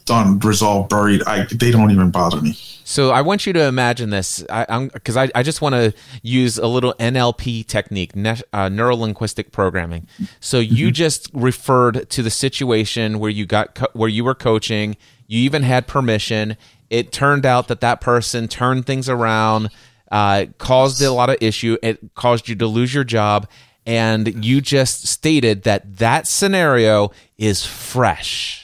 [0.05, 1.24] done, resolved, buried.
[1.27, 2.56] I they don't even bother me.
[2.86, 6.59] So I want you to imagine this, because I, I, I, just want to use
[6.59, 10.06] a little NLP technique, ne- uh, neuro linguistic programming.
[10.39, 10.93] So you mm-hmm.
[10.93, 14.98] just referred to the situation where you got co- where you were coaching.
[15.27, 16.59] You even had permission.
[16.90, 19.70] It turned out that that person turned things around,
[20.12, 21.78] uh, caused a lot of issue.
[21.82, 23.48] It caused you to lose your job,
[23.86, 28.64] and you just stated that that scenario is fresh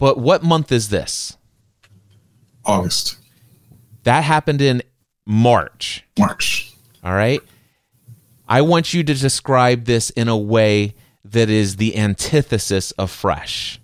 [0.00, 1.36] But what month is this?
[2.64, 3.18] August.
[4.04, 4.82] That happened in
[5.26, 6.04] March.
[6.18, 6.72] March.
[7.04, 7.42] All right.
[8.48, 10.94] I want you to describe this in a way
[11.26, 13.78] that is the antithesis of fresh.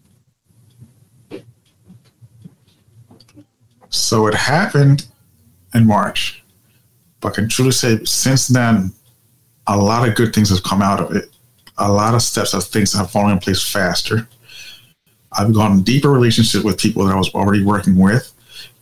[3.90, 5.06] So it happened
[5.74, 6.42] in March.
[7.20, 8.92] But can truly say since then,
[9.66, 11.28] a lot of good things have come out of it.
[11.76, 14.26] A lot of steps of things have fallen in place faster.
[15.38, 18.32] I've gone deeper relationship with people that I was already working with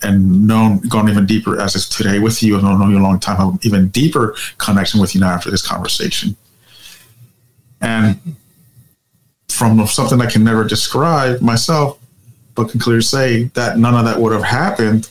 [0.02, 3.00] and known gone even deeper as it's today with you and I've known you a
[3.00, 6.36] long time, I have even deeper connection with you now after this conversation.
[7.80, 8.18] And
[9.48, 11.98] from something I can never describe myself,
[12.54, 15.10] but can clearly say that none of that would have happened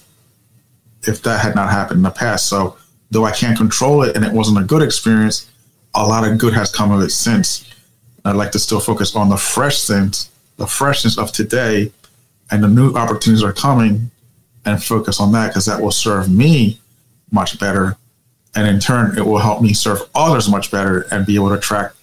[1.03, 2.47] if that had not happened in the past.
[2.47, 2.77] So
[3.11, 5.49] though I can't control it and it wasn't a good experience,
[5.93, 7.69] a lot of good has come of it since.
[8.25, 11.91] I'd like to still focus on the fresh things the freshness of today
[12.51, 14.11] and the new opportunities are coming
[14.65, 16.79] and focus on that because that will serve me
[17.31, 17.97] much better.
[18.55, 21.55] And in turn, it will help me serve others much better and be able to
[21.55, 21.95] attract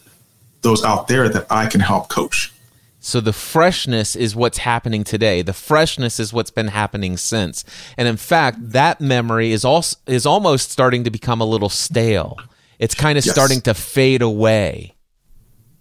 [0.63, 2.53] those out there that I can help coach.
[2.99, 5.41] So the freshness is what's happening today.
[5.41, 7.65] The freshness is what's been happening since.
[7.97, 12.37] And in fact, that memory is also is almost starting to become a little stale.
[12.79, 13.35] It's kind of yes.
[13.35, 14.95] starting to fade away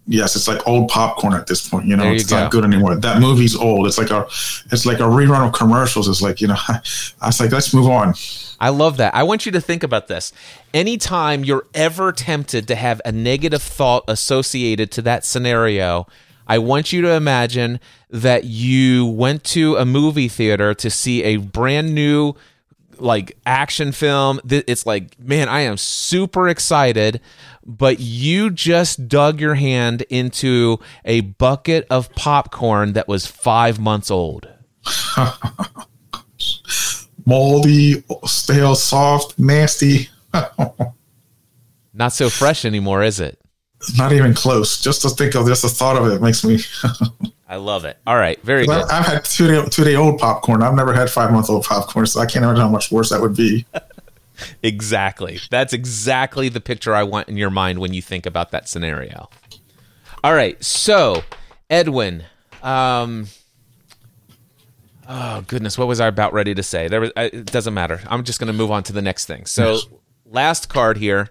[0.10, 1.86] yes, it's like old popcorn at this point.
[1.86, 2.38] You know, you it's go.
[2.38, 2.96] not good anymore.
[2.96, 3.88] That movie's old.
[3.88, 4.26] It's like a,
[4.72, 6.10] it's like a rerun of commercials.
[6.10, 6.82] It's like you know, I
[7.28, 8.16] was like, let's move on.
[8.60, 9.16] I love that.
[9.16, 10.34] I want you to think about this.
[10.74, 16.08] Anytime you're ever tempted to have a negative thought associated to that scenario,
[16.46, 17.80] I want you to imagine
[18.10, 22.34] that you went to a movie theater to see a brand new
[22.98, 24.42] like action film.
[24.50, 27.22] It's like, man, I am super excited
[27.70, 34.10] but you just dug your hand into a bucket of popcorn that was five months
[34.10, 34.50] old.
[37.26, 40.10] Moldy, stale, soft, nasty.
[41.94, 43.40] Not so fresh anymore, is it?
[43.98, 44.82] Not even close.
[44.82, 46.60] Just to think of this, the thought of it makes me.
[47.48, 47.98] I love it.
[48.06, 48.86] All right, very good.
[48.90, 50.64] I've had two day, two day old popcorn.
[50.64, 53.22] I've never had five month old popcorn, so I can't imagine how much worse that
[53.22, 53.66] would be.
[54.64, 55.40] exactly.
[55.50, 59.30] That's exactly the picture I want in your mind when you think about that scenario.
[60.24, 60.62] All right.
[60.64, 61.24] So,
[61.70, 62.24] Edwin,
[62.62, 63.28] um,
[65.08, 66.88] oh goodness, what was I about ready to say?
[66.88, 68.02] There was, it doesn't matter.
[68.08, 69.46] I'm just going to move on to the next thing.
[69.46, 69.86] So, yes.
[70.26, 71.30] last card here.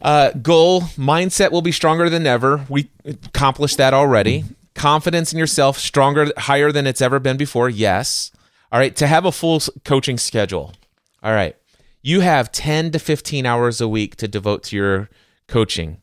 [0.00, 2.66] Uh, goal mindset will be stronger than ever.
[2.68, 4.44] We accomplished that already.
[4.74, 7.68] Confidence in yourself stronger, higher than it's ever been before.
[7.68, 8.32] Yes.
[8.70, 8.94] All right.
[8.96, 10.74] To have a full coaching schedule.
[11.22, 11.56] All right
[12.02, 15.08] you have 10 to 15 hours a week to devote to your
[15.46, 15.98] coaching.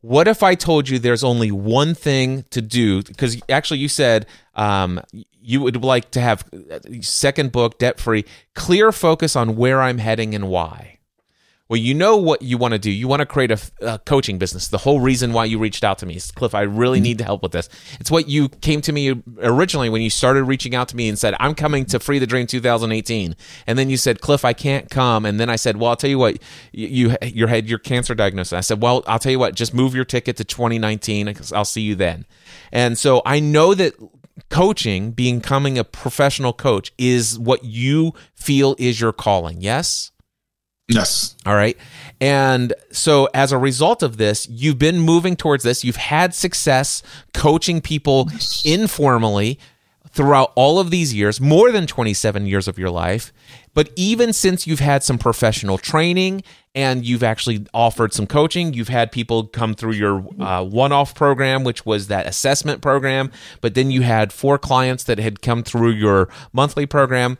[0.00, 3.02] What if I told you there's only one thing to do?
[3.02, 5.00] Because actually, you said um,
[5.40, 9.98] you would like to have uh, second book debt free, clear focus on where I'm
[9.98, 10.97] heading and why.
[11.68, 12.90] Well, you know what you want to do.
[12.90, 14.68] You want to create a, a, coaching business.
[14.68, 17.42] The whole reason why you reached out to me is, Cliff, I really need help
[17.42, 17.68] with this.
[18.00, 21.18] It's what you came to me originally when you started reaching out to me and
[21.18, 23.36] said, I'm coming to Free the Dream 2018.
[23.66, 25.26] And then you said, Cliff, I can't come.
[25.26, 26.38] And then I said, well, I'll tell you what,
[26.72, 28.54] you, you had your cancer diagnosis.
[28.54, 31.82] I said, well, I'll tell you what, just move your ticket to 2019 I'll see
[31.82, 32.24] you then.
[32.72, 33.94] And so I know that
[34.48, 39.60] coaching, becoming a professional coach, is what you feel is your calling.
[39.60, 40.12] Yes?
[40.88, 41.36] Yes.
[41.44, 41.76] All right.
[42.20, 45.84] And so as a result of this, you've been moving towards this.
[45.84, 47.02] You've had success
[47.34, 48.28] coaching people
[48.64, 49.58] informally
[50.10, 53.32] throughout all of these years, more than 27 years of your life.
[53.74, 56.42] But even since you've had some professional training
[56.74, 61.14] and you've actually offered some coaching, you've had people come through your uh, one off
[61.14, 63.30] program, which was that assessment program.
[63.60, 67.38] But then you had four clients that had come through your monthly program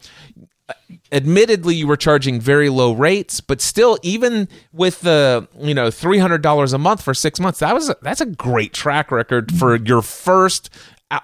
[1.11, 6.75] admittedly you were charging very low rates but still even with the you know $300
[6.75, 10.03] a month for 6 months that was a, that's a great track record for your
[10.03, 10.71] first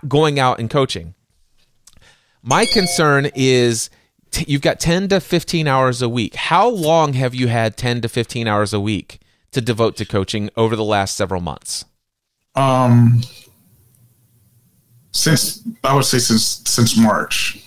[0.07, 1.15] going out and coaching.
[2.43, 3.91] My concern is
[4.31, 6.35] t- you've got 10 to 15 hours a week.
[6.35, 9.21] How long have you had 10 to 15 hours a week
[9.53, 11.85] to devote to coaching over the last several months?
[12.55, 13.23] Um,
[15.13, 17.64] since I would say since since March.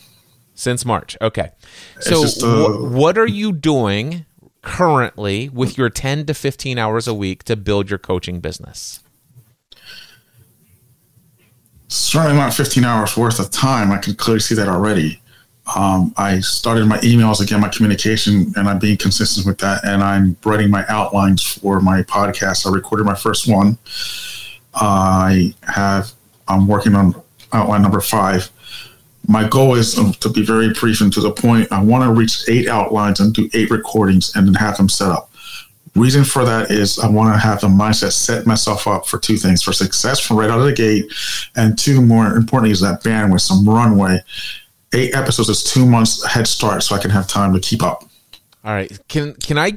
[0.58, 1.52] Since march okay
[2.00, 4.26] so just, uh, wh- what are you doing
[4.62, 9.00] currently with your 10 to 15 hours a week to build your coaching business
[11.88, 13.92] certainly not 15 hours worth of time.
[13.92, 15.22] I can clearly see that already.
[15.76, 19.84] Um, I started my emails again, my communication, and I'm being consistent with that.
[19.86, 22.66] And I'm writing my outlines for my podcast.
[22.66, 23.78] I recorded my first one.
[24.74, 26.12] I have.
[26.48, 27.22] I'm working on
[27.52, 28.50] outline number five.
[29.28, 31.72] My goal is um, to be very brief and to the point.
[31.72, 35.10] I want to reach eight outlines and do eight recordings, and then have them set
[35.10, 35.32] up.
[35.96, 39.38] Reason for that is I want to have the mindset set myself up for two
[39.38, 41.06] things: for success from right out of the gate,
[41.56, 44.20] and two more importantly is that bandwidth, some runway.
[44.94, 48.04] Eight episodes is two months head start, so I can have time to keep up.
[48.64, 49.72] all right can can i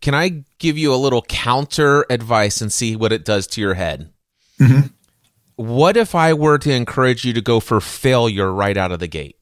[0.00, 3.74] can i give you a little counter advice and see what it does to your
[3.74, 4.10] head
[5.56, 9.08] what if i were to encourage you to go for failure right out of the
[9.08, 9.36] gate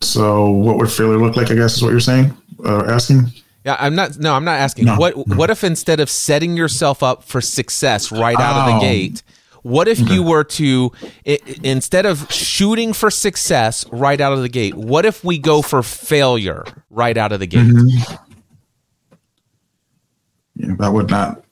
[0.00, 1.50] So, what would failure look like?
[1.50, 2.34] I guess is what you're saying,
[2.64, 3.32] uh, asking.
[3.64, 4.16] Yeah, I'm not.
[4.18, 4.86] No, I'm not asking.
[4.86, 4.96] No.
[4.96, 8.80] What What if instead of setting yourself up for success right out of the Oh.
[8.80, 9.22] gate,
[9.62, 10.92] what if you were to
[11.26, 15.60] i- instead of shooting for success right out of the gate, what if we go
[15.62, 17.66] for failure right out of the gate?
[20.54, 21.42] Yeah, that would not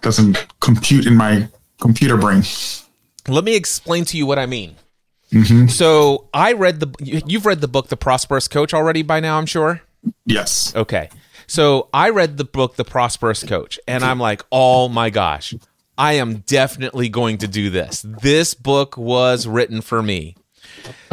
[0.00, 1.48] doesn't compute in my
[1.80, 2.42] computer brain.
[3.26, 4.76] Let me explain to you what I mean.
[5.32, 5.66] Mm-hmm.
[5.68, 6.94] So I read the.
[7.00, 9.38] you- You've read the book, The Prosperous Coach, already by now.
[9.38, 9.82] I'm sure.
[10.24, 10.74] Yes.
[10.74, 11.10] Okay.
[11.46, 15.54] So I read the book, The Prosperous Coach, and I'm like, oh my gosh,
[15.96, 18.02] I am definitely going to do this.
[18.06, 20.36] This book was written for me.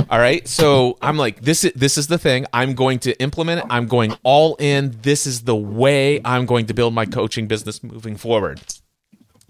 [0.09, 0.47] All right.
[0.47, 2.45] So I'm like, this is this is the thing.
[2.53, 3.65] I'm going to implement it.
[3.69, 4.95] I'm going all in.
[5.01, 8.61] This is the way I'm going to build my coaching business moving forward.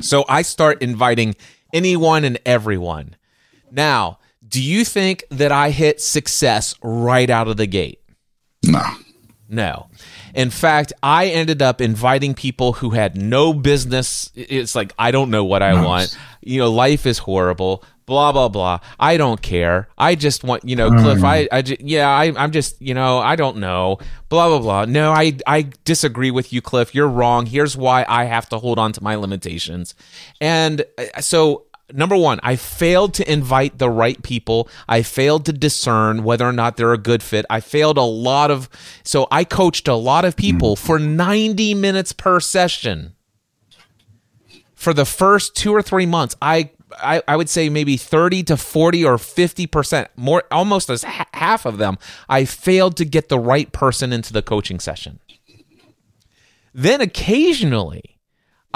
[0.01, 1.35] So I start inviting
[1.73, 3.15] anyone and everyone.
[3.71, 8.01] Now, do you think that I hit success right out of the gate?
[8.63, 8.83] No.
[9.49, 9.89] No.
[10.36, 14.32] In fact, I ended up inviting people who had no business.
[14.36, 16.18] It's like, I don't know what I want.
[16.41, 17.84] You know, life is horrible.
[18.06, 18.80] Blah, blah, blah.
[18.99, 19.88] I don't care.
[19.98, 23.18] I just want, you know, Cliff, I, I ju- yeah, I, I'm just, you know,
[23.18, 23.98] I don't know.
[24.30, 24.86] Blah, blah, blah.
[24.86, 26.94] No, I, I disagree with you, Cliff.
[26.94, 27.48] You're wrong.
[27.48, 29.95] Here's why I have to hold on to my limitations.
[30.40, 34.68] And uh, so number one, I failed to invite the right people.
[34.88, 37.45] I failed to discern whether or not they're a good fit.
[37.49, 38.70] I failed a lot of,
[39.03, 40.86] so I coached a lot of people mm-hmm.
[40.86, 43.14] for 90 minutes per session.
[44.74, 48.57] For the first two or three months, I, I, I would say maybe 30 to
[48.57, 51.98] 40 or 50%, more, almost as ha- half of them,
[52.30, 55.20] I failed to get the right person into the coaching session.
[56.74, 58.14] Then occasionally,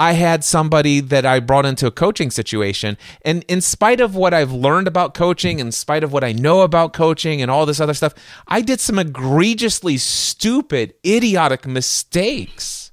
[0.00, 2.96] I had somebody that I brought into a coaching situation.
[3.20, 6.62] And in spite of what I've learned about coaching, in spite of what I know
[6.62, 8.14] about coaching and all this other stuff,
[8.48, 12.92] I did some egregiously stupid, idiotic mistakes.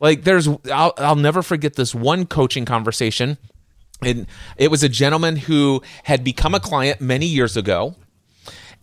[0.00, 3.36] Like there's, I'll, I'll never forget this one coaching conversation.
[4.00, 7.96] And it was a gentleman who had become a client many years ago.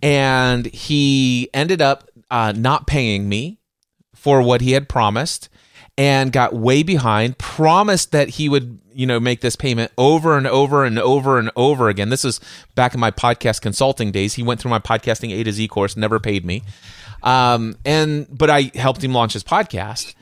[0.03, 3.57] And he ended up uh, not paying me
[4.14, 5.49] for what he had promised
[5.99, 10.47] and got way behind promised that he would you know make this payment over and
[10.47, 12.39] over and over and over again this is
[12.73, 15.97] back in my podcast consulting days he went through my podcasting a to z course
[15.97, 16.63] never paid me
[17.21, 20.15] um, and but i helped him launch his podcast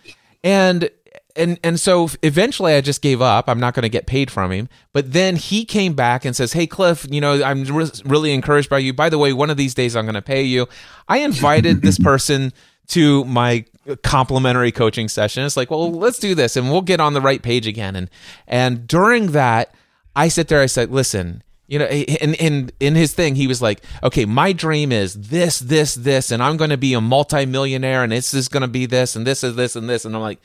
[0.44, 0.90] and
[1.36, 3.48] and and so eventually I just gave up.
[3.48, 4.70] I'm not going to get paid from him.
[4.92, 8.72] But then he came back and says, "Hey Cliff, you know, I'm re- really encouraged
[8.72, 8.92] by you.
[8.92, 10.68] By the way, one of these days I'm going to pay you."
[11.08, 12.54] I invited this person
[12.88, 13.66] to my
[13.96, 15.46] complimentary coaching session.
[15.46, 18.10] It's like, "Well, let's do this and we'll get on the right page again." And
[18.48, 19.74] and during that,
[20.16, 23.62] I sit there I said, "Listen, you know, in in in his thing, he was
[23.62, 28.04] like, "Okay, my dream is this, this, this, and I'm going to be a multimillionaire,
[28.04, 30.22] and this is going to be this, and this is this, and this." And I'm
[30.22, 30.40] like,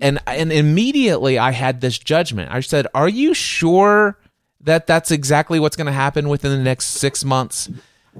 [0.00, 2.50] and and immediately I had this judgment.
[2.50, 4.18] I said, "Are you sure
[4.60, 7.70] that that's exactly what's going to happen within the next six months?"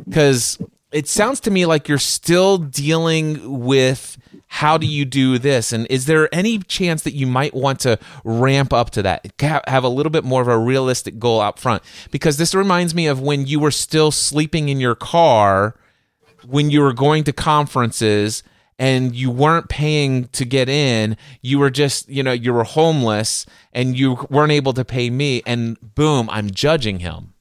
[0.04, 0.58] Because
[0.92, 4.16] it sounds to me like you're still dealing with
[4.54, 5.72] how do you do this?
[5.72, 9.32] And is there any chance that you might want to ramp up to that?
[9.66, 11.82] Have a little bit more of a realistic goal up front.
[12.12, 15.74] Because this reminds me of when you were still sleeping in your car
[16.46, 18.44] when you were going to conferences
[18.78, 23.46] and you weren't paying to get in you were just you know you were homeless
[23.72, 27.32] and you weren't able to pay me and boom i'm judging him.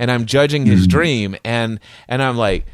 [0.00, 0.90] And i'm judging his hmm.
[0.90, 1.78] dream and
[2.08, 2.66] and i'm like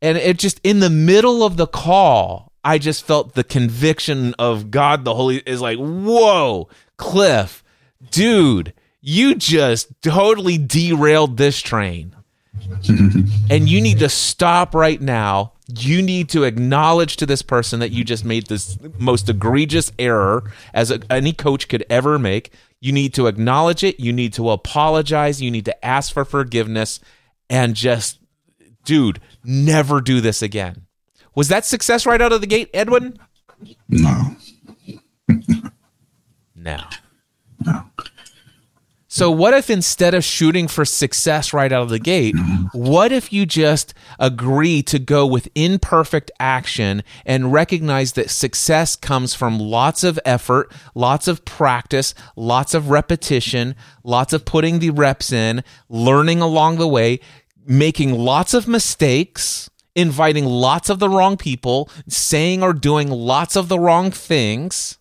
[0.00, 4.70] and it just in the middle of the call I just felt the conviction of
[4.70, 7.64] God the Holy is like, whoa, Cliff,
[8.10, 12.14] dude, you just totally derailed this train.
[13.50, 15.52] and you need to stop right now.
[15.66, 20.52] You need to acknowledge to this person that you just made this most egregious error
[20.72, 22.52] as a, any coach could ever make.
[22.80, 23.98] You need to acknowledge it.
[23.98, 25.40] You need to apologize.
[25.40, 27.00] You need to ask for forgiveness
[27.48, 28.18] and just,
[28.84, 30.81] dude, never do this again.
[31.34, 33.18] Was that success right out of the gate, Edwin?
[33.88, 34.36] No.
[36.54, 36.78] no.
[37.64, 37.84] No.
[39.14, 42.66] So, what if instead of shooting for success right out of the gate, mm-hmm.
[42.72, 49.34] what if you just agree to go with imperfect action and recognize that success comes
[49.34, 55.30] from lots of effort, lots of practice, lots of repetition, lots of putting the reps
[55.30, 57.20] in, learning along the way,
[57.66, 63.68] making lots of mistakes, inviting lots of the wrong people, saying or doing lots of
[63.68, 64.98] the wrong things,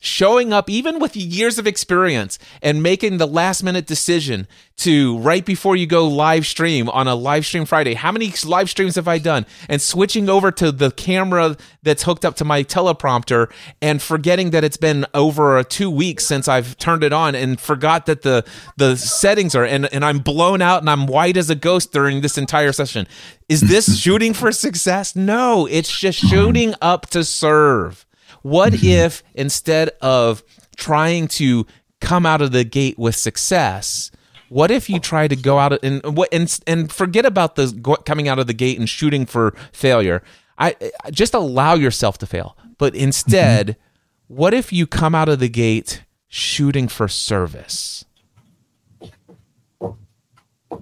[0.00, 5.44] showing up even with years of experience and making the last minute decision to right
[5.44, 7.92] before you go live stream on a live stream Friday.
[7.92, 9.44] How many live streams have I done?
[9.68, 13.52] And switching over to the camera that's hooked up to my teleprompter
[13.82, 18.06] and forgetting that it's been over two weeks since I've turned it on and forgot
[18.06, 18.44] that the
[18.78, 22.22] the settings are and, and I'm blown out and I'm white as a ghost during
[22.22, 23.06] this entire session.
[23.50, 25.14] Is this shooting for success?
[25.14, 28.06] No, it's just shooting up to serve.
[28.42, 28.86] What mm-hmm.
[28.86, 30.42] if instead of
[30.76, 31.66] trying to
[32.00, 34.10] come out of the gate with success,
[34.48, 36.02] what if you try to go out and
[36.32, 40.22] and and forget about the coming out of the gate and shooting for failure?
[40.58, 40.74] I
[41.10, 44.34] just allow yourself to fail, but instead, mm-hmm.
[44.34, 48.04] what if you come out of the gate shooting for service?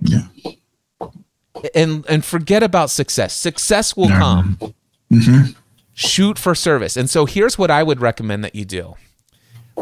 [0.01, 0.29] Yeah.
[1.75, 3.35] And and forget about success.
[3.35, 4.59] Success will come.
[5.13, 5.58] Mm-hmm
[5.99, 6.97] shoot for service.
[6.97, 8.95] And so here's what I would recommend that you do.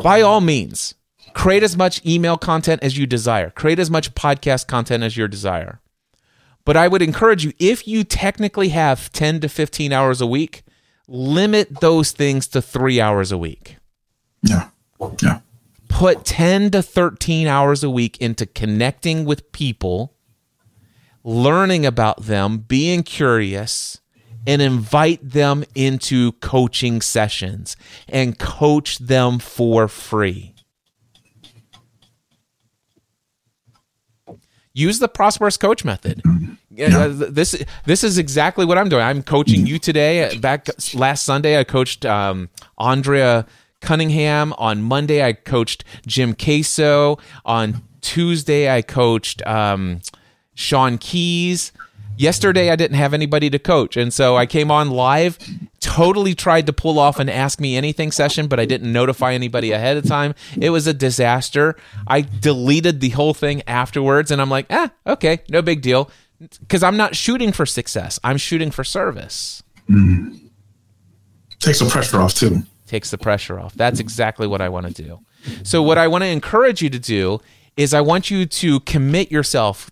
[0.03, 0.95] By all means,
[1.35, 5.29] create as much email content as you desire, create as much podcast content as you
[5.29, 5.81] desire.
[6.65, 10.63] But I would encourage you, if you technically have 10 to 15 hours a week,
[11.07, 13.77] limit those things to three hours a week.
[14.43, 14.71] Yeah.
[15.23, 15.41] Yeah.
[15.89, 20.15] Put 10 to 13 hours a week into connecting with people,
[21.23, 24.01] learning about them, being curious,
[24.47, 27.77] and invite them into coaching sessions
[28.09, 30.55] and coach them for free.
[34.73, 36.23] Use the prosperous coach method.
[36.77, 36.99] Yeah.
[36.99, 39.03] Uh, this this is exactly what I'm doing.
[39.03, 40.37] I'm coaching you today.
[40.37, 43.47] Back last Sunday, I coached um, Andrea
[43.81, 44.53] Cunningham.
[44.59, 47.19] On Monday, I coached Jim Caso.
[47.47, 50.03] On Tuesday, I coached um,
[50.55, 51.73] Sean Keys.
[52.17, 53.97] Yesterday, I didn't have anybody to coach.
[53.97, 55.39] And so I came on live,
[55.81, 59.73] totally tried to pull off an Ask Me Anything session, but I didn't notify anybody
[59.73, 60.35] ahead of time.
[60.59, 61.77] It was a disaster.
[62.07, 66.11] I deleted the whole thing afterwards, and I'm like, ah, okay, no big deal.
[66.39, 69.63] Because I'm not shooting for success, I'm shooting for service.
[69.89, 70.41] Mm.
[71.61, 72.63] Takes the pressure off, too.
[72.87, 73.75] Takes the pressure off.
[73.75, 75.21] That's exactly what I want to do.
[75.63, 77.41] So, what I want to encourage you to do
[77.77, 79.91] is I want you to commit yourself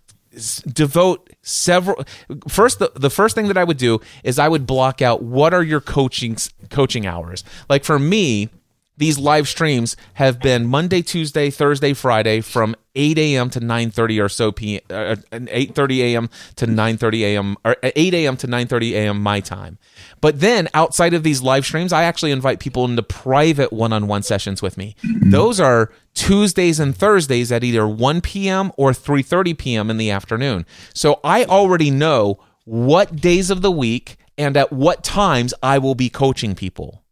[0.71, 2.03] devote several
[2.47, 5.53] first the, the first thing that i would do is i would block out what
[5.53, 6.35] are your coaching
[6.69, 7.43] coaching hours.
[7.69, 8.49] Like for me
[8.97, 14.29] these live streams have been monday tuesday thursday friday from 8 a.m to 9.30 or
[14.29, 18.91] so p uh, uh 8.30 a.m to 9.30 a.m or uh, 8 a.m to 9.30
[18.93, 19.77] a.m my time
[20.25, 24.07] but then outside of these live streams, I actually invite people into private one on
[24.07, 24.95] one sessions with me.
[25.03, 25.29] Mm-hmm.
[25.29, 28.71] Those are Tuesdays and Thursdays at either 1 p.m.
[28.75, 29.91] or 3:30 p.m.
[29.91, 30.65] in the afternoon.
[30.95, 35.93] So I already know what days of the week and at what times I will
[35.93, 37.03] be coaching people.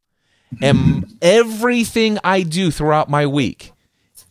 [0.61, 3.71] And everything I do throughout my week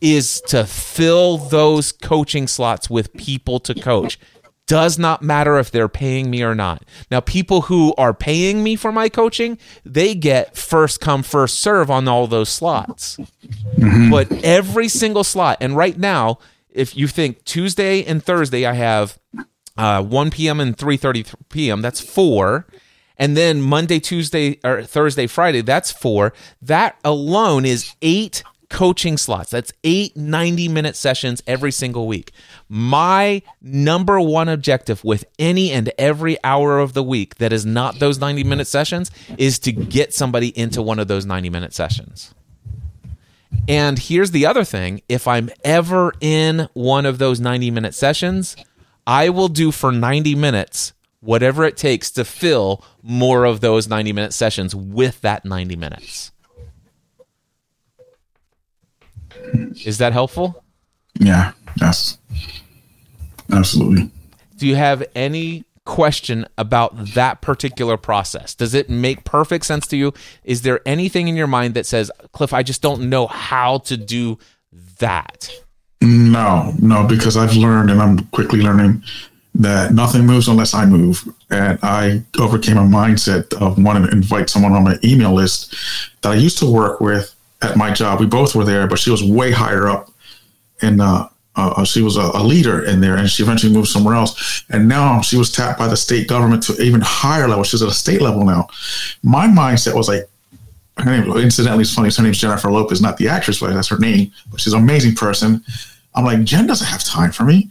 [0.01, 4.19] is to fill those coaching slots with people to coach
[4.65, 6.83] does not matter if they're paying me or not.
[7.11, 11.91] Now, people who are paying me for my coaching, they get first come, first serve
[11.91, 13.17] on all those slots.
[13.77, 14.09] Mm-hmm.
[14.09, 16.39] But every single slot, and right now,
[16.69, 19.19] if you think Tuesday and Thursday, I have
[19.77, 20.59] uh, 1 p.m.
[20.59, 21.81] and 3:30 p.m.
[21.81, 22.65] That's four,
[23.17, 26.33] And then Monday, Tuesday, or Thursday, Friday, that's four.
[26.61, 29.51] That alone is eight coaching slots.
[29.51, 32.31] That's eight 90 minute sessions every single week.
[32.67, 37.99] My number one objective with any and every hour of the week that is not
[37.99, 42.33] those 90 minute sessions is to get somebody into one of those 90 minute sessions.
[43.67, 48.55] And here's the other thing if I'm ever in one of those 90 minute sessions,
[49.05, 54.11] I will do for 90 minutes whatever it takes to fill more of those 90
[54.13, 56.31] minute sessions with that 90 minutes.
[59.85, 60.63] Is that helpful?
[61.19, 62.17] Yeah, yes.
[63.51, 64.11] Absolutely.
[64.57, 68.55] Do you have any question about that particular process?
[68.55, 70.13] Does it make perfect sense to you?
[70.43, 73.97] Is there anything in your mind that says, Cliff, I just don't know how to
[73.97, 74.37] do
[74.99, 75.49] that?
[76.01, 79.03] No, no, because I've learned and I'm quickly learning
[79.55, 81.23] that nothing moves unless I move.
[81.49, 85.75] And I overcame a mindset of wanting to invite someone on my email list
[86.21, 88.19] that I used to work with at my job.
[88.19, 90.11] We both were there, but she was way higher up.
[90.81, 94.15] And uh, uh, she was a, a, leader in there, and she eventually moved somewhere
[94.15, 94.63] else.
[94.69, 97.63] And now she was tapped by the state government to even higher level.
[97.63, 98.67] She's at a state level now.
[99.21, 100.27] My mindset was like,
[100.97, 102.09] her name, incidentally, it's funny.
[102.15, 104.31] Her name's Jennifer Lopez, not the actress, but that's her name.
[104.51, 105.63] But she's an amazing person.
[106.15, 107.69] I'm like, Jen doesn't have time for me.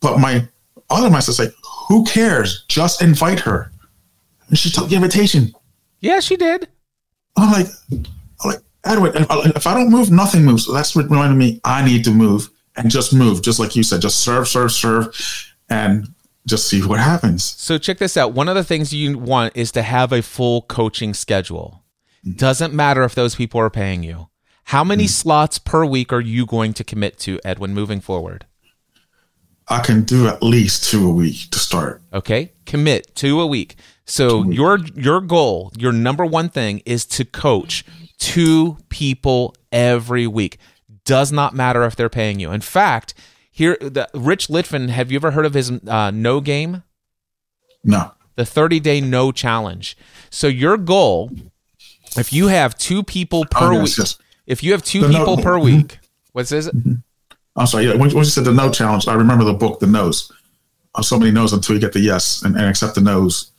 [0.00, 0.46] But my
[0.90, 1.52] other mindset's like,
[1.88, 2.64] who cares?
[2.68, 3.70] Just invite her.
[4.48, 5.52] And she took the invitation.
[6.00, 6.68] Yeah, she did.
[7.36, 9.12] I'm like, I'm like, Edwin,
[9.54, 10.64] if I don't move, nothing moves.
[10.66, 13.82] So that's what reminded me I need to move and just move, just like you
[13.82, 16.08] said, just serve, serve, serve, and
[16.46, 17.44] just see what happens.
[17.44, 18.32] So check this out.
[18.32, 21.84] One of the things you want is to have a full coaching schedule.
[22.36, 24.28] Doesn't matter if those people are paying you.
[24.64, 25.10] How many mm-hmm.
[25.10, 28.46] slots per week are you going to commit to, Edwin, moving forward?
[29.70, 32.02] I can do at least two a week to start.
[32.12, 33.76] Okay, commit two a week.
[34.06, 34.56] So week.
[34.56, 37.84] your your goal, your number one thing is to coach
[38.18, 40.58] two people every week.
[41.04, 42.50] Does not matter if they're paying you.
[42.50, 43.14] In fact,
[43.50, 46.82] here, the, Rich Litvin, have you ever heard of his uh, no game?
[47.82, 48.12] No.
[48.36, 49.96] The 30 day no challenge.
[50.30, 51.30] So your goal,
[52.16, 54.18] if you have two people per oh, yes, week, yes.
[54.46, 55.76] if you have two the people no, per mm-hmm.
[55.78, 55.98] week,
[56.32, 56.76] what is it?
[56.76, 56.94] Mm-hmm.
[57.58, 57.86] I'm sorry.
[57.86, 60.32] Yeah, when, when, you said the no challenge, I remember the book, The No's.
[60.94, 63.52] Uh, so many no's until you get the yes and, and accept the no's.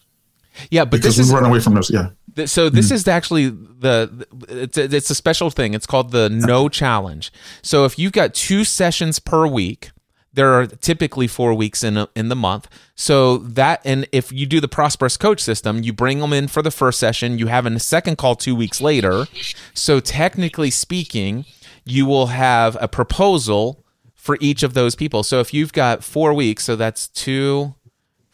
[0.71, 1.89] Yeah, but because this we is, run away from those.
[1.89, 2.09] Yeah.
[2.45, 2.95] So this mm-hmm.
[2.95, 5.73] is actually the it's a, it's a special thing.
[5.73, 7.31] It's called the no challenge.
[7.61, 9.91] So if you've got two sessions per week,
[10.34, 12.67] there are typically four weeks in a, in the month.
[12.95, 16.61] So that and if you do the prosperous coach system, you bring them in for
[16.61, 17.39] the first session.
[17.39, 19.27] You have a second call two weeks later.
[19.73, 21.45] So technically speaking,
[21.85, 23.84] you will have a proposal
[24.30, 25.23] for each of those people.
[25.23, 27.73] So if you've got four weeks, so that's two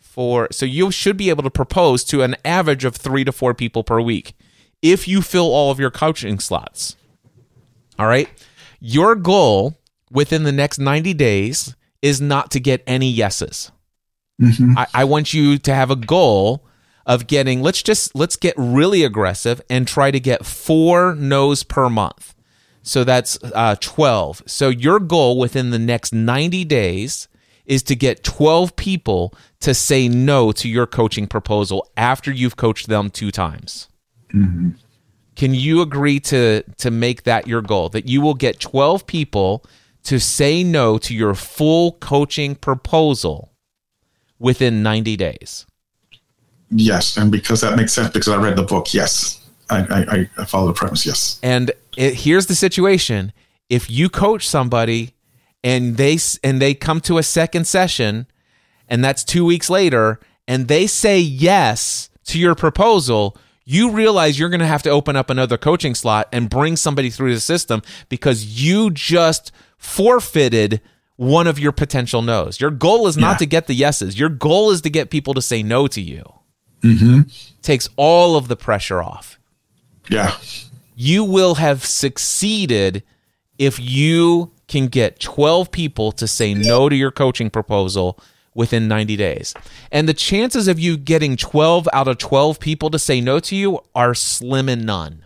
[0.02, 0.50] four.
[0.52, 3.82] So you should be able to propose to an average of three to four people
[3.82, 4.34] per week
[4.82, 6.98] if you fill all of your coaching slots.
[7.98, 8.28] All right.
[8.82, 9.76] Your goal
[10.12, 13.72] within the next 90 days is not to get any yeses.
[14.42, 14.78] Mm-hmm.
[14.78, 16.68] I, I want you to have a goal
[17.06, 21.90] of getting, let's just, let's get really aggressive and try to get four no's per
[21.90, 22.35] month.
[22.86, 24.44] So that's uh, 12.
[24.46, 27.28] So your goal within the next 90 days
[27.66, 32.88] is to get 12 people to say no to your coaching proposal after you've coached
[32.88, 33.90] them two times.
[34.32, 34.70] Mm-hmm.
[35.36, 39.66] Can you agree to to make that your goal that you will get 12 people
[40.04, 43.52] to say no to your full coaching proposal
[44.38, 45.66] within 90 days?
[46.70, 48.94] Yes, and because that makes sense because I read the book.
[48.94, 49.42] Yes.
[49.70, 51.06] I, I, I follow the premise.
[51.06, 51.40] Yes.
[51.42, 53.34] And it, here's the situation:
[53.70, 55.16] if you coach somebody
[55.64, 58.28] and they and they come to a second session
[58.88, 63.36] and that's 2 weeks later and they say yes to your proposal
[63.66, 67.10] you realize you're going to have to open up another coaching slot and bring somebody
[67.10, 70.82] through the system because you just forfeited
[71.16, 72.62] one of your potential no's.
[72.62, 73.38] Your goal is not yeah.
[73.38, 74.20] to get the yeses.
[74.20, 76.24] Your goal is to get people to say no to you.
[76.82, 77.22] Mm-hmm.
[77.64, 79.40] Takes all of the pressure off.
[80.10, 80.36] Yeah.
[80.96, 83.04] You will have succeeded
[83.58, 88.20] if you can get 12 people to say no to your coaching proposal
[88.54, 89.54] within 90 days.
[89.92, 93.56] And the chances of you getting 12 out of 12 people to say no to
[93.56, 95.26] you are slim and none.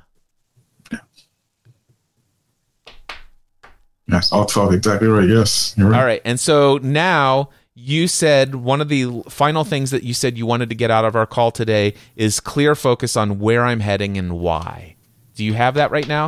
[4.08, 5.30] Yes, all 12, exactly right.
[5.30, 5.76] Yes.
[5.78, 6.00] Right.
[6.00, 6.22] All right.
[6.26, 10.70] And so now you said one of the final things that you said you wanted
[10.70, 14.40] to get out of our call today is clear focus on where I'm heading and
[14.40, 14.96] why.
[15.40, 16.28] Do you have that right now?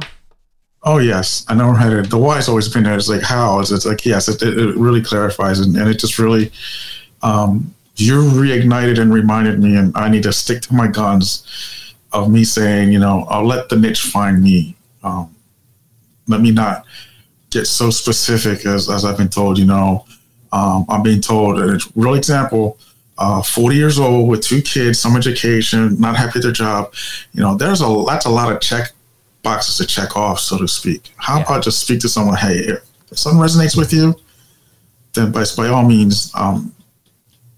[0.83, 2.05] Oh yes, I know I'm headed.
[2.05, 2.95] The why's always been there.
[2.95, 3.59] It's like how.
[3.59, 6.49] It's like yes, it, it really clarifies and, and it just really
[7.21, 12.31] um, you reignited and reminded me, and I need to stick to my guns of
[12.31, 14.77] me saying, you know, I'll let the niche find me.
[15.03, 15.35] Um,
[16.29, 16.85] let me not
[17.49, 20.05] get so specific as, as I've been told, you know.
[20.53, 22.79] Um, I'm being told, a real example,
[23.17, 26.93] uh, 40 years old with two kids, some education, not happy at their job.
[27.33, 28.93] You know, there's a that's a lot of check
[29.43, 31.11] boxes to check off, so to speak.
[31.17, 31.43] How yeah.
[31.43, 32.35] about just speak to someone?
[32.37, 32.77] Hey,
[33.11, 34.15] if something resonates with you,
[35.13, 36.73] then by, by all means, um,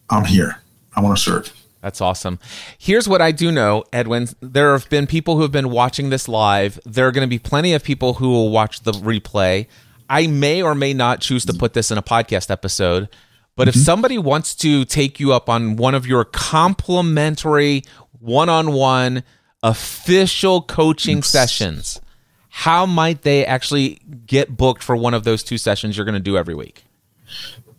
[0.10, 0.62] I'm here.
[0.96, 1.54] I want to serve.
[1.82, 2.40] That's awesome.
[2.78, 4.30] Here's what I do know, Edwin.
[4.40, 6.80] There have been people who have been watching this live.
[6.86, 9.68] There are going to be plenty of people who will watch the replay.
[10.10, 13.10] I may or may not choose to put this in a podcast episode,
[13.56, 13.78] but mm-hmm.
[13.78, 17.84] if somebody wants to take you up on one of your complimentary
[18.20, 19.24] one on one
[19.64, 22.02] official coaching sessions,
[22.50, 26.20] how might they actually get booked for one of those two sessions you're going to
[26.20, 26.84] do every week?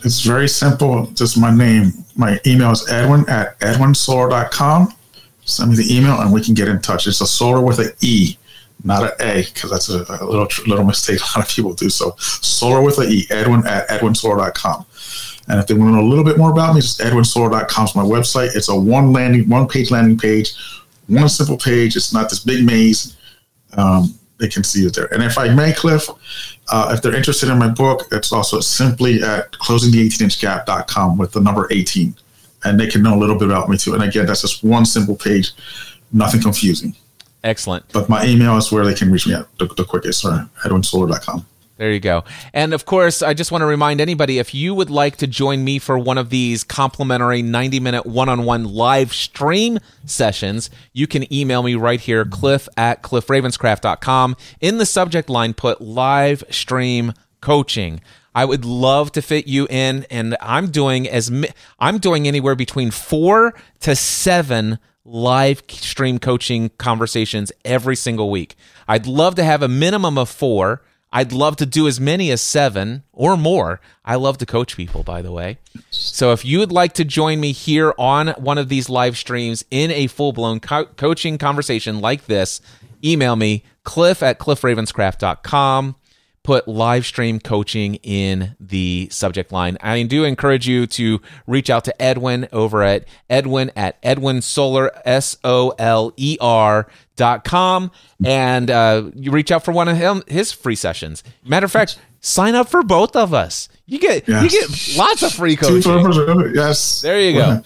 [0.01, 1.07] It's very simple.
[1.13, 1.93] Just my name.
[2.17, 4.93] My email is edwin at edwinsoler.com.
[5.45, 7.07] Send me the email and we can get in touch.
[7.07, 8.37] It's a Soler with an E,
[8.83, 11.89] not an A, because that's a, a, little little mistake a lot of people do.
[11.89, 14.87] So Soler with an E, edwin at edwinsoler.com.
[15.49, 17.95] And if they want to know a little bit more about me, just edwinsoler.com is
[17.95, 18.57] my website.
[18.57, 20.55] It's a one landing, one page landing page,
[21.07, 21.97] one simple page.
[21.97, 23.17] It's not this big maze.
[23.77, 25.07] Um, they can see it there.
[25.13, 26.09] And if I may, Cliff,
[26.73, 31.69] uh, if they're interested in my book, it's also simply at closingthe18inchgap.com with the number
[31.71, 32.15] 18.
[32.65, 33.95] And they can know a little bit about me too.
[33.95, 35.53] And again, that's just one simple page,
[36.13, 36.97] nothing confusing.
[37.45, 37.85] Excellent.
[37.93, 41.47] But my email is where they can reach me at the, the quickest, or edwinsoler.com.
[41.77, 42.23] There you go.
[42.53, 45.65] And of course, I just want to remind anybody if you would like to join
[45.65, 51.09] me for one of these complimentary 90 minute one on one live stream sessions, you
[51.09, 54.37] can email me right here, cliff at cliffravenscraft.com.
[54.61, 58.01] In the subject line, put live stream coaching.
[58.37, 61.31] I would love to fit you in, and I'm doing as
[61.81, 68.55] I'm doing anywhere between four to seven live stream coaching conversations every single week.
[68.87, 70.83] I'd love to have a minimum of four
[71.17, 73.81] I'd love to do as many as seven or more.
[74.05, 75.59] I love to coach people, by the way.
[75.91, 79.65] So if you would like to join me here on one of these live streams
[79.71, 82.61] in a full blown co- coaching conversation like this,
[83.05, 85.95] email me, cliff at cliffravenscraft.com
[86.45, 89.77] put live stream coaching in the subject line.
[89.81, 94.93] I do encourage you to reach out to Edwin over at Edwin at Edwin Soler,
[95.05, 97.91] S O L E R dot com,
[98.25, 101.25] and uh, you reach out for one of him, his free sessions.
[101.45, 103.69] Matter of fact, sign up for both of us.
[103.87, 104.53] You get yes.
[104.53, 106.53] you get lots of free coaching.
[106.55, 107.01] Yes.
[107.01, 107.63] There you go.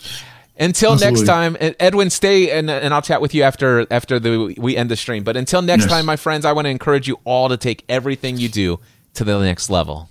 [0.61, 1.21] Until Absolutely.
[1.21, 4.91] next time, Edwin, stay and, and I'll chat with you after after the we end
[4.91, 5.23] the stream.
[5.23, 5.91] But until next yes.
[5.91, 8.81] time, my friends, I want to encourage you all to take everything you do
[9.15, 10.11] to the next level.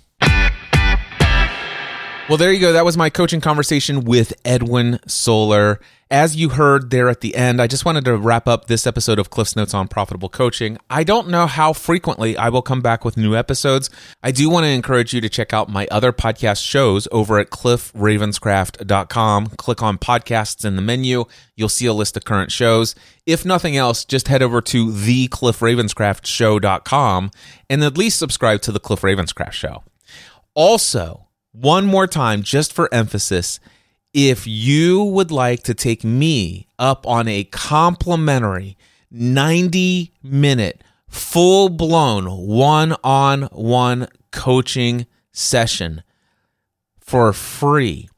[2.28, 2.72] Well, there you go.
[2.72, 5.80] That was my coaching conversation with Edwin Soler.
[6.10, 9.18] As you heard there at the end, I just wanted to wrap up this episode
[9.18, 10.78] of Cliff's Notes on Profitable Coaching.
[10.88, 13.90] I don't know how frequently I will come back with new episodes.
[14.22, 17.50] I do want to encourage you to check out my other podcast shows over at
[17.50, 19.46] cliffravenscraft.com.
[19.48, 21.26] Click on podcasts in the menu.
[21.56, 22.94] You'll see a list of current shows.
[23.26, 27.30] If nothing else, just head over to the thecliffravenscraftshow.com
[27.68, 29.84] and at least subscribe to the Cliff Ravenscraft Show.
[30.54, 33.60] Also, one more time, just for emphasis,
[34.12, 38.76] if you would like to take me up on a complimentary
[39.10, 46.02] 90 minute, full blown one on one coaching session
[47.00, 48.08] for free,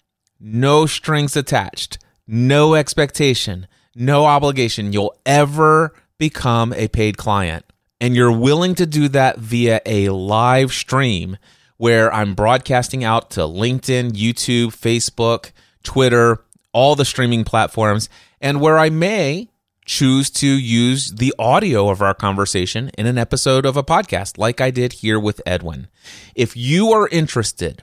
[0.40, 7.64] no strings attached, no expectation, no obligation, you'll ever become a paid client.
[8.00, 11.36] And you're willing to do that via a live stream
[11.76, 18.08] where I'm broadcasting out to LinkedIn, YouTube, Facebook, Twitter, all the streaming platforms,
[18.40, 19.48] and where I may
[19.86, 24.60] choose to use the audio of our conversation in an episode of a podcast like
[24.60, 25.88] I did here with Edwin.
[26.34, 27.82] If you are interested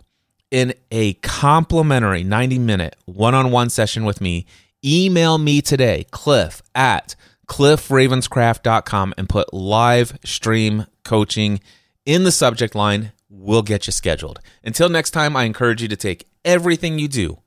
[0.50, 4.46] in a complimentary 90 minute one on one session with me,
[4.86, 7.16] email me today, cliff at
[7.48, 11.60] cliffravenscraft.com, and put live stream coaching
[12.06, 14.40] in the subject line we'll get you scheduled.
[14.64, 17.40] Until next time, I encourage you to take everything you do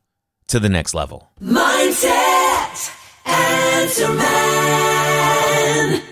[0.50, 1.30] to the next level.
[1.40, 2.90] Mindset,
[3.24, 6.02] answer man.